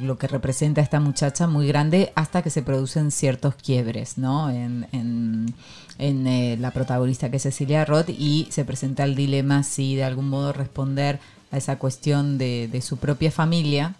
lo 0.00 0.16
que 0.16 0.26
representa 0.26 0.80
esta 0.80 1.00
muchacha 1.00 1.46
muy 1.46 1.66
grande 1.66 2.14
hasta 2.14 2.40
que 2.40 2.48
se 2.48 2.62
producen 2.62 3.10
ciertos 3.10 3.56
quiebres, 3.56 4.16
¿no? 4.16 4.48
En, 4.48 4.86
en, 5.98 6.26
eh, 6.26 6.56
la 6.58 6.70
protagonista 6.70 7.30
que 7.30 7.36
es 7.36 7.42
Cecilia 7.42 7.84
Roth 7.84 8.08
y 8.08 8.48
se 8.48 8.64
presenta 8.64 9.04
el 9.04 9.16
dilema 9.16 9.62
si 9.62 9.96
de 9.96 10.04
algún 10.04 10.30
modo 10.30 10.54
responder 10.54 11.20
a 11.50 11.58
esa 11.58 11.78
cuestión 11.78 12.38
de, 12.38 12.80
su 12.82 12.96
propia 12.96 13.30
familia 13.30 13.96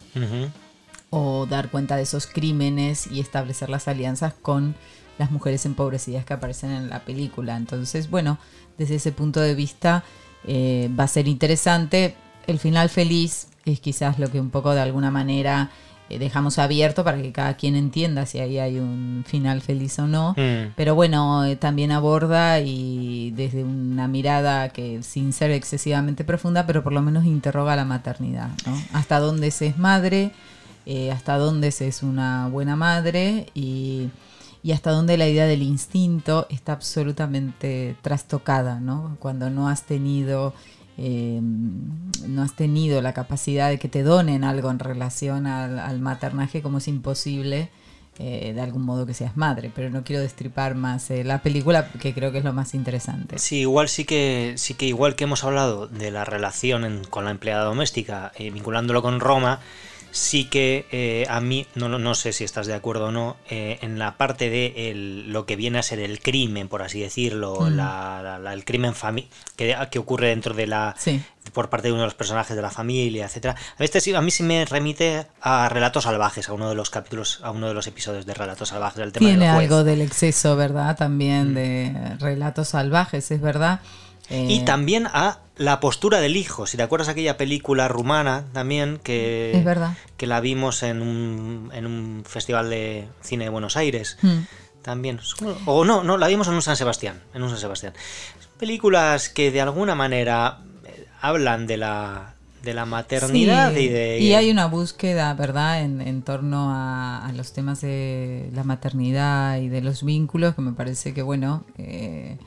o 1.10 1.44
dar 1.44 1.70
cuenta 1.70 1.96
de 1.96 2.04
esos 2.04 2.26
crímenes 2.26 3.08
y 3.08 3.20
establecer 3.20 3.68
las 3.68 3.86
alianzas 3.86 4.32
con 4.32 4.74
las 5.18 5.30
mujeres 5.30 5.66
empobrecidas 5.66 6.24
que 6.24 6.32
aparecen 6.32 6.70
en 6.70 6.88
la 6.88 7.04
película. 7.04 7.58
Entonces, 7.58 8.08
bueno, 8.08 8.38
desde 8.78 8.94
ese 8.94 9.12
punto 9.12 9.40
de 9.40 9.54
vista 9.54 10.04
eh, 10.44 10.88
va 10.98 11.04
a 11.04 11.08
ser 11.08 11.28
interesante. 11.28 12.14
El 12.46 12.58
final 12.58 12.88
feliz 12.88 13.48
es 13.64 13.80
quizás 13.80 14.18
lo 14.18 14.30
que 14.30 14.40
un 14.40 14.50
poco 14.50 14.74
de 14.74 14.80
alguna 14.80 15.10
manera 15.10 15.70
eh, 16.08 16.18
dejamos 16.18 16.58
abierto 16.58 17.04
para 17.04 17.20
que 17.20 17.32
cada 17.32 17.54
quien 17.54 17.76
entienda 17.76 18.26
si 18.26 18.38
ahí 18.38 18.58
hay 18.58 18.78
un 18.78 19.24
final 19.26 19.60
feliz 19.60 19.98
o 19.98 20.06
no. 20.06 20.32
Mm. 20.36 20.72
Pero 20.76 20.94
bueno, 20.94 21.44
eh, 21.44 21.56
también 21.56 21.92
aborda 21.92 22.60
y 22.60 23.32
desde 23.36 23.64
una 23.64 24.08
mirada 24.08 24.68
que 24.70 25.02
sin 25.02 25.32
ser 25.32 25.50
excesivamente 25.50 26.24
profunda, 26.24 26.66
pero 26.66 26.82
por 26.82 26.92
lo 26.92 27.02
menos 27.02 27.24
interroga 27.24 27.76
la 27.76 27.84
maternidad, 27.84 28.50
¿no? 28.66 28.80
Hasta 28.92 29.18
dónde 29.20 29.50
se 29.50 29.68
es 29.68 29.78
madre 29.78 30.32
eh, 30.84 31.12
hasta 31.12 31.36
dónde 31.36 31.70
se 31.70 31.86
es 31.86 32.02
una 32.02 32.48
buena 32.48 32.74
madre 32.74 33.46
y, 33.54 34.10
hasta 34.72 34.90
dónde 34.90 35.16
la 35.16 35.28
idea 35.28 35.46
del 35.46 35.62
instinto 35.62 36.46
está 36.50 36.72
absolutamente 36.72 37.96
trastocada, 38.02 38.80
¿no? 38.80 39.16
Cuando 39.20 39.50
no 39.50 39.68
has 39.68 39.84
tenido... 39.84 40.54
Em, 40.98 42.10
no 42.26 42.42
has 42.42 42.54
tenido 42.54 43.00
la 43.00 43.14
capacidad 43.14 43.70
de 43.70 43.78
que 43.78 43.88
te 43.88 44.02
donen 44.02 44.44
algo 44.44 44.70
en 44.70 44.78
relación 44.78 45.46
al, 45.46 46.00
maternaje, 46.00 46.62
como 46.62 46.78
es 46.78 46.88
imposible 46.88 47.70
eh, 48.18 48.52
de 48.54 48.60
algún 48.60 48.82
modo 48.82 49.06
que 49.06 49.14
seas 49.14 49.36
madre, 49.36 49.72
pero 49.74 49.88
no 49.88 50.04
quiero 50.04 50.20
destripar 50.20 50.74
más 50.74 51.10
eh, 51.10 51.24
la 51.24 51.42
película 51.42 51.88
que 51.92 52.12
creo 52.12 52.30
que 52.30 52.38
es 52.38 52.44
lo 52.44 52.52
más 52.52 52.74
interesante. 52.74 53.38
Sí, 53.38 53.60
igual 53.60 53.88
sí 53.88 54.04
que 54.04 54.54
sí 54.56 54.74
que 54.74 54.86
igual 54.86 55.16
que 55.16 55.24
hemos 55.24 55.44
hablado 55.44 55.86
de 55.88 56.10
la 56.10 56.24
relación 56.24 57.02
con 57.08 57.24
la 57.24 57.30
empleada 57.30 57.64
doméstica, 57.64 58.32
vinculándolo 58.38 59.00
con 59.00 59.18
Roma, 59.18 59.60
sí 60.12 60.44
que 60.44 60.86
eh, 60.92 61.26
a 61.28 61.40
mí, 61.40 61.66
no, 61.74 61.88
no, 61.88 62.14
sé 62.14 62.32
si 62.32 62.44
estás 62.44 62.66
de 62.66 62.74
acuerdo 62.74 63.06
o 63.06 63.10
no, 63.10 63.36
eh, 63.48 63.78
en 63.80 63.98
la 63.98 64.16
parte 64.18 64.50
de 64.50 64.92
lo 65.26 65.46
que 65.46 65.56
viene 65.56 65.78
a 65.78 65.82
ser 65.82 65.98
el 65.98 66.20
crimen, 66.20 66.68
por 66.68 66.82
así 66.82 67.00
decirlo, 67.00 67.58
mm. 67.62 68.46
el 68.46 68.64
crimen 68.64 68.92
que, 69.56 69.74
que, 69.90 69.98
ocurre 69.98 70.28
dentro 70.28 70.54
de 70.54 70.66
la... 70.66 70.94
por 71.54 71.70
parte 71.70 71.88
de 71.88 71.92
uno 71.92 72.02
de 72.02 72.06
los 72.06 72.14
personajes 72.14 72.54
de 72.54 72.62
la 72.62 72.70
familia, 72.70 73.24
etcétera. 73.24 73.56
A, 73.78 73.84
este, 73.84 74.14
a 74.14 74.20
mí 74.20 74.30
sí 74.30 74.42
me 74.42 74.64
remite 74.66 75.26
a 75.40 75.68
Relatos 75.70 76.04
Salvajes, 76.04 76.48
a 76.48 76.52
uno 76.52 76.68
de 76.68 76.74
los 76.74 76.90
capítulos, 76.90 77.40
a 77.42 77.50
uno 77.50 77.68
de 77.68 77.74
los 77.74 77.86
episodios 77.86 78.26
de 78.26 78.34
Relatos 78.34 78.68
Salvajes, 78.68 78.98
del 78.98 79.12
tema 79.12 79.26
Tiene 79.26 79.48
algo 79.48 79.82
del 79.82 80.02
exceso, 80.02 80.56
¿verdad? 80.56 80.96
También 80.96 81.52
mm. 81.52 81.54
de 81.54 82.16
Relatos 82.20 82.68
Salvajes, 82.68 83.30
es 83.30 83.40
verdad. 83.40 83.80
Y 84.32 84.58
eh, 84.60 84.62
también 84.64 85.06
a 85.06 85.40
la 85.56 85.80
postura 85.80 86.20
del 86.20 86.36
hijo. 86.36 86.66
Si 86.66 86.76
te 86.76 86.82
acuerdas 86.82 87.08
aquella 87.08 87.36
película 87.36 87.88
rumana 87.88 88.46
también 88.52 88.98
que, 89.02 89.52
es 89.54 89.64
verdad. 89.64 89.96
que 90.16 90.26
la 90.26 90.40
vimos 90.40 90.82
en 90.82 91.02
un, 91.02 91.70
en 91.74 91.86
un 91.86 92.24
festival 92.26 92.70
de 92.70 93.08
cine 93.20 93.44
de 93.44 93.50
Buenos 93.50 93.76
Aires. 93.76 94.18
Hmm. 94.22 94.40
También. 94.82 95.20
O 95.66 95.84
no, 95.84 96.02
no, 96.02 96.16
la 96.16 96.26
vimos 96.26 96.48
en 96.48 96.54
un 96.54 96.62
San 96.62 96.76
Sebastián. 96.76 97.22
En 97.34 97.42
un 97.42 97.50
San 97.50 97.58
Sebastián. 97.58 97.92
Películas 98.58 99.28
que 99.28 99.50
de 99.50 99.60
alguna 99.60 99.94
manera 99.94 100.60
eh, 100.84 101.06
hablan 101.20 101.66
de 101.66 101.76
la, 101.76 102.34
de 102.62 102.74
la 102.74 102.84
maternidad 102.84 103.72
y 103.72 103.88
de... 103.88 104.18
Y 104.18 104.34
hay 104.34 104.50
una 104.50 104.66
búsqueda, 104.66 105.32
¿verdad?, 105.34 105.82
en, 105.82 106.00
en 106.00 106.22
torno 106.22 106.70
a, 106.72 107.30
los 107.34 107.52
temas 107.52 107.80
de 107.80 108.50
la 108.54 108.64
maternidad 108.64 109.58
y 109.58 109.68
de 109.68 109.80
los 109.80 110.04
vínculos 110.04 110.54
que 110.54 110.62
me 110.62 110.72
parece 110.72 111.14
que, 111.14 111.22
bueno, 111.22 111.64
eh, 111.78 112.38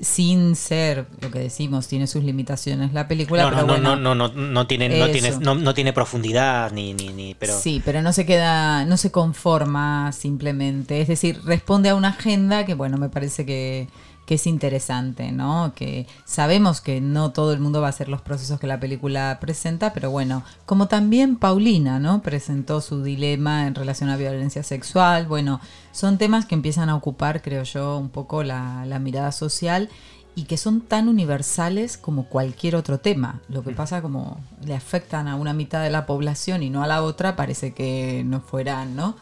sin 0.00 0.56
ser 0.56 1.06
lo 1.20 1.30
que 1.30 1.38
decimos, 1.38 1.88
tiene 1.88 2.06
sus 2.06 2.24
limitaciones 2.24 2.92
la 2.92 3.08
película. 3.08 3.44
No, 3.44 3.50
pero 3.50 3.66
no, 3.66 3.78
no, 3.78 3.96
no, 3.96 4.14
no, 4.14 4.28
no, 4.28 4.66
tiene, 4.66 4.88
no, 4.98 5.08
tiene, 5.08 5.32
no, 5.38 5.74
tiene 5.74 5.92
profundidad 5.92 6.72
ni, 6.72 6.94
ni, 6.94 7.08
ni, 7.08 7.34
pero. 7.34 7.58
Sí, 7.58 7.82
pero 7.84 8.02
no 8.02 8.12
se 8.12 8.26
queda, 8.26 8.84
no 8.84 8.96
se 8.96 9.10
conforma 9.10 10.12
simplemente. 10.12 11.00
Es 11.00 11.08
decir, 11.08 11.40
responde 11.44 11.88
a 11.88 11.94
una 11.94 12.08
agenda 12.08 12.64
que, 12.64 12.74
bueno, 12.74 12.98
me 12.98 13.08
parece 13.08 13.46
que 13.46 13.88
que 14.30 14.36
es 14.36 14.46
interesante, 14.46 15.32
¿no? 15.32 15.72
Que 15.74 16.06
sabemos 16.24 16.80
que 16.80 17.00
no 17.00 17.32
todo 17.32 17.52
el 17.52 17.58
mundo 17.58 17.80
va 17.80 17.88
a 17.88 17.90
hacer 17.90 18.08
los 18.08 18.22
procesos 18.22 18.60
que 18.60 18.68
la 18.68 18.78
película 18.78 19.38
presenta, 19.40 19.92
pero 19.92 20.12
bueno, 20.12 20.44
como 20.66 20.86
también 20.86 21.34
Paulina, 21.34 21.98
¿no? 21.98 22.22
Presentó 22.22 22.80
su 22.80 23.02
dilema 23.02 23.66
en 23.66 23.74
relación 23.74 24.08
a 24.08 24.16
violencia 24.16 24.62
sexual, 24.62 25.26
bueno, 25.26 25.60
son 25.90 26.16
temas 26.16 26.46
que 26.46 26.54
empiezan 26.54 26.90
a 26.90 26.94
ocupar, 26.94 27.42
creo 27.42 27.64
yo, 27.64 27.98
un 27.98 28.08
poco 28.08 28.44
la, 28.44 28.84
mirada 29.00 29.32
social 29.32 29.88
y 30.36 30.44
que 30.44 30.56
son 30.56 30.80
tan 30.80 31.08
universales 31.08 31.98
como 31.98 32.26
cualquier 32.26 32.76
otro 32.76 32.98
tema. 32.98 33.40
Lo 33.48 33.64
que 33.64 33.72
mm. 33.72 33.74
pasa 33.74 34.00
como 34.00 34.38
le 34.64 34.76
afectan 34.76 35.26
a 35.26 35.34
una 35.34 35.54
mitad 35.54 35.82
de 35.82 35.90
la 35.90 36.06
población 36.06 36.62
y 36.62 36.70
no 36.70 36.84
a 36.84 36.86
la 36.86 37.02
otra, 37.02 37.34
parece 37.34 37.74
que 37.74 38.22
no 38.24 38.40
fueran, 38.40 38.94
¿no? 38.94 39.16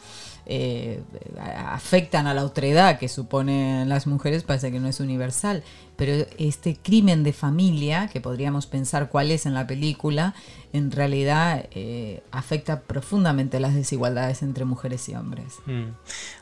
Eh, 0.51 1.03
afectan 1.39 2.27
a 2.27 2.33
la 2.33 2.43
otredad 2.43 2.99
que 2.99 3.09
suponen 3.09 3.89
las 3.91 4.07
mujeres, 4.07 4.45
parece 4.45 4.73
que 4.73 4.81
no 4.81 4.89
es 4.89 4.99
universal. 4.99 5.63
Pero 5.97 6.27
este 6.39 6.77
crimen 6.77 7.23
de 7.23 7.35
familia, 7.35 8.09
que 8.09 8.21
podríamos 8.21 8.67
pensar 8.67 9.11
cuál 9.11 9.31
es 9.31 9.45
en 9.45 9.53
la 9.53 9.67
película, 9.67 10.35
en 10.73 10.91
realidad 10.91 11.67
eh, 11.73 12.23
afecta 12.31 12.81
profundamente 12.81 13.61
las 13.61 13.75
desigualdades 13.75 14.43
entre 14.43 14.65
mujeres 14.65 15.07
y 15.11 15.15
hombres. 15.15 15.57
Mm. 15.67 15.91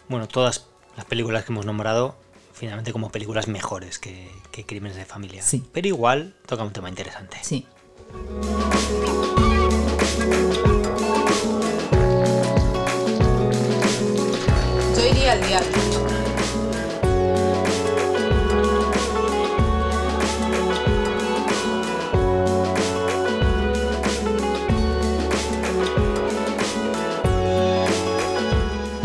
Bueno, 0.08 0.28
todas 0.28 0.66
las 0.96 1.04
películas 1.06 1.44
que 1.44 1.52
hemos 1.52 1.66
nombrado 1.66 2.16
finalmente 2.52 2.92
como 2.92 3.10
películas 3.10 3.48
mejores 3.48 3.98
que, 3.98 4.30
que, 4.50 4.64
Crímenes 4.64 4.96
de 4.96 5.04
Familia. 5.04 5.42
Sí. 5.42 5.62
Pero 5.72 5.88
igual 5.88 6.34
toca 6.46 6.62
un 6.62 6.72
tema 6.72 6.88
interesante. 6.88 7.38
Sí. 7.42 7.66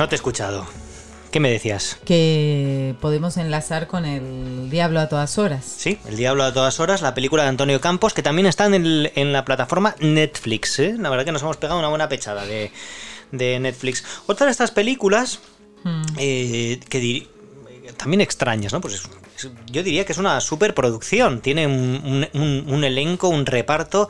No 0.02 0.10
te 0.10 0.16
he 0.16 0.18
escuchado. 0.18 0.66
¿Qué 1.30 1.40
me 1.40 1.52
decías? 1.52 2.00
Que 2.06 2.96
podemos 3.02 3.38
enlazar 3.38 3.86
con 3.86 4.06
El 4.06 4.72
Diablo 4.72 5.00
a 5.00 5.08
todas 5.08 5.38
horas. 5.38 5.64
Sí, 5.64 6.00
El 6.08 6.18
Diablo 6.18 6.44
a 6.44 6.52
todas 6.52 6.80
horas, 6.80 7.04
la 7.04 7.14
película 7.14 7.44
de 7.44 7.50
Antonio 7.50 7.80
Campos, 7.80 8.16
que 8.16 8.24
también 8.24 8.48
está 8.48 8.66
en, 8.66 9.32
la 9.32 9.46
plataforma 9.46 9.96
Netflix. 10.00 10.80
¿eh? 10.80 10.96
La 10.98 11.12
verdad 11.12 11.24
que 11.24 11.32
nos 11.32 11.44
hemos 11.44 11.58
pegado 11.58 11.78
una 11.78 11.90
buena 11.90 12.10
pechada 12.10 12.48
de, 12.48 12.72
de 13.32 13.60
Netflix. 13.60 14.04
Otra 14.26 14.48
de 14.48 14.52
estas 14.54 14.72
películas 14.72 15.40
Hmm. 15.84 16.02
Eh, 16.18 16.80
que 16.90 17.28
también 17.98 18.22
extrañas, 18.22 18.74
¿no? 18.74 18.82
Pues 18.82 19.04
yo 19.72 19.84
diría 19.84 20.06
que 20.06 20.12
es 20.12 20.18
una 20.18 20.40
superproducción. 20.42 21.42
Tiene 21.42 21.68
un, 21.68 22.84
elenco, 22.84 23.30
un 23.30 23.46
reparto 23.46 24.10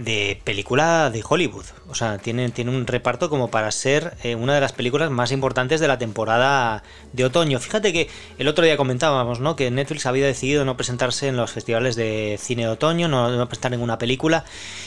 de 0.00 0.40
película 0.44 1.10
de 1.10 1.22
Hollywood. 1.26 1.66
O 1.88 1.94
sea, 1.94 2.18
tiene, 2.18 2.50
tiene 2.50 2.70
un 2.70 2.86
reparto 2.86 3.28
como 3.28 3.50
para 3.50 3.70
ser 3.70 4.16
eh, 4.22 4.34
una 4.34 4.54
de 4.54 4.60
las 4.60 4.72
películas 4.72 5.10
más 5.10 5.30
importantes 5.30 5.80
de 5.80 5.88
la 5.88 5.98
temporada 5.98 6.82
de 7.12 7.24
otoño. 7.24 7.60
Fíjate 7.60 7.92
que 7.92 8.08
el 8.38 8.48
otro 8.48 8.64
día 8.64 8.76
comentábamos, 8.76 9.40
¿no? 9.40 9.56
Que 9.56 9.70
Netflix 9.70 10.06
había 10.06 10.26
decidido 10.26 10.64
no 10.64 10.76
presentarse 10.76 11.28
en 11.28 11.36
los 11.36 11.50
festivales 11.50 11.96
de 11.96 12.38
cine 12.40 12.62
de 12.62 12.68
otoño, 12.68 13.08
no, 13.08 13.30
no 13.30 13.48
presentar 13.48 13.72
ninguna 13.72 13.98
película. 13.98 14.44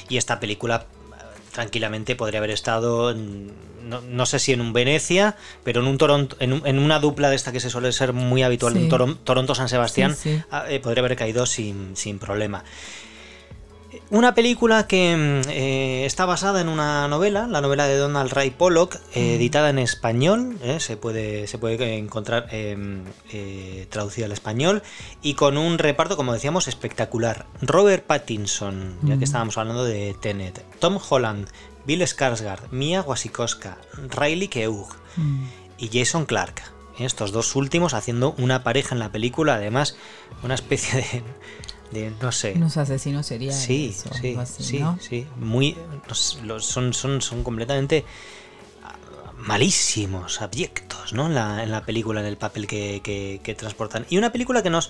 Y 0.09 0.17
esta 0.17 0.39
película 0.39 0.85
tranquilamente 1.53 2.15
podría 2.15 2.39
haber 2.39 2.49
estado, 2.49 3.13
no, 3.13 4.25
sé 4.25 4.39
si 4.39 4.51
en 4.53 4.59
un 4.59 4.73
Venecia, 4.73 5.37
pero 5.63 5.81
en 5.81 5.87
un 5.87 5.97
Toronto, 5.97 6.35
en, 6.39 6.79
una 6.79 6.99
dupla 6.99 7.29
de 7.29 7.35
esta 7.35 7.51
que 7.51 7.59
se 7.59 7.69
suele 7.69 7.91
ser 7.91 8.11
muy 8.11 8.41
habitual, 8.41 8.75
un 8.75 8.89
Toronto-San 9.23 9.69
Sebastián, 9.69 10.17
ah, 10.51 10.65
eh, 10.67 10.79
podría 10.79 11.01
haber 11.01 11.15
caído 11.15 11.45
sin, 11.45 11.93
problema. 12.19 12.63
Una 14.13 14.35
película 14.35 14.85
que 14.85 15.17
mm, 15.17 15.49
eh, 15.49 16.05
está 16.05 16.27
basada 16.27 16.61
en 16.61 16.69
una 16.69 17.07
novela, 17.07 17.47
la 17.47 17.61
novela 17.61 17.87
de 17.87 17.97
Donald 17.97 18.31
Ray 18.31 18.51
Pollock, 18.51 18.97
eh, 19.15 19.37
editada 19.37 19.71
en 19.71 19.79
español, 19.79 20.55
eh, 20.61 20.79
se, 20.79 20.97
puede, 20.97 21.47
se 21.47 21.57
puede 21.57 21.97
encontrar 21.97 22.47
em, 22.51 23.05
traducida 23.89 24.27
al 24.27 24.31
español, 24.31 24.83
y 25.23 25.33
con 25.33 25.57
un 25.57 25.79
reparto, 25.79 26.15
como 26.15 26.31
decíamos, 26.31 26.67
espectacular. 26.67 27.47
Robert 27.63 28.05
Pattinson, 28.05 28.99
ya 29.01 29.17
que 29.17 29.23
estábamos 29.23 29.57
hablando 29.57 29.83
de 29.83 30.15
Tenet, 30.21 30.63
Tom 30.77 30.99
Holland, 31.09 31.47
Bill 31.87 32.03
Skarsgård, 32.03 32.69
Mia 32.69 33.01
Wasikowska, 33.01 33.79
Riley 34.11 34.47
Keough 34.47 34.89
y 35.79 35.89
Jason 35.91 36.27
Clark. 36.27 36.61
Estos 36.99 37.31
dos 37.31 37.55
últimos 37.55 37.95
haciendo 37.95 38.35
una 38.37 38.63
pareja 38.63 38.93
en 38.93 38.99
la 38.99 39.11
película, 39.11 39.55
además 39.55 39.97
una 40.43 40.53
especie 40.53 41.01
de 41.01 41.23
no 42.21 42.31
sé. 42.31 42.53
Unos 42.55 42.77
asesinos 42.77 43.25
serían. 43.25 43.53
Sí, 43.53 43.93
sí, 43.93 44.37
sí, 44.59 44.83
sí. 44.99 45.27
Muy, 45.37 45.77
son, 46.11 46.93
son, 46.93 47.21
son 47.21 47.43
completamente 47.43 48.05
ah, 48.83 48.95
malísimos, 49.37 50.41
abyectos, 50.41 51.13
¿no? 51.13 51.27
En 51.27 51.35
la, 51.35 51.63
en 51.63 51.71
la 51.71 51.85
película, 51.85 52.21
en 52.21 52.27
el 52.27 52.37
papel 52.37 52.67
que, 52.67 53.55
transportan. 53.57 54.05
Y 54.09 54.17
una 54.17 54.31
película 54.31 54.63
que 54.63 54.69
nos 54.69 54.89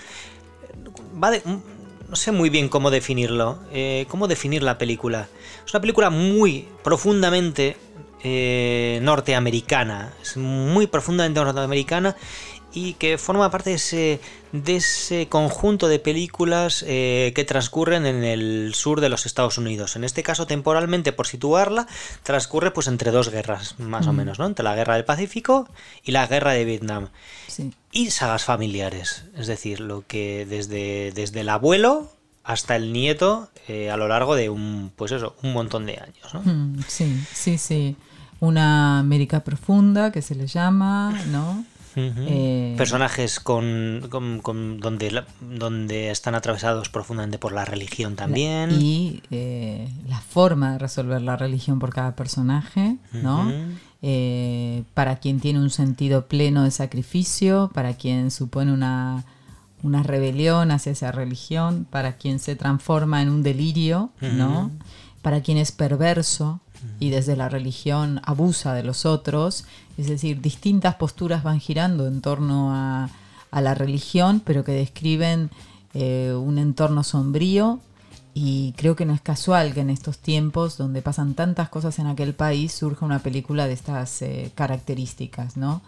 va 1.21 1.31
de, 1.31 1.41
no 1.45 2.15
sé 2.15 2.31
muy 2.31 2.49
bien 2.49 2.69
cómo 2.69 2.91
definirlo, 2.91 3.59
eh, 3.71 4.05
cómo 4.09 4.27
definir 4.27 4.63
la 4.63 4.77
película. 4.77 5.27
Es 5.65 5.73
una 5.73 5.81
película 5.81 6.09
muy 6.09 6.67
profundamente 6.83 7.77
eh, 8.23 8.99
norteamericana, 9.01 10.13
es 10.21 10.37
muy 10.37 10.87
profundamente 10.87 11.41
norteamericana 11.41 12.15
y 12.73 12.93
que 12.93 13.17
forma 13.17 13.51
parte 13.51 13.69
de 13.69 13.75
ese, 13.75 14.19
de 14.51 14.77
ese 14.77 15.27
conjunto 15.29 15.87
de 15.87 15.99
películas 15.99 16.83
eh, 16.87 17.31
que 17.35 17.45
transcurren 17.45 18.05
en 18.05 18.23
el 18.23 18.73
sur 18.73 18.99
de 18.99 19.09
los 19.09 19.25
Estados 19.25 19.57
Unidos. 19.57 19.95
En 19.95 20.03
este 20.03 20.23
caso, 20.23 20.47
temporalmente, 20.47 21.13
por 21.13 21.27
situarla, 21.27 21.87
transcurre 22.23 22.71
pues 22.71 22.87
entre 22.87 23.11
dos 23.11 23.29
guerras, 23.29 23.79
más 23.79 24.07
o 24.07 24.13
menos, 24.13 24.39
¿no? 24.39 24.47
Entre 24.47 24.63
la 24.63 24.75
guerra 24.75 24.95
del 24.95 25.05
Pacífico 25.05 25.69
y 26.03 26.11
la 26.11 26.25
guerra 26.25 26.53
de 26.53 26.65
Vietnam. 26.65 27.09
Y 27.91 28.09
sagas 28.09 28.43
familiares, 28.43 29.25
es 29.37 29.45
decir, 29.45 29.79
lo 29.79 30.03
que 30.07 30.47
desde, 30.47 31.11
desde 31.13 31.41
el 31.41 31.49
abuelo 31.49 32.11
hasta 32.43 32.75
el 32.75 32.91
nieto 32.91 33.49
eh, 33.67 33.89
a 33.89 33.97
lo 33.97 34.07
largo 34.07 34.35
de 34.35 34.49
un, 34.49 34.91
pues 34.95 35.11
eso, 35.11 35.35
un 35.43 35.53
montón 35.53 35.85
de 35.85 35.99
años. 35.99 36.33
¿no? 36.33 36.41
Mm, 36.41 36.83
sí, 36.87 37.23
sí, 37.31 37.57
sí. 37.57 37.95
Una 38.39 38.99
América 38.99 39.41
profunda 39.43 40.11
que 40.11 40.21
se 40.21 40.35
le 40.35 40.47
llama, 40.47 41.17
¿no? 41.27 41.63
Eh, 41.95 42.73
Personajes 42.77 43.39
con, 43.39 44.01
donde, 44.09 45.23
donde 45.41 46.11
están 46.11 46.35
atravesados 46.35 46.89
profundamente 46.89 47.37
por 47.37 47.51
la 47.51 47.65
religión 47.65 48.15
también. 48.15 48.71
y 48.71 49.21
eh, 49.31 49.87
la 50.07 50.19
forma 50.19 50.73
de 50.73 50.79
resolver 50.79 51.21
la 51.21 51.35
religión 51.35 51.79
por 51.79 51.93
cada 51.93 52.15
personaje, 52.15 52.97
¿no? 53.11 53.51
Eh, 54.01 54.83
para 54.93 55.17
quien 55.17 55.39
tiene 55.39 55.59
un 55.59 55.69
sentido 55.69 56.27
pleno 56.27 56.63
de 56.63 56.71
sacrificio, 56.71 57.71
para 57.73 57.93
quien 57.93 58.31
supone 58.31 58.73
una, 58.73 59.23
una 59.81 60.03
rebelión 60.03 60.71
hacia 60.71 60.91
esa 60.91 61.11
religión, 61.11 61.85
para 61.89 62.17
quien 62.17 62.39
se 62.39 62.55
transforma 62.55 63.21
en 63.21 63.29
un 63.29 63.43
delirio, 63.43 64.09
¿no? 64.19 64.71
Para 65.21 65.41
quien 65.41 65.57
es 65.57 65.71
perverso, 65.71 66.59
y 66.99 67.09
desde 67.09 67.35
la 67.35 67.49
religión 67.49 68.21
abusa 68.23 68.73
de 68.73 68.83
los 68.83 69.05
otros, 69.05 69.65
es 69.97 70.07
decir, 70.07 70.41
distintas 70.41 70.95
posturas 70.95 71.43
van 71.43 71.59
girando 71.59 72.07
en 72.07 72.21
torno 72.21 72.73
a, 72.73 73.09
la 73.51 73.75
religión, 73.75 74.41
pero 74.43 74.63
que 74.63 74.71
describen 74.71 75.51
eh, 75.93 76.33
un 76.35 76.57
entorno 76.57 77.03
sombrío 77.03 77.79
y 78.33 78.73
creo 78.77 78.95
que 78.95 79.05
no 79.05 79.13
es 79.13 79.21
casual 79.21 79.75
que 79.75 79.81
en 79.81 79.91
estos 79.91 80.17
tiempos 80.17 80.77
donde 80.77 81.03
pasan 81.03 81.35
tantas 81.35 81.69
cosas 81.69 81.99
en 81.99 82.07
aquel 82.07 82.33
país 82.33 82.73
surja 82.73 83.05
una 83.05 83.19
película 83.19 83.67
de 83.67 83.73
estas 83.73 84.23
eh, 84.23 84.51
características, 84.55 85.55
¿no? 85.55 85.83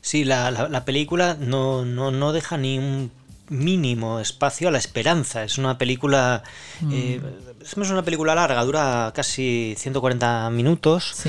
Sí, 0.00 0.24
la, 0.24 0.50
la, 0.50 0.84
película 0.84 1.36
no, 1.38 1.84
no, 1.84 2.10
no 2.10 2.32
deja 2.32 2.56
ni 2.56 2.78
un 2.78 3.10
mínimo 3.48 4.20
espacio 4.20 4.68
a 4.68 4.70
la 4.70 4.78
esperanza. 4.78 5.44
Es 5.44 5.58
una 5.58 5.78
película. 5.78 6.42
Mm. 6.80 6.92
Eh, 6.92 7.20
es 7.60 7.76
una 7.76 8.02
película 8.02 8.34
larga, 8.34 8.62
dura 8.64 9.12
casi 9.14 9.74
140 9.78 10.50
minutos. 10.50 11.24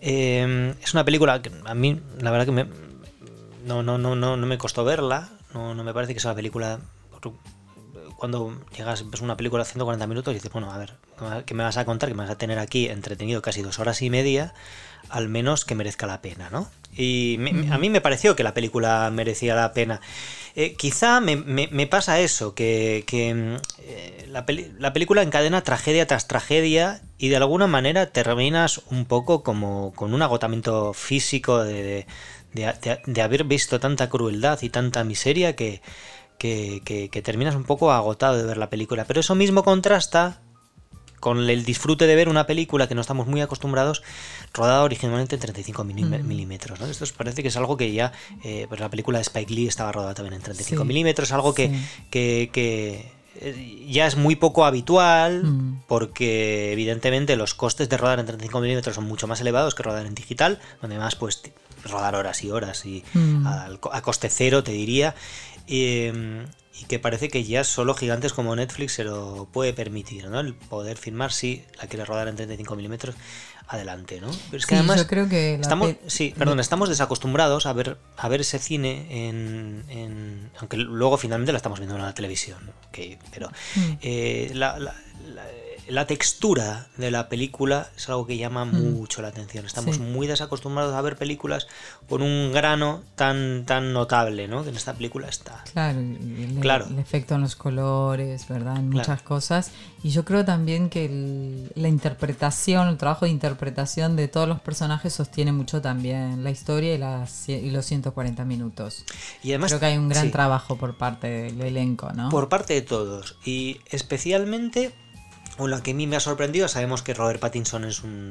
Eh, 0.00 0.74
es 0.80 0.94
una 0.94 1.04
película 1.04 1.42
que 1.42 1.50
a 1.64 1.74
mí, 1.74 2.00
la 2.20 2.30
verdad 2.30 2.46
que 2.46 2.52
me, 2.52 2.66
no, 3.64 3.82
no, 3.82 3.98
no, 3.98 4.16
no, 4.16 4.36
no 4.36 4.46
me 4.46 4.58
costó 4.58 4.84
verla. 4.84 5.28
No, 5.52 5.74
no 5.74 5.84
me 5.84 5.92
parece 5.92 6.14
que 6.14 6.20
sea 6.20 6.30
una 6.30 6.36
película. 6.36 6.80
Cuando 8.16 8.60
llegas, 8.76 9.08
ves 9.08 9.20
una 9.20 9.36
película 9.36 9.62
de 9.62 9.70
140 9.70 10.06
minutos 10.08 10.32
y 10.32 10.34
dices, 10.34 10.50
bueno, 10.50 10.72
a 10.72 10.78
ver, 10.78 10.94
¿qué 11.46 11.54
me 11.54 11.62
vas 11.62 11.76
a 11.76 11.84
contar? 11.84 12.08
Que 12.08 12.14
me 12.16 12.22
vas 12.22 12.30
a 12.30 12.38
tener 12.38 12.58
aquí 12.58 12.88
entretenido 12.88 13.42
casi 13.42 13.62
dos 13.62 13.78
horas 13.78 14.02
y 14.02 14.10
media, 14.10 14.54
al 15.08 15.28
menos 15.28 15.64
que 15.64 15.74
merezca 15.74 16.06
la 16.06 16.20
pena, 16.20 16.50
¿no? 16.50 16.68
Y 16.96 17.38
a 17.70 17.78
mí 17.78 17.90
me 17.90 18.00
pareció 18.00 18.34
que 18.34 18.42
la 18.42 18.54
película 18.54 19.08
merecía 19.12 19.54
la 19.54 19.72
pena. 19.72 20.00
Eh, 20.56 20.74
quizá 20.74 21.20
me, 21.20 21.86
pasa 21.86 22.18
eso, 22.18 22.54
que, 22.54 23.04
mm, 23.06 23.82
eh, 23.82 24.26
la, 24.28 24.44
la, 24.78 24.92
película 24.92 25.22
encadena 25.22 25.62
tragedia 25.62 26.08
tras 26.08 26.26
tragedia 26.26 27.00
y 27.16 27.28
de 27.28 27.36
alguna 27.36 27.68
manera 27.68 28.06
terminas 28.06 28.80
un 28.90 29.04
poco 29.04 29.44
como 29.44 29.92
con 29.94 30.14
un 30.14 30.22
agotamiento 30.22 30.92
físico 30.94 31.62
de, 31.62 32.06
de, 32.52 33.22
haber 33.22 33.44
visto 33.44 33.78
tanta 33.78 34.08
crueldad 34.08 34.60
y 34.62 34.70
tanta 34.70 35.04
miseria 35.04 35.54
que, 35.54 35.80
que, 36.38 37.22
terminas 37.22 37.54
un 37.54 37.64
poco 37.64 37.92
agotado 37.92 38.36
de 38.36 38.44
ver 38.44 38.56
la 38.56 38.70
película. 38.70 39.04
Pero 39.04 39.20
eso 39.20 39.34
mismo 39.34 39.62
contrasta 39.62 40.40
con 41.20 41.48
el 41.48 41.64
disfrute 41.64 42.06
de 42.06 42.14
ver 42.14 42.28
una 42.28 42.46
película 42.46 42.88
que 42.88 42.94
no 42.94 43.00
estamos 43.00 43.26
muy 43.26 43.40
acostumbrados, 43.40 44.02
rodada 44.52 44.82
originalmente 44.82 45.36
en 45.36 45.40
35 45.40 45.84
milímetros. 45.84 46.80
¿no? 46.80 46.86
Esto 46.86 47.04
parece 47.16 47.42
que 47.42 47.48
es 47.48 47.56
algo 47.56 47.76
que 47.76 47.92
ya, 47.92 48.12
eh, 48.44 48.66
pues 48.68 48.80
la 48.80 48.88
película 48.88 49.18
de 49.18 49.22
Spike 49.22 49.52
Lee 49.52 49.66
estaba 49.66 49.92
rodada 49.92 50.14
también 50.14 50.34
en 50.34 50.42
35 50.42 50.84
milímetros, 50.84 51.32
algo 51.32 51.54
que, 51.54 51.70
que, 52.10 53.12
eh, 53.40 53.86
ya 53.88 54.06
es 54.06 54.16
muy 54.16 54.36
poco 54.36 54.64
habitual 54.64 55.44
mm. 55.44 55.82
porque 55.86 56.72
evidentemente 56.72 57.36
los 57.36 57.54
costes 57.54 57.88
de 57.88 57.96
rodar 57.96 58.18
en 58.18 58.26
35 58.26 58.60
milímetros 58.60 58.96
son 58.96 59.04
mucho 59.04 59.26
más 59.26 59.40
elevados 59.40 59.74
que 59.74 59.82
rodar 59.82 60.06
en 60.06 60.14
digital, 60.14 60.58
donde 60.80 60.98
más 60.98 61.14
pues 61.14 61.42
rodar 61.84 62.16
horas 62.16 62.42
y 62.42 62.50
horas 62.50 62.84
y 62.84 63.04
mm. 63.14 63.46
a, 63.46 64.02
coste 64.02 64.28
cero 64.28 64.64
te 64.64 64.72
diría. 64.72 65.14
Em, 65.66 66.46
y 66.80 66.84
que 66.84 66.98
parece 66.98 67.28
que 67.28 67.44
ya 67.44 67.64
solo 67.64 67.94
gigantes 67.94 68.32
como 68.32 68.54
Netflix 68.54 68.92
se 68.92 69.04
lo 69.04 69.48
puede 69.52 69.72
permitir, 69.72 70.28
¿no? 70.28 70.40
El 70.40 70.54
poder 70.54 70.96
filmar 70.96 71.32
si 71.32 71.64
la 71.80 71.88
quiere 71.88 72.04
rodar 72.04 72.28
en 72.28 72.36
35 72.36 72.76
milímetros, 72.76 73.14
adelante, 73.68 74.20
¿no? 74.20 74.30
Pero 74.50 74.58
es 74.58 74.66
que 74.66 74.76
además 74.76 74.98
yo 74.98 75.06
creo 75.06 75.28
que 75.28 75.54
estamos, 75.54 75.94
sí, 76.06 76.34
perdón, 76.36 76.60
estamos 76.60 76.88
desacostumbrados 76.88 77.66
a 77.66 77.72
ver 77.72 77.98
a 78.16 78.28
ver 78.28 78.40
ese 78.40 78.58
cine 78.58 79.28
en, 79.28 80.50
aunque 80.58 80.76
luego 80.76 81.18
finalmente 81.18 81.52
lo 81.52 81.56
estamos 81.56 81.78
viendo 81.78 81.96
en 81.96 82.02
la 82.02 82.14
televisión, 82.14 82.58
pero 83.32 83.48
mm. 83.76 83.92
eh, 84.00 84.50
la 84.54 84.78
la 84.78 84.94
textura 86.06 86.88
de 86.96 87.10
la 87.10 87.28
película 87.28 87.90
es 87.96 88.08
algo 88.08 88.26
que 88.26 88.36
llama 88.36 88.64
mm. 88.64 88.94
mucho 88.94 89.22
la 89.22 89.28
atención. 89.28 89.64
Estamos 89.64 89.98
muy 89.98 90.26
desacostumbrados 90.26 90.94
a 90.94 91.00
ver 91.00 91.16
películas 91.16 91.66
con 92.08 92.22
un 92.22 92.52
grano 92.52 93.02
tan, 93.14 93.64
tan 93.66 93.92
notable, 93.92 94.48
¿no? 94.48 94.62
Que 94.62 94.70
en 94.70 94.76
esta 94.76 94.94
película 94.94 95.28
está. 95.28 95.64
Claro, 95.72 96.00
el, 96.00 96.58
claro. 96.60 96.86
el 96.86 96.98
efecto 96.98 97.34
en 97.34 97.42
los 97.42 97.56
colores, 97.56 98.46
¿verdad? 98.48 98.76
En 98.76 98.90
muchas 98.90 99.22
cosas. 99.22 99.70
Y 100.02 100.10
yo 100.10 100.24
creo 100.24 100.44
también 100.44 100.90
que 100.90 101.68
la 101.74 101.88
interpretación, 101.88 102.88
el 102.88 102.96
trabajo 102.96 103.24
de 103.24 103.30
interpretación 103.30 104.16
de 104.16 104.28
todos 104.28 104.48
los 104.48 104.60
personajes 104.60 105.12
sostiene 105.12 105.52
mucho 105.52 105.80
también 105.80 106.44
la 106.44 106.50
historia 106.50 106.94
y, 106.94 106.98
las, 106.98 107.48
y 107.48 107.70
los 107.70 107.86
140 107.86 108.44
minutos. 108.44 109.04
Y 109.42 109.50
además, 109.50 109.70
creo 109.72 109.80
que 109.80 109.86
hay 109.86 109.98
un 109.98 110.08
gran 110.08 110.30
trabajo 110.30 110.76
por 110.76 110.96
parte 110.96 111.28
del 111.28 111.60
elenco, 111.60 112.12
¿no? 112.12 112.28
Por 112.28 112.48
parte 112.48 112.74
de 112.74 112.82
todos. 112.82 113.36
Y 113.44 113.80
especialmente 113.90 114.92
lo 115.66 115.82
que 115.82 115.90
a 115.90 115.94
mí 115.94 116.06
me 116.06 116.16
ha 116.16 116.20
sorprendido, 116.20 116.68
sabemos 116.68 117.02
que 117.02 117.14
Robert 117.14 117.40
Pattinson 117.40 117.84
es 117.84 118.02
un, 118.04 118.30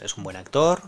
es 0.00 0.16
un, 0.16 0.24
buen 0.24 0.36
actor. 0.36 0.82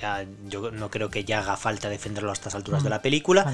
Ya, 0.00 0.24
yo 0.48 0.70
no 0.70 0.90
creo 0.90 1.10
que 1.10 1.24
ya 1.24 1.40
haga 1.40 1.56
falta 1.56 1.88
defenderlo 1.88 2.30
a 2.30 2.32
estas 2.32 2.54
alturas 2.54 2.82
de 2.82 2.90
la 2.90 3.02
película. 3.02 3.52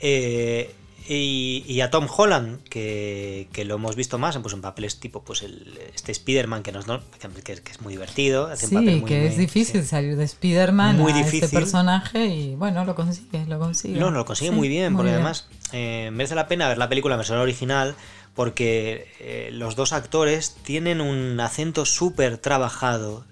Eh, 0.00 0.74
y, 1.06 1.80
a 1.82 1.90
Tom 1.90 2.06
Holland, 2.14 2.62
que, 2.64 3.48
lo 3.66 3.74
hemos 3.74 3.94
visto 3.94 4.18
más 4.18 4.38
pues, 4.38 4.54
en 4.54 4.62
papeles 4.62 5.00
tipo 5.00 5.22
pues 5.22 5.42
el, 5.42 5.78
este 5.94 6.12
Spider-Man, 6.12 6.62
que, 6.62 6.72
nos, 6.72 6.86
que, 6.86 7.52
es 7.52 7.80
muy 7.82 7.92
divertido. 7.92 8.54
sí, 8.56 9.02
que 9.06 9.26
es 9.26 9.36
difícil 9.36 9.84
salir 9.84 10.16
de 10.16 10.24
Spider-Man 10.24 11.00
a 11.00 11.06
este 11.06 11.18
difícil. 11.18 11.44
este 11.44 11.56
personaje 11.56 12.26
y 12.26 12.54
bueno, 12.54 12.84
lo 12.86 12.94
consigue, 12.94 13.44
lo 13.46 13.58
consigue. 13.58 13.98
No, 13.98 14.10
no, 14.10 14.18
lo 14.18 14.24
consigue 14.24 14.50
muy 14.50 14.68
bien, 14.68 14.96
porque 14.96 15.12
además 15.12 15.46
eh, 15.72 16.10
merece 16.12 16.34
la 16.34 16.48
pena 16.48 16.68
ver 16.68 16.78
la 16.78 16.88
película 16.88 17.16
en 17.16 17.18
versión 17.18 17.38
original 17.38 17.94
porque 18.34 19.12
eh, 19.20 19.50
los 19.52 19.76
dos 19.76 19.92
actores 19.92 20.56
tienen 20.62 21.00
un 21.00 21.38
acento 21.38 21.84
súper 21.84 22.38
trabajado. 22.38 23.24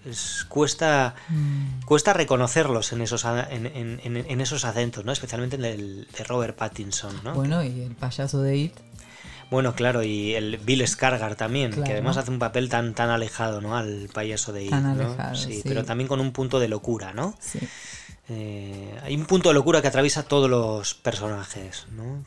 cuesta, 0.49 1.15
mm. 1.29 1.85
cuesta 1.85 2.13
reconocerlos 2.13 2.93
en 2.93 3.03
esos, 3.03 3.25
en, 3.25 4.41
esos 4.41 4.65
acentos, 4.65 5.05
¿no? 5.05 5.13
especialmente 5.13 5.57
en 5.57 5.65
el 5.65 6.09
de 6.17 6.25
Robert 6.25 6.57
Pattinson. 6.57 7.13
¿no? 7.25 7.35
Bueno, 7.35 7.65
y 7.65 7.83
el 7.83 7.95
payaso 7.95 8.43
de 8.43 8.57
It. 8.57 8.75
Bueno, 9.51 9.75
claro, 9.75 10.03
y 10.03 10.35
el 10.35 10.57
Bill 10.57 10.87
Scargar 10.89 11.35
también, 11.35 11.73
que 11.83 11.93
además 11.93 12.17
hace 12.17 12.31
un 12.31 12.39
papel 12.39 12.71
tan 12.71 12.95
tan 12.95 13.11
alejado, 13.11 13.61
¿no? 13.61 13.77
Al 13.77 14.09
payaso 14.11 14.51
de 14.51 14.67
Tan 14.71 14.87
alejado, 14.87 15.35
sí, 15.35 15.61
pero 15.63 15.85
también 15.85 16.09
con 16.09 16.21
un 16.21 16.33
punto 16.33 16.59
de 16.59 16.69
locura, 16.69 17.13
¿no? 17.13 17.37
Sí. 17.39 17.59
Eh, 18.35 18.99
hay 19.03 19.15
un 19.15 19.27
punto 19.27 19.51
de 19.51 19.55
locura 19.55 19.83
que 19.83 19.89
atraviesa 19.89 20.23
todos 20.23 20.49
los 20.49 20.95
personajes, 20.95 21.87
¿no? 21.95 22.25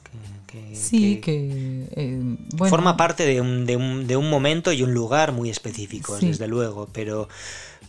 sí, 0.74 1.20
que, 1.20 1.88
eh, 1.92 2.38
forma 2.70 2.96
parte 2.96 3.26
de 3.26 3.42
un, 3.42 3.66
de, 3.66 3.76
un, 3.76 4.08
de 4.08 4.16
un, 4.16 4.30
momento 4.30 4.72
y 4.72 4.84
un 4.84 4.94
lugar 4.94 5.32
muy 5.32 5.50
específicos, 5.50 6.22
desde 6.22 6.48
luego, 6.48 6.88
pero 6.94 7.28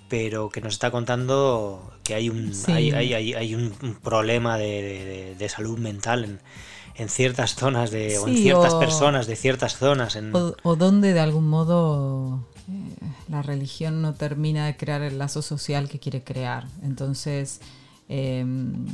pero 0.08 0.50
que 0.50 0.60
nos 0.60 0.74
está 0.74 0.90
contando 0.90 1.92
que 2.04 2.14
hay 2.14 2.28
un, 2.28 2.52
hay, 2.68 2.92
hay, 2.92 3.34
hay, 3.34 3.54
un 3.54 3.72
problema 4.02 4.56
de, 4.56 5.34
de, 5.36 5.48
salud 5.48 5.78
mental 5.78 6.24
en, 6.24 6.40
en, 6.94 7.08
ciertas 7.08 7.56
zonas 7.56 7.90
de, 7.90 8.16
o 8.18 8.28
en 8.28 8.36
ciertas 8.36 8.74
personas 8.76 9.26
de 9.26 9.34
ciertas 9.34 9.76
zonas. 9.76 10.14
En... 10.14 10.32
O, 10.34 10.76
donde 10.76 11.12
de 11.12 11.20
algún 11.20 11.48
modo 11.48 12.46
eh, 12.68 13.06
la 13.28 13.42
religión 13.42 14.00
no 14.00 14.14
termina 14.14 14.66
de 14.66 14.76
crear 14.76 15.02
el 15.02 15.18
lazo 15.18 15.42
social 15.42 15.88
que 15.88 15.98
quiere 15.98 16.22
crear. 16.22 16.68
Entonces 16.84 17.60
Em, 18.08 18.86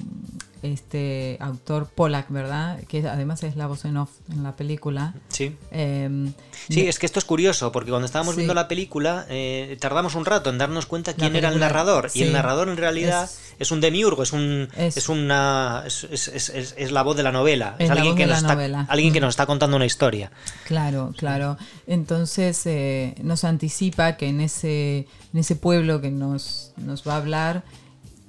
este 0.63 1.37
autor 1.41 1.89
Pollack, 1.89 2.31
¿verdad? 2.31 2.81
Que 2.85 3.07
además 3.07 3.43
es 3.43 3.57
la 3.57 3.67
voz 3.67 3.85
en 3.85 3.97
off 3.97 4.11
en 4.31 4.43
la 4.45 4.55
película. 4.55 5.15
Sí. 5.29 5.57
Em, 5.71 6.33
sí, 6.69 6.87
es 6.87 6.99
que 6.99 7.07
esto 7.07 7.19
es 7.19 7.25
curioso, 7.25 7.73
porque 7.73 7.91
cuando 7.91 8.07
estábamos 8.07 8.37
viendo 8.37 8.55
la 8.55 8.69
película 8.69 9.27
eh, 9.29 9.77
tardamos 9.81 10.15
un 10.15 10.25
rato 10.25 10.51
en 10.51 10.59
darnos 10.59 10.87
cuenta 10.87 11.15
quién 11.15 11.35
era 11.35 11.49
el 11.49 11.59
narrador. 11.59 12.11
Y 12.15 12.23
el 12.23 12.33
narrador 12.33 12.69
en 12.69 12.77
realidad 12.77 13.29
es, 13.59 13.71
un 13.73 13.81
demiurgo, 13.81 14.23
es 14.23 14.33
un 14.33 14.69
es, 14.77 15.09
una 15.09 15.83
es, 15.85 16.05
es, 16.05 16.93
la 16.93 17.03
voz 17.03 17.17
de 17.17 17.25
la 17.25 17.33
novela. 17.33 17.75
Es, 17.79 17.91
alguien, 17.91 18.15
que 18.15 18.27
nos, 18.27 18.39
está, 18.39 18.87
alguien 18.89 19.13
que 19.13 19.21
nos 19.21 19.31
está 19.31 19.47
contando 19.47 19.77
una 19.77 19.87
historia. 19.87 20.31
Claro, 20.65 21.13
claro. 21.17 21.59
Entonces 21.87 22.65
eh, 22.67 23.17
nos 23.23 23.45
anticipa 23.45 24.17
que 24.17 24.29
en 24.29 24.41
ese, 24.41 25.09
en 25.33 25.41
ese 25.41 25.57
pueblo 25.57 26.01
que 26.01 26.11
nos, 26.11 26.73
nos 26.77 27.07
va 27.07 27.15
a 27.15 27.17
hablar 27.17 27.65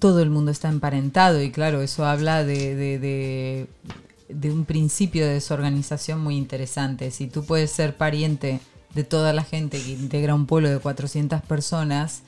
todo 0.03 0.21
el 0.21 0.29
mundo 0.29 0.51
está 0.51 0.67
emparentado 0.67 1.41
y 1.41 1.49
claro, 1.49 1.81
eso 1.81 2.05
habla 2.05 2.43
de, 2.43 3.69
un 4.27 4.65
principio 4.65 5.25
de 5.25 5.35
desorganización 5.35 6.19
muy 6.19 6.35
interesante. 6.35 7.09
Si 7.09 7.27
tú 7.27 7.45
puedes 7.45 7.71
ser 7.71 7.95
pariente 7.95 8.59
de 8.93 9.05
toda 9.05 9.31
la 9.31 9.45
gente 9.45 9.81
que 9.81 9.91
integra 9.91 10.35
un 10.35 10.45
pueblo 10.45 10.69
de 10.69 10.79
400 10.79 11.41
personas, 11.43 12.23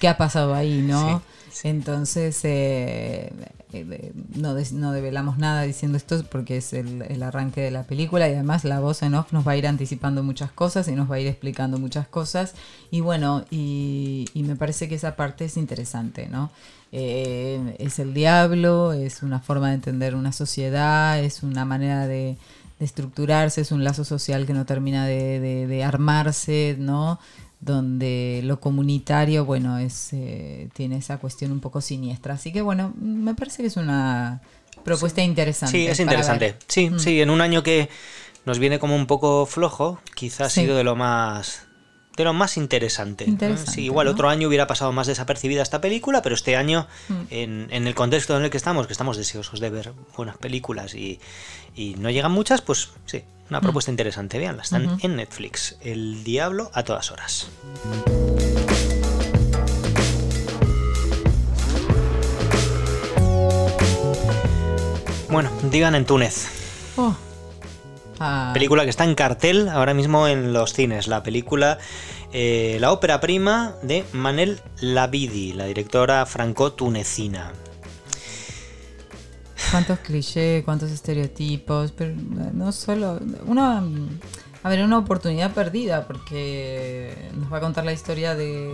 ¿qué 0.00 0.08
ha 0.08 0.18
pasado 0.18 0.52
ahí, 0.52 0.82
no? 0.82 1.22
Entonces, 1.62 2.38
eh, 2.42 3.32
eh, 3.80 4.12
no, 4.34 4.54
no, 4.72 4.92
develamos 4.92 5.38
nada 5.38 5.62
diciendo 5.62 5.96
esto 5.96 6.22
porque 6.30 6.58
es 6.58 6.72
el, 6.72 7.22
arranque 7.22 7.60
de 7.60 7.70
la 7.70 7.84
película 7.84 8.28
y 8.28 8.32
además 8.32 8.64
la 8.64 8.80
voz 8.80 9.02
en 9.02 9.14
off 9.14 9.32
nos 9.32 9.46
va 9.46 9.52
a 9.52 9.56
ir 9.56 9.66
anticipando 9.66 10.22
muchas 10.22 10.52
cosas 10.52 10.88
y 10.88 10.92
nos 10.92 11.10
va 11.10 11.16
a 11.16 11.20
ir 11.20 11.26
explicando 11.26 11.78
muchas 11.78 12.06
cosas. 12.08 12.54
Y 12.90 13.00
bueno, 13.00 13.44
y, 13.50 14.26
y 14.34 14.42
me 14.42 14.56
parece 14.56 14.88
que 14.88 14.94
esa 14.94 15.16
parte 15.16 15.46
es 15.46 15.56
interesante, 15.56 16.28
¿no? 16.28 16.50
Eh, 16.96 17.74
es 17.80 17.98
el 17.98 18.14
diablo, 18.14 18.92
es 18.92 19.24
una 19.24 19.40
forma 19.40 19.70
de 19.70 19.74
entender 19.74 20.14
una 20.14 20.30
sociedad, 20.30 21.18
es 21.18 21.42
una 21.42 21.64
manera 21.64 22.06
de, 22.06 22.36
estructurarse, 22.78 23.62
es 23.62 23.72
un 23.72 23.82
lazo 23.82 24.04
social 24.04 24.46
que 24.46 24.52
no 24.52 24.64
termina 24.64 25.06
de, 25.06 25.84
armarse, 25.84 26.76
¿no? 26.78 27.18
Donde 27.64 28.40
lo 28.44 28.60
comunitario, 28.60 29.44
bueno, 29.44 29.78
es 29.78 30.12
eh, 30.12 30.68
tiene 30.74 30.98
esa 30.98 31.18
cuestión 31.18 31.52
un 31.52 31.60
poco 31.60 31.80
siniestra. 31.80 32.34
Así 32.34 32.52
que 32.52 32.60
bueno, 32.60 32.92
me 33.00 33.34
parece 33.34 33.62
que 33.62 33.68
es 33.68 33.76
una 33.76 34.42
propuesta 34.84 35.22
interesante. 35.22 35.76
Sí, 35.76 35.86
es 35.86 35.98
interesante. 35.98 36.56
Sí, 36.68 36.90
mm. 36.90 36.98
sí, 36.98 37.20
en 37.20 37.30
un 37.30 37.40
año 37.40 37.62
que 37.62 37.88
nos 38.44 38.58
viene 38.58 38.78
como 38.78 38.96
un 38.96 39.06
poco 39.06 39.46
flojo, 39.46 40.00
quizás 40.14 40.48
ha 40.48 40.50
sido 40.50 40.76
de 40.76 40.84
lo 40.84 40.94
más 40.94 41.66
de 42.16 42.24
lo 42.24 42.32
más 42.32 42.56
interesante. 42.56 43.26
sí, 43.66 43.84
igual 43.84 44.06
otro 44.08 44.28
año 44.28 44.48
hubiera 44.48 44.66
pasado 44.66 44.92
más 44.92 45.06
desapercibida 45.06 45.62
esta 45.62 45.80
película, 45.80 46.22
pero 46.22 46.34
este 46.34 46.56
año, 46.56 46.86
mm. 47.08 47.14
en, 47.30 47.86
el 47.86 47.94
contexto 47.94 48.36
en 48.36 48.44
el 48.44 48.50
que 48.50 48.56
estamos, 48.56 48.86
que 48.86 48.92
estamos 48.92 49.16
deseosos 49.16 49.58
de 49.60 49.70
ver 49.70 49.92
buenas 50.16 50.36
películas 50.38 50.94
y, 50.94 51.18
no 51.98 52.10
llegan 52.10 52.32
muchas, 52.32 52.62
pues 52.62 52.90
sí, 53.06 53.24
una 53.50 53.60
mm. 53.60 53.62
propuesta 53.62 53.90
interesante. 53.90 54.38
Veanla, 54.38 54.62
están 54.62 54.98
en 55.00 55.16
Netflix. 55.16 55.76
El 55.80 56.24
Diablo 56.24 56.70
a 56.74 56.82
todas 56.82 57.10
horas. 57.10 57.48
Bueno, 65.30 65.50
digan 65.70 65.96
en 65.96 66.04
Túnez. 66.04 66.46
Oh. 66.96 67.16
Ah. 68.20 68.52
Película 68.54 68.84
que 68.84 68.90
está 68.90 69.02
en 69.02 69.16
cartel 69.16 69.68
ahora 69.68 69.92
mismo 69.92 70.28
en 70.28 70.52
los 70.52 70.72
cines. 70.72 71.08
La 71.08 71.24
película, 71.24 71.78
eh, 72.32 72.78
la 72.80 72.92
ópera 72.92 73.20
prima 73.20 73.74
de 73.82 74.04
Manel 74.12 74.60
Lavidi, 74.80 75.52
la 75.52 75.64
directora 75.64 76.24
franco-tunecina. 76.26 77.52
Cuántos 79.74 79.98
clichés, 79.98 80.62
cuántos 80.62 80.92
estereotipos, 80.92 81.90
pero 81.90 82.14
no 82.52 82.70
solo. 82.70 83.18
Una, 83.44 83.82
a 84.62 84.68
ver, 84.68 84.84
una 84.84 84.98
oportunidad 84.98 85.52
perdida, 85.52 86.06
porque 86.06 87.12
nos 87.34 87.52
va 87.52 87.56
a 87.56 87.60
contar 87.60 87.84
la 87.84 87.92
historia 87.92 88.36
de, 88.36 88.72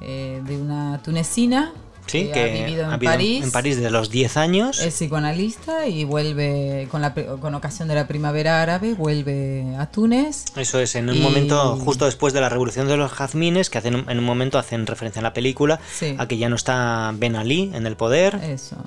eh, 0.00 0.40
de 0.46 0.56
una 0.56 1.02
tunecina 1.02 1.74
que, 2.06 2.32
ha 2.32 2.66
vivido 2.66 2.90
en 2.90 3.00
París. 3.00 3.44
En 3.44 3.52
París 3.52 3.76
desde 3.76 3.90
los 3.90 4.08
10 4.08 4.38
años. 4.38 4.80
Es 4.80 4.94
psicoanalista 4.94 5.86
y 5.86 6.04
vuelve, 6.04 6.88
con, 6.90 7.02
la, 7.02 7.12
con 7.12 7.54
ocasión 7.54 7.86
de 7.86 7.96
la 7.96 8.08
primavera 8.08 8.62
árabe, 8.62 8.94
vuelve 8.94 9.76
a 9.78 9.90
Túnez. 9.90 10.46
Eso 10.56 10.80
es, 10.80 10.94
en 10.94 11.10
un 11.10 11.20
momento, 11.20 11.76
justo 11.76 12.06
después 12.06 12.32
de 12.32 12.40
la 12.40 12.48
revolución 12.48 12.88
de 12.88 12.96
los 12.96 13.12
jazmines, 13.12 13.68
que 13.68 13.76
hacen, 13.76 14.06
en 14.08 14.18
un 14.18 14.24
momento 14.24 14.58
hacen 14.58 14.86
referencia 14.86 15.20
en 15.20 15.24
la 15.24 15.34
película 15.34 15.80
a 16.16 16.26
que 16.26 16.38
ya 16.38 16.48
no 16.48 16.56
está 16.56 17.12
Ben 17.14 17.36
Ali 17.36 17.70
en 17.74 17.86
el 17.86 17.96
poder. 17.96 18.36
Eso. 18.42 18.78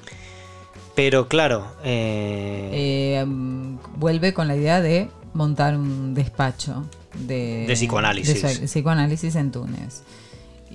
Pero 0.96 1.28
claro. 1.28 1.68
Eh, 1.84 2.70
eh, 2.72 3.26
vuelve 3.96 4.34
con 4.34 4.48
la 4.48 4.56
idea 4.56 4.82
de 4.82 5.10
montar 5.34 5.76
un 5.76 6.14
despacho 6.14 6.86
de, 7.16 7.66
de 7.68 7.74
psicoanálisis. 7.74 8.42
De 8.42 8.68
psicoanálisis 8.68 9.36
en 9.36 9.52
Túnez. 9.52 10.04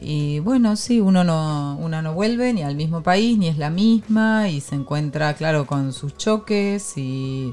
Y 0.00 0.38
bueno, 0.40 0.76
sí, 0.76 1.00
uno 1.00 1.24
no, 1.24 1.76
uno 1.80 2.02
no 2.02 2.14
vuelve 2.14 2.52
ni 2.52 2.62
al 2.62 2.76
mismo 2.76 3.02
país, 3.02 3.36
ni 3.36 3.48
es 3.48 3.58
la 3.58 3.70
misma, 3.70 4.48
y 4.48 4.60
se 4.60 4.76
encuentra, 4.76 5.34
claro, 5.34 5.66
con 5.66 5.92
sus 5.92 6.16
choques, 6.16 6.96
y 6.96 7.52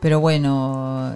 pero 0.00 0.20
bueno, 0.20 1.14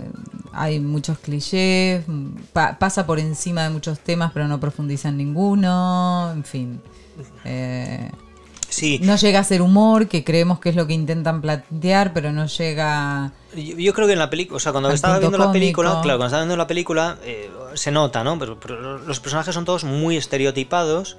hay 0.52 0.80
muchos 0.80 1.18
clichés, 1.18 2.04
pasa 2.52 3.06
por 3.06 3.18
encima 3.18 3.64
de 3.64 3.70
muchos 3.70 3.98
temas, 4.00 4.32
pero 4.32 4.46
no 4.48 4.60
profundiza 4.60 5.08
en 5.08 5.16
ninguno, 5.16 6.32
en 6.32 6.44
fin. 6.44 6.80
Eh, 7.44 8.10
no 9.00 9.16
llega 9.16 9.40
a 9.40 9.44
ser 9.44 9.62
humor, 9.62 10.08
que 10.08 10.24
creemos 10.24 10.60
que 10.60 10.70
es 10.70 10.76
lo 10.76 10.86
que 10.86 10.94
intentan 10.94 11.40
plantear, 11.40 12.12
pero 12.12 12.32
no 12.32 12.46
llega. 12.46 13.32
Yo, 13.54 13.94
creo 13.94 14.06
que 14.06 14.12
en 14.12 14.18
la 14.18 14.30
película, 14.30 14.56
o 14.56 14.60
sea, 14.60 14.72
cuando 14.72 14.90
estaba 14.90 15.18
viendo 15.18 15.38
la 15.38 15.52
película, 15.52 16.00
claro, 16.02 16.18
cuando 16.18 16.26
estaba 16.26 16.42
viendo 16.42 16.56
la 16.56 16.66
película, 16.66 17.18
eh, 17.24 17.50
se 17.74 17.90
nota, 17.90 18.22
¿no? 18.24 18.38
Pero, 18.38 18.98
los 18.98 19.20
personajes 19.20 19.54
son 19.54 19.64
todos 19.64 19.84
muy 19.84 20.16
estereotipados, 20.16 21.16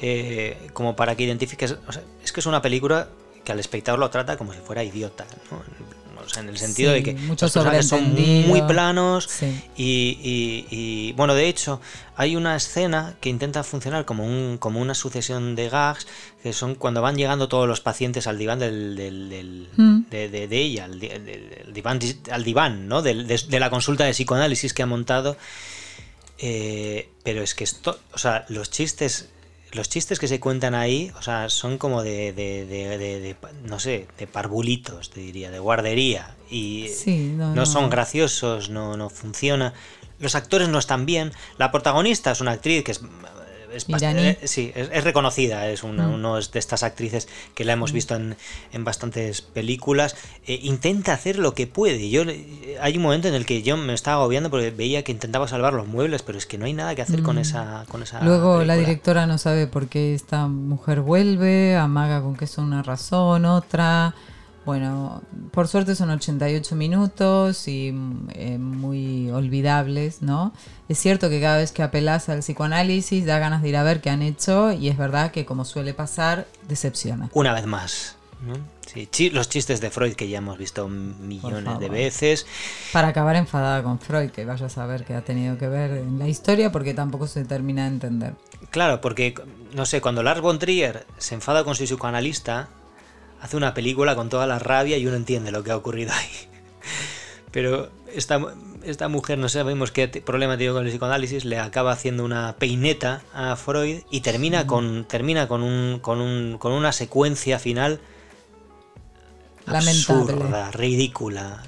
eh, 0.00 0.68
como 0.72 0.96
para 0.96 1.14
que 1.14 1.24
identifiques. 1.24 1.76
es 2.22 2.32
que 2.32 2.40
es 2.40 2.46
una 2.46 2.62
película 2.62 3.08
que 3.44 3.52
al 3.52 3.60
espectador 3.60 4.00
lo 4.00 4.10
trata 4.10 4.36
como 4.36 4.52
si 4.52 4.60
fuera 4.60 4.82
idiota, 4.82 5.26
¿no? 5.50 6.03
En 6.36 6.48
el 6.48 6.58
sentido 6.58 6.92
de 6.92 7.02
que 7.02 7.12
los 7.14 7.38
personajes 7.38 7.88
son 7.88 8.14
muy 8.14 8.62
planos 8.62 9.28
y, 9.76 11.12
bueno, 11.16 11.34
de 11.34 11.48
hecho, 11.48 11.80
hay 12.16 12.36
una 12.36 12.56
escena 12.56 13.16
que 13.20 13.28
intenta 13.28 13.64
funcionar 13.64 14.04
como, 14.04 14.24
un, 14.24 14.58
como 14.58 14.80
una 14.80 14.94
sucesión 14.94 15.54
de 15.54 15.68
gags, 15.68 16.06
que 16.42 16.52
son 16.52 16.74
cuando 16.74 17.02
van 17.02 17.16
llegando 17.16 17.48
todos 17.48 17.66
los 17.68 17.80
pacientes 17.80 18.26
al 18.26 18.38
diván 18.38 18.58
del, 18.58 18.96
del, 18.96 19.68
mm. 19.76 20.10
de, 20.10 20.48
ella, 20.50 20.84
al, 20.84 21.00
diván, 21.72 22.00
al 22.30 22.44
diván 22.44 22.88
¿no? 22.88 23.02
de, 23.02 23.36
la 23.50 23.70
consulta 23.70 24.04
de 24.04 24.12
psicoanálisis 24.12 24.72
que 24.72 24.82
ha 24.82 24.86
montado. 24.86 25.36
Eh, 26.38 27.10
pero 27.22 27.42
es 27.42 27.54
que 27.54 27.64
esto, 27.64 27.98
o 28.12 28.18
sea, 28.18 28.44
los 28.48 28.70
chistes 28.70 29.30
los 29.74 29.88
chistes 29.88 30.18
que 30.18 30.28
se 30.28 30.40
cuentan 30.40 30.74
ahí, 30.74 31.12
o 31.18 31.22
sea, 31.22 31.48
son 31.48 31.78
como 31.78 32.02
de, 32.02 32.32
de, 32.32 32.64
de, 32.64 33.36
no 33.64 33.78
sé, 33.80 34.06
de 34.18 34.26
parvulitos, 34.26 35.10
te 35.10 35.20
diría, 35.20 35.50
de 35.50 35.58
guardería. 35.58 36.34
Y 36.48 36.90
no, 37.36 37.66
son 37.66 37.90
graciosos, 37.90 38.70
no, 38.70 38.96
no 38.96 39.10
funciona. 39.10 39.74
Los 40.20 40.36
actores 40.36 40.68
no 40.68 40.78
están 40.78 41.06
bien. 41.06 41.32
La 41.58 41.72
protagonista 41.72 42.30
es 42.30 42.40
una 42.40 42.52
actriz 42.52 42.84
que 42.84 42.92
es 42.92 43.00
es, 43.72 43.86
eh, 43.88 44.38
sí, 44.44 44.72
es, 44.74 45.04
reconocida, 45.04 45.68
es 45.68 45.82
una, 45.82 46.08
mm. 46.08 46.14
uno 46.14 46.36
de 46.36 46.58
estas 46.58 46.82
actrices 46.82 47.28
que 47.54 47.64
la 47.64 47.72
hemos 47.72 47.92
mm. 47.92 47.94
visto 47.94 48.14
en, 48.16 48.36
en 48.72 48.84
bastantes 48.84 49.42
películas. 49.42 50.16
Eh, 50.46 50.60
intenta 50.62 51.12
hacer 51.12 51.38
lo 51.38 51.54
que 51.54 51.66
puede. 51.66 52.10
Yo 52.10 52.22
Hay 52.80 52.96
un 52.96 53.02
momento 53.02 53.28
en 53.28 53.34
el 53.34 53.46
que 53.46 53.62
yo 53.62 53.76
me 53.76 53.94
estaba 53.94 54.16
agobiando 54.22 54.50
porque 54.50 54.70
veía 54.70 55.02
que 55.02 55.12
intentaba 55.12 55.48
salvar 55.48 55.72
los 55.74 55.86
muebles, 55.86 56.22
pero 56.22 56.38
es 56.38 56.46
que 56.46 56.58
no 56.58 56.66
hay 56.66 56.72
nada 56.72 56.94
que 56.94 57.02
hacer 57.02 57.22
con, 57.22 57.36
mm. 57.36 57.40
esa, 57.40 57.84
con 57.88 58.02
esa. 58.02 58.22
Luego 58.22 58.64
la 58.64 58.76
directora 58.76 59.26
no 59.26 59.38
sabe 59.38 59.66
por 59.66 59.88
qué 59.88 60.14
esta 60.14 60.46
mujer 60.46 61.00
vuelve, 61.00 61.76
amaga 61.76 62.22
con 62.22 62.36
que 62.36 62.44
es 62.44 62.58
una 62.58 62.82
razón, 62.82 63.44
otra. 63.44 64.14
Bueno, 64.64 65.22
por 65.50 65.68
suerte 65.68 65.94
son 65.94 66.10
88 66.10 66.74
minutos 66.74 67.68
y 67.68 67.88
eh, 68.34 68.58
muy 68.58 69.30
olvidables, 69.30 70.22
¿no? 70.22 70.52
Es 70.88 70.98
cierto 70.98 71.28
que 71.28 71.40
cada 71.40 71.58
vez 71.58 71.72
que 71.72 71.82
apelas 71.82 72.28
al 72.28 72.40
psicoanálisis 72.40 73.26
da 73.26 73.38
ganas 73.38 73.62
de 73.62 73.68
ir 73.68 73.76
a 73.76 73.82
ver 73.82 74.00
qué 74.00 74.10
han 74.10 74.22
hecho 74.22 74.72
y 74.72 74.88
es 74.88 74.96
verdad 74.96 75.32
que 75.32 75.44
como 75.44 75.64
suele 75.64 75.92
pasar, 75.92 76.46
decepciona. 76.66 77.28
Una 77.34 77.52
vez 77.52 77.66
más. 77.66 78.16
¿no? 78.46 78.54
Sí, 79.10 79.30
los 79.30 79.48
chistes 79.48 79.80
de 79.80 79.90
Freud 79.90 80.14
que 80.14 80.28
ya 80.28 80.38
hemos 80.38 80.58
visto 80.58 80.88
millones 80.88 81.78
de 81.78 81.88
veces. 81.88 82.46
Para 82.92 83.08
acabar 83.08 83.36
enfadada 83.36 83.82
con 83.82 83.98
Freud, 83.98 84.30
que 84.30 84.44
vaya 84.44 84.66
a 84.66 84.68
saber 84.68 85.04
que 85.04 85.14
ha 85.14 85.22
tenido 85.22 85.58
que 85.58 85.68
ver 85.68 85.90
en 85.92 86.18
la 86.18 86.28
historia 86.28 86.70
porque 86.70 86.94
tampoco 86.94 87.26
se 87.26 87.44
termina 87.44 87.82
de 87.82 87.88
entender. 87.88 88.34
Claro, 88.70 89.00
porque, 89.00 89.34
no 89.72 89.86
sé, 89.86 90.00
cuando 90.00 90.22
Lars 90.22 90.40
von 90.40 90.58
Trier 90.58 91.06
se 91.18 91.34
enfada 91.34 91.64
con 91.64 91.74
su 91.74 91.84
psicoanalista, 91.84 92.68
hace 93.44 93.58
una 93.58 93.74
película 93.74 94.16
con 94.16 94.30
toda 94.30 94.46
la 94.46 94.58
rabia 94.58 94.96
y 94.96 95.06
uno 95.06 95.16
entiende 95.16 95.52
lo 95.52 95.62
que 95.62 95.70
ha 95.70 95.76
ocurrido 95.76 96.12
ahí. 96.14 96.30
Pero 97.50 97.90
esta, 98.14 98.40
esta 98.84 99.08
mujer, 99.08 99.36
no 99.36 99.50
sabemos 99.50 99.92
qué 99.92 100.08
problema 100.08 100.56
tiene 100.56 100.72
con 100.72 100.86
el 100.86 100.90
psicoanálisis, 100.90 101.44
le 101.44 101.58
acaba 101.58 101.92
haciendo 101.92 102.24
una 102.24 102.56
peineta 102.58 103.20
a 103.34 103.54
Freud 103.56 103.98
y 104.10 104.22
termina, 104.22 104.66
con, 104.66 105.04
termina 105.04 105.46
con, 105.46 105.62
un, 105.62 105.98
con, 106.00 106.22
un, 106.22 106.56
con 106.56 106.72
una 106.72 106.90
secuencia 106.92 107.58
final 107.58 108.00
lamentable. 109.66 110.32
Absurda, 110.32 110.70
ridícula. 110.70 111.62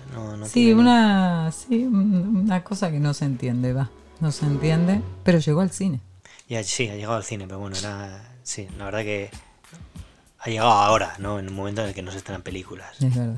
sí, 0.46 0.72
una, 0.72 1.52
sí, 1.52 1.84
una 1.84 2.64
cosa 2.64 2.90
que 2.90 3.00
no 3.00 3.12
se 3.12 3.26
entiende, 3.26 3.74
va. 3.74 3.90
No 4.20 4.32
se 4.32 4.46
entiende, 4.46 5.02
pero 5.24 5.40
llegó 5.40 5.60
al 5.60 5.72
cine. 5.72 6.00
Ya, 6.48 6.64
sí, 6.64 6.88
ha 6.88 6.94
llegado 6.94 7.16
al 7.16 7.24
cine, 7.24 7.44
pero 7.46 7.58
bueno, 7.58 7.76
era. 7.76 8.32
Sí, 8.44 8.66
la 8.78 8.86
verdad 8.86 9.00
que 9.00 9.30
ha 10.46 10.50
llegado 10.50 10.70
ahora, 10.70 11.14
¿no? 11.18 11.40
En 11.40 11.48
un 11.48 11.54
momento 11.54 11.82
en 11.82 11.88
el 11.88 11.94
que 11.94 12.02
no 12.02 12.12
se 12.12 12.18
estrenan 12.18 12.42
películas. 12.42 12.96
Es 13.00 13.14
verdad. 13.14 13.36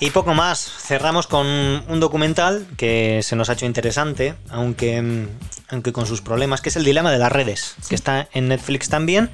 Y 0.00 0.10
poco 0.10 0.32
más, 0.32 0.60
cerramos 0.60 1.26
con 1.26 1.44
un 1.44 1.98
documental 1.98 2.68
que 2.76 3.20
se 3.24 3.34
nos 3.34 3.50
ha 3.50 3.54
hecho 3.54 3.66
interesante, 3.66 4.36
aunque, 4.48 5.26
aunque 5.70 5.92
con 5.92 6.06
sus 6.06 6.20
problemas, 6.20 6.60
que 6.60 6.68
es 6.68 6.76
el 6.76 6.84
dilema 6.84 7.10
de 7.10 7.18
las 7.18 7.32
redes, 7.32 7.74
que 7.88 7.96
está 7.96 8.28
en 8.32 8.46
Netflix 8.46 8.88
también, 8.88 9.28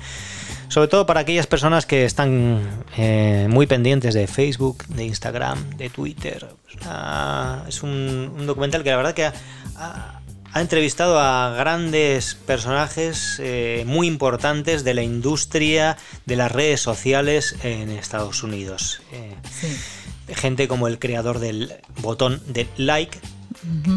sobre 0.75 0.89
todo 0.89 1.07
para 1.07 1.21
aquellas 1.21 1.47
personas 1.47 1.87
que 1.87 2.05
están 2.05 2.85
eh, 2.97 3.47
muy 3.49 3.69
pendientes 3.69 4.13
de 4.13 4.27
Facebook, 4.27 4.85
de 4.89 5.05
Instagram, 5.05 5.77
de 5.77 5.89
Twitter. 5.89 6.49
es 7.69 7.83
un, 7.85 8.45
documental 8.45 8.83
que 8.83 8.91
la 8.91 8.97
verdad 8.97 9.15
que 9.15 9.31
ha, 9.77 10.21
entrevistado 10.57 11.21
a 11.21 11.55
grandes 11.57 12.35
personajes 12.35 13.39
eh, 13.41 13.85
muy 13.87 14.09
importantes 14.09 14.83
de 14.83 14.95
la 14.95 15.05
industria 15.05 15.97
de 16.27 16.35
las 16.35 16.51
redes 16.51 16.81
sociales 16.81 17.55
en 17.63 17.91
Estados 17.91 18.43
Unidos. 18.43 19.01
Eh, 19.13 19.33
sí 19.53 19.69
gente 20.29 20.69
como 20.69 20.89
el 20.89 20.99
creador 20.99 21.39
del 21.39 21.73
botón 22.01 22.41
de 22.47 22.67
like, 22.77 23.19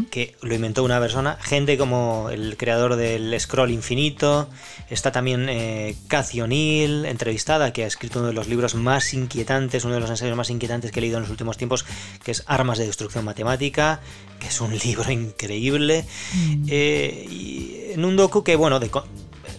que 0.09 0.35
lo 0.41 0.53
inventó 0.53 0.83
una 0.83 0.99
persona, 0.99 1.37
gente 1.41 1.77
como 1.77 2.29
el 2.29 2.57
creador 2.57 2.95
del 2.95 3.37
scroll 3.39 3.71
infinito, 3.71 4.49
está 4.89 5.11
también 5.11 5.47
eh, 5.49 5.95
Cathy 6.07 6.41
O'Neill, 6.41 7.05
entrevistada, 7.05 7.73
que 7.73 7.83
ha 7.83 7.87
escrito 7.87 8.19
uno 8.19 8.29
de 8.29 8.33
los 8.33 8.47
libros 8.47 8.75
más 8.75 9.13
inquietantes, 9.13 9.83
uno 9.85 9.95
de 9.95 9.99
los 9.99 10.09
ensayos 10.09 10.37
más 10.37 10.49
inquietantes 10.49 10.91
que 10.91 10.99
he 10.99 11.01
leído 11.01 11.17
en 11.17 11.23
los 11.23 11.31
últimos 11.31 11.57
tiempos, 11.57 11.85
que 12.23 12.31
es 12.31 12.43
Armas 12.47 12.77
de 12.77 12.87
Destrucción 12.87 13.25
Matemática, 13.25 13.99
que 14.39 14.47
es 14.47 14.61
un 14.61 14.77
libro 14.85 15.11
increíble, 15.11 16.05
mm. 16.33 16.65
eh, 16.69 17.27
y 17.29 17.91
en 17.93 18.05
un 18.05 18.15
docu 18.15 18.43
que, 18.43 18.55
bueno, 18.55 18.79
de, 18.79 18.89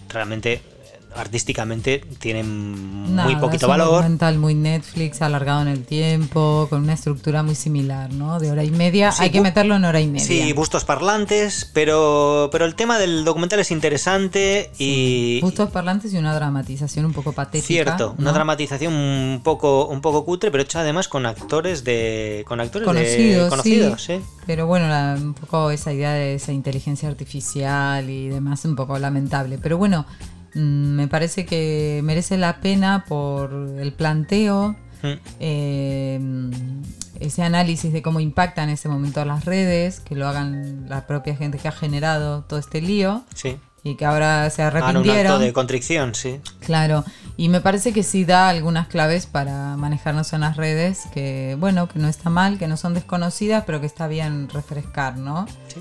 realmente 0.09 0.61
artísticamente 1.15 2.03
tienen 2.19 3.15
muy 3.15 3.35
poquito 3.35 3.57
es 3.57 3.63
un 3.63 3.69
valor. 3.69 3.87
documental 3.87 4.37
muy 4.37 4.53
Netflix, 4.53 5.21
alargado 5.21 5.61
en 5.61 5.67
el 5.67 5.83
tiempo, 5.85 6.67
con 6.69 6.83
una 6.83 6.93
estructura 6.93 7.43
muy 7.43 7.55
similar, 7.55 8.13
¿no? 8.13 8.39
De 8.39 8.51
hora 8.51 8.63
y 8.63 8.71
media. 8.71 9.11
Hay 9.17 9.31
que 9.31 9.41
meterlo 9.41 9.75
en 9.75 9.85
hora 9.85 9.99
y 9.99 10.07
media. 10.07 10.25
Sí, 10.25 10.53
bustos 10.53 10.85
parlantes, 10.85 11.69
pero, 11.73 12.49
pero 12.51 12.65
el 12.65 12.75
tema 12.75 12.99
del 12.99 13.25
documental 13.25 13.59
es 13.59 13.71
interesante 13.71 14.71
y. 14.77 15.39
Bustos 15.41 15.71
parlantes 15.71 16.13
y 16.13 16.17
una 16.17 16.33
dramatización 16.33 17.05
un 17.05 17.13
poco 17.13 17.33
patética. 17.33 17.67
Cierto, 17.67 18.15
una 18.17 18.31
dramatización 18.31 18.93
un 18.93 19.41
poco, 19.43 19.87
un 19.87 20.01
poco 20.01 20.25
cutre, 20.25 20.51
pero 20.51 20.63
hecha 20.63 20.81
además 20.81 21.07
con 21.07 21.25
actores 21.25 21.83
de. 21.83 22.45
con 22.47 22.59
actores 22.59 22.85
conocidos. 22.87 23.49
conocidos, 23.49 24.03
sí. 24.03 24.21
Pero 24.45 24.67
bueno, 24.67 24.87
un 25.15 25.33
poco 25.33 25.71
esa 25.71 25.91
idea 25.91 26.11
de 26.13 26.35
esa 26.35 26.51
inteligencia 26.51 27.09
artificial 27.09 28.09
y 28.09 28.29
demás, 28.29 28.63
un 28.65 28.75
poco 28.75 28.97
lamentable. 28.99 29.57
Pero 29.57 29.77
bueno. 29.77 30.05
Mm, 30.53 30.95
me 30.95 31.07
parece 31.07 31.45
que 31.45 32.01
merece 32.03 32.37
la 32.37 32.61
pena 32.61 33.05
por 33.07 33.53
el 33.79 33.93
planteo, 33.93 34.75
mm. 35.01 35.07
eh, 35.39 36.19
ese 37.19 37.43
análisis 37.43 37.91
de 37.91 38.01
cómo 38.01 38.19
impactan 38.19 38.69
en 38.69 38.75
ese 38.75 38.89
momento 38.89 39.23
las 39.25 39.45
redes, 39.45 39.99
que 39.99 40.15
lo 40.15 40.27
hagan 40.27 40.87
la 40.89 41.05
propia 41.07 41.35
gente 41.35 41.57
que 41.57 41.67
ha 41.67 41.71
generado 41.71 42.43
todo 42.43 42.59
este 42.59 42.81
lío. 42.81 43.23
Y 43.81 43.95
que 43.95 44.03
ahora 44.03 44.49
se 44.49 44.61
arrepintieron. 44.61 45.35
un 45.35 45.39
de 45.39 45.53
contrición, 45.53 46.13
sí. 46.13 46.41
Claro. 46.59 47.05
Y 47.37 47.47
me 47.47 47.61
parece 47.61 47.93
que 47.93 48.03
sí 48.03 48.25
da 48.25 48.49
algunas 48.49 48.89
claves 48.89 49.25
para 49.25 49.77
manejarnos 49.77 50.33
en 50.33 50.41
las 50.41 50.57
redes, 50.57 51.03
que 51.13 51.55
bueno, 51.57 51.87
que 51.87 51.97
no 51.97 52.09
está 52.09 52.29
mal, 52.29 52.59
que 52.59 52.67
no 52.67 52.75
son 52.75 52.93
desconocidas, 52.93 53.63
pero 53.65 53.79
que 53.79 53.85
está 53.85 54.09
bien 54.09 54.49
refrescar, 54.49 55.17
¿no? 55.17 55.47
Sí 55.73 55.79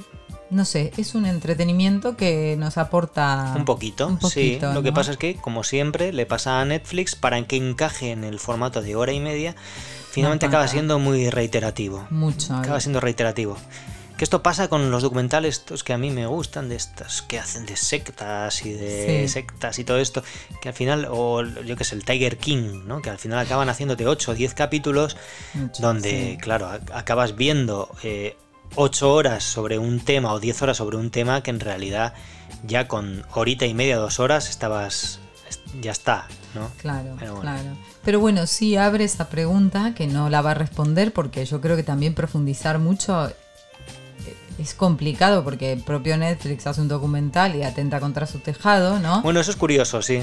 no 0.51 0.64
sé, 0.64 0.92
es 0.96 1.14
un 1.14 1.26
entretenimiento 1.26 2.16
que 2.16 2.57
nos 2.59 2.78
aporta 2.78 3.53
un 3.57 3.64
poquito. 3.64 4.18
sí, 4.28 4.59
lo 4.61 4.82
que 4.82 4.92
pasa 4.92 5.12
es 5.12 5.16
que, 5.16 5.36
como 5.36 5.64
siempre, 5.64 6.12
le 6.12 6.26
pasa 6.26 6.61
a 6.61 6.64
Netflix 6.64 7.14
para 7.14 7.42
que 7.42 7.57
encaje 7.57 8.12
en 8.12 8.24
el 8.24 8.38
formato 8.38 8.82
de 8.82 8.96
hora 8.96 9.12
y 9.12 9.20
media, 9.20 9.55
finalmente 10.11 10.46
acaba 10.46 10.66
siendo 10.68 10.99
muy 10.99 11.30
reiterativo. 11.30 12.07
Mucho. 12.11 12.55
Acaba 12.55 12.80
siendo 12.80 13.01
reiterativo. 13.01 13.57
Que 14.16 14.24
esto 14.24 14.42
pasa 14.42 14.66
con 14.66 14.90
los 14.90 15.05
documentales 15.05 15.59
estos 15.59 15.84
que 15.84 15.92
a 15.92 15.99
mí 15.99 16.11
me 16.11 16.26
gustan, 16.26 16.68
de 16.68 16.74
estos 16.74 17.22
que 17.22 17.38
hacen 17.38 17.66
de 17.66 17.76
sectas 17.76 18.66
y 18.66 18.72
de 18.72 19.28
sectas 19.28 19.78
y 19.78 19.84
todo 19.84 19.99
esto, 19.99 20.24
que 20.61 20.70
al 20.70 20.74
final, 20.74 21.07
o 21.09 21.44
yo 21.44 21.76
que 21.76 21.84
sé, 21.84 21.94
el 21.94 22.05
Tiger 22.05 22.36
King, 22.36 22.82
¿no? 22.84 23.01
que 23.01 23.11
al 23.11 23.18
final 23.18 23.38
acaban 23.38 23.68
haciéndote 23.68 24.09
8 24.09 24.32
o 24.32 24.34
10 24.34 24.55
capítulos, 24.55 25.16
donde, 25.78 26.36
claro, 26.40 26.68
acabas 26.92 27.36
viendo 27.36 27.94
eh, 28.03 28.36
8 28.74 29.12
horas 29.12 29.44
sobre 29.44 29.78
un 29.78 30.00
tema 30.00 30.32
o 30.32 30.40
10 30.40 30.62
horas 30.62 30.76
sobre 30.76 30.96
un 30.96 31.10
tema 31.10 31.42
que 31.42 31.50
en 31.50 31.60
realidad 31.60 32.14
ya 32.66 32.88
con 32.88 33.24
horita 33.34 33.66
y 33.66 33.74
media, 33.74 33.96
dos 33.96 34.20
horas 34.20 34.48
estabas, 34.48 35.20
ya 35.80 35.92
está, 35.92 36.26
¿no? 36.54 36.70
Claro, 36.78 37.16
claro. 37.16 37.76
Pero 38.04 38.20
bueno, 38.20 38.46
sí 38.46 38.76
abre 38.76 39.04
esa 39.04 39.28
pregunta 39.28 39.94
que 39.94 40.06
no 40.06 40.30
la 40.30 40.40
va 40.42 40.52
a 40.52 40.54
responder 40.54 41.12
porque 41.12 41.44
yo 41.44 41.60
creo 41.60 41.76
que 41.76 41.82
también 41.82 42.14
profundizar 42.14 42.78
mucho 42.78 43.30
es 44.58 44.74
complicado 44.74 45.44
porque 45.44 45.72
el 45.72 45.82
propio 45.82 46.16
Netflix 46.16 46.66
hace 46.66 46.80
un 46.80 46.88
documental 46.88 47.54
y 47.54 47.62
atenta 47.62 48.00
contra 48.00 48.26
su 48.26 48.40
tejado, 48.40 48.98
¿no? 48.98 49.22
Bueno, 49.22 49.40
eso 49.40 49.52
es 49.52 49.56
curioso, 49.56 50.02
sí. 50.02 50.20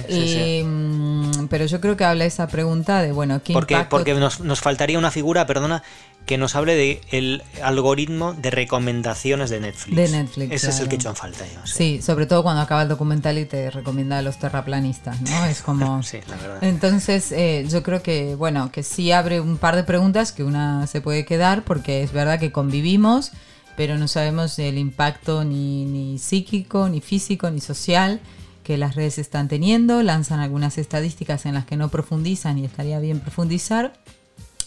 Mm, 0.63 1.47
pero 1.49 1.65
yo 1.65 1.79
creo 1.79 1.95
que 1.95 2.03
habla 2.03 2.25
esa 2.25 2.47
pregunta 2.47 3.01
de, 3.01 3.13
bueno, 3.13 3.41
¿qué 3.43 3.53
porque, 3.53 3.85
Porque 3.89 4.13
nos, 4.13 4.41
nos, 4.41 4.59
faltaría 4.59 4.99
una 4.99 5.09
figura, 5.09 5.45
perdona, 5.45 5.83
que 6.26 6.38
nos 6.38 6.55
hable 6.55 6.76
del 6.76 7.01
el 7.11 7.43
algoritmo 7.61 8.34
de 8.34 8.51
recomendaciones 8.51 9.49
de 9.49 9.59
Netflix. 9.59 9.95
De 9.95 10.09
Netflix. 10.09 10.51
Ese 10.51 10.69
es 10.69 10.80
el 10.80 10.88
que 10.88 10.95
en 10.95 11.15
falta 11.15 11.45
yo. 11.45 11.59
Sí. 11.65 12.01
sobre 12.01 12.26
todo 12.26 12.43
cuando 12.43 12.61
acaba 12.61 12.82
el 12.82 12.89
documental 12.89 13.38
y 13.38 13.45
te 13.45 13.69
recomienda 13.69 14.17
a 14.17 14.21
los 14.21 14.39
terraplanistas, 14.39 15.21
¿no? 15.21 15.45
Es 15.45 15.61
como... 15.61 16.01
sí, 16.03 16.19
la 16.28 16.36
verdad. 16.38 16.63
Entonces, 16.63 17.32
eh, 17.32 17.65
yo 17.69 17.84
creo 17.84 18.01
que, 18.01 18.36
bueno, 18.36 18.71
que 18.71 18.82
sí 18.84 19.11
abre 19.11 19.39
un 19.39 19.57
par 19.57 19.76
de 19.76 19.84
preguntas 19.84 20.32
que 20.32 20.43
una 20.43 20.88
se 20.88 21.01
puede 21.01 21.26
quedar 21.26 21.63
porque 21.63 22.01
es 22.01 22.11
verdad 22.11 22.39
que 22.39 22.51
convivimos 22.51 23.32
pero 23.76 23.97
no 23.97 24.07
sabemos 24.07 24.57
el 24.59 24.78
impacto 24.78 25.43
ni, 25.43 25.86
ni 25.86 26.17
psíquico, 26.17 26.88
ni 26.89 27.01
físico, 27.01 27.49
ni 27.51 27.59
social 27.59 28.21
que 28.63 28.78
las 28.78 28.95
redes 28.95 29.17
están 29.17 29.47
teniendo. 29.47 30.01
Lanzan 30.01 30.39
algunas 30.39 30.78
estadísticas 30.78 31.45
en 31.45 31.53
las 31.53 31.65
que 31.65 31.78
no 31.78 31.89
profundizan 31.89 32.57
y 32.57 32.65
estaría 32.65 32.99
bien 32.99 33.19
profundizar 33.19 33.93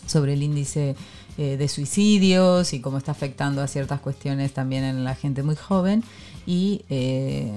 sobre 0.06 0.34
el 0.34 0.42
índice 0.42 0.94
eh, 1.38 1.56
de 1.56 1.68
suicidios 1.68 2.72
y 2.72 2.80
cómo 2.80 2.98
está 2.98 3.12
afectando 3.12 3.62
a 3.62 3.66
ciertas 3.68 4.00
cuestiones 4.00 4.52
también 4.52 4.84
en 4.84 5.04
la 5.04 5.14
gente 5.14 5.42
muy 5.42 5.56
joven 5.56 6.04
y 6.46 6.82
eh, 6.90 7.50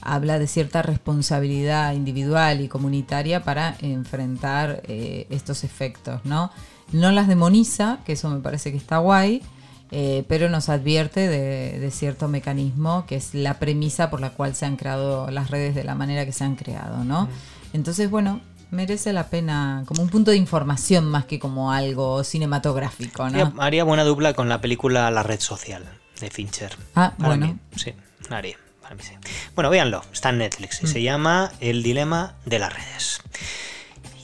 habla 0.00 0.38
de 0.38 0.46
cierta 0.46 0.82
responsabilidad 0.82 1.92
individual 1.92 2.60
y 2.60 2.68
comunitaria 2.68 3.42
para 3.44 3.76
enfrentar 3.80 4.82
eh, 4.88 5.26
estos 5.30 5.64
efectos, 5.64 6.24
¿no? 6.24 6.50
No 6.92 7.12
las 7.12 7.28
demoniza, 7.28 7.98
que 8.04 8.12
eso 8.12 8.30
me 8.30 8.40
parece 8.40 8.70
que 8.70 8.78
está 8.78 8.98
guay, 8.98 9.42
eh, 9.90 10.24
pero 10.28 10.48
nos 10.48 10.68
advierte 10.68 11.28
de, 11.28 11.90
cierto 11.90 12.28
mecanismo 12.28 13.06
que 13.06 13.16
es 13.16 13.34
la 13.34 13.58
premisa 13.58 14.10
por 14.10 14.20
la 14.20 14.30
cual 14.30 14.54
se 14.54 14.66
han 14.66 14.76
creado 14.76 15.30
las 15.30 15.50
redes 15.50 15.74
de 15.74 15.84
la 15.84 15.94
manera 15.94 16.26
que 16.26 16.32
se 16.32 16.44
han 16.44 16.56
creado, 16.56 17.04
¿no? 17.04 17.28
Entonces, 17.72 18.10
bueno, 18.10 18.40
merece 18.70 19.12
la 19.12 19.28
pena 19.28 19.82
como 19.86 20.02
un 20.02 20.08
punto 20.08 20.30
de 20.30 20.36
información 20.36 21.06
más 21.06 21.24
que 21.24 21.38
como 21.38 21.72
algo 21.72 22.24
cinematográfico, 22.24 23.28
¿no? 23.30 23.54
Haría, 23.58 23.84
buena 23.84 24.04
dupla 24.04 24.34
con 24.34 24.48
la 24.48 24.60
película 24.60 25.10
La 25.10 25.22
red 25.22 25.40
social 25.40 25.84
de 26.20 26.30
Fincher. 26.30 26.76
Ah, 26.94 27.14
bueno. 27.18 27.58
sí, 27.76 27.94
haría. 28.30 28.56
Para 28.82 28.94
mí 28.94 29.02
sí. 29.02 29.12
Bueno, 29.54 29.68
véanlo, 29.68 30.02
está 30.12 30.30
en 30.30 30.38
Netflix 30.38 30.82
y 30.82 30.86
mm. 30.86 30.88
se 30.88 31.02
llama 31.02 31.52
El 31.60 31.82
dilema 31.82 32.36
de 32.46 32.58
las 32.58 32.72
redes. 32.72 33.20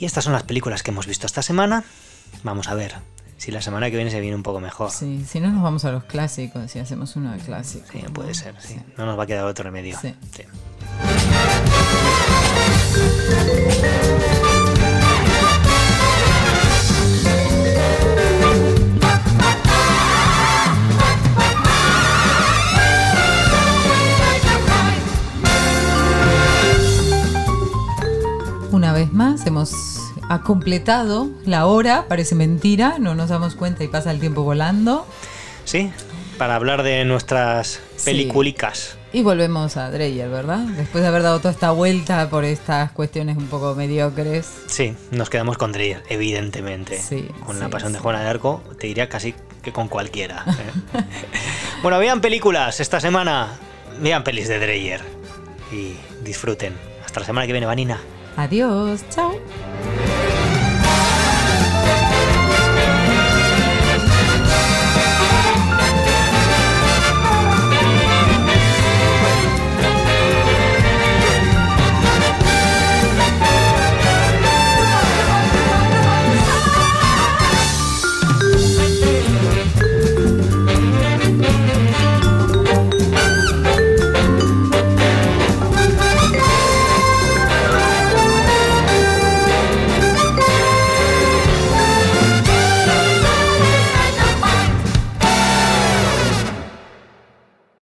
Y 0.01 0.07
estas 0.07 0.25
son 0.25 0.33
las 0.33 0.45
películas 0.45 0.83
que 0.83 0.91
hemos 0.91 1.07
visto 1.07 1.27
esta 1.27 1.43
semana. 1.43 1.85
Vamos 2.43 2.69
a 2.69 2.75
ver 2.75 2.95
si 3.37 3.51
la 3.51 3.61
semana 3.61 3.91
que 3.91 3.97
viene 3.97 4.11
se 4.11 4.21
viene 4.21 4.37
un 4.37 4.43
poco 4.43 4.61
mejor. 4.61 4.91
Sí, 4.91 5.25
si 5.29 5.39
no 5.39 5.51
nos 5.51 5.63
vamos 5.63 5.85
a 5.85 5.93
los 5.93 6.05
clásicos, 6.05 6.71
si 6.71 6.79
hacemos 6.79 7.15
uno 7.17 7.33
de 7.33 7.39
clásicos. 7.39 7.91
Sí, 7.91 7.99
puede 8.13 8.33
ser, 8.33 8.55
sí. 8.59 8.81
No 8.97 9.05
nos 9.05 9.19
va 9.19 9.25
a 9.25 9.27
quedar 9.27 9.45
otro 9.45 9.65
remedio. 9.65 9.99
Sí. 10.01 10.15
Una 14.17 14.34
más 29.15 29.47
hemos 29.47 30.01
ha 30.29 30.41
completado 30.41 31.31
la 31.45 31.67
hora, 31.67 32.07
parece 32.09 32.35
mentira, 32.35 32.97
no 32.99 33.15
nos 33.15 33.29
damos 33.29 33.55
cuenta 33.55 33.85
y 33.85 33.89
pasa 33.89 34.11
el 34.11 34.21
tiempo 34.21 34.43
volando. 34.43 35.07
Sí, 35.65 35.91
para 36.39 36.57
hablar 36.57 36.83
de 36.83 37.05
nuestras 37.05 37.81
peliculicas. 38.05 38.97
Y 39.13 39.23
volvemos 39.23 39.77
a 39.77 39.91
Dreyer, 39.91 40.29
¿verdad? 40.29 40.59
Después 40.59 41.03
de 41.03 41.09
haber 41.09 41.23
dado 41.23 41.39
toda 41.39 41.53
esta 41.53 41.71
vuelta 41.71 42.29
por 42.29 42.45
estas 42.45 42.91
cuestiones 42.91 43.37
un 43.37 43.47
poco 43.47 43.75
mediocres. 43.77 44.51
Sí, 44.67 44.95
nos 45.13 45.31
quedamos 45.31 45.57
con 45.57 45.71
Dreyer, 45.71 46.03
evidentemente. 46.09 47.01
Sí, 47.01 47.29
con 47.47 47.61
la 47.61 47.69
pasión 47.69 47.93
de 47.93 48.01
Juana 48.01 48.21
de 48.21 48.29
Arco, 48.29 48.63
te 48.81 48.89
diría 48.89 49.09
casi 49.09 49.35
que 49.63 49.73
con 49.73 49.87
cualquiera. 49.87 50.45
¿eh? 50.49 51.05
bueno, 51.83 51.99
vean 52.01 52.21
películas 52.21 52.81
esta 52.81 53.01
semana. 53.01 53.53
Vean 54.01 54.25
pelis 54.25 54.49
de 54.49 54.59
Dreyer. 54.59 55.01
Y 55.71 55.95
disfruten. 56.25 56.75
Hasta 57.05 57.21
la 57.21 57.27
semana 57.27 57.47
que 57.47 57.53
viene, 57.53 57.67
Vanina. 57.67 58.01
Adiós, 58.37 59.05
chao. 59.11 59.35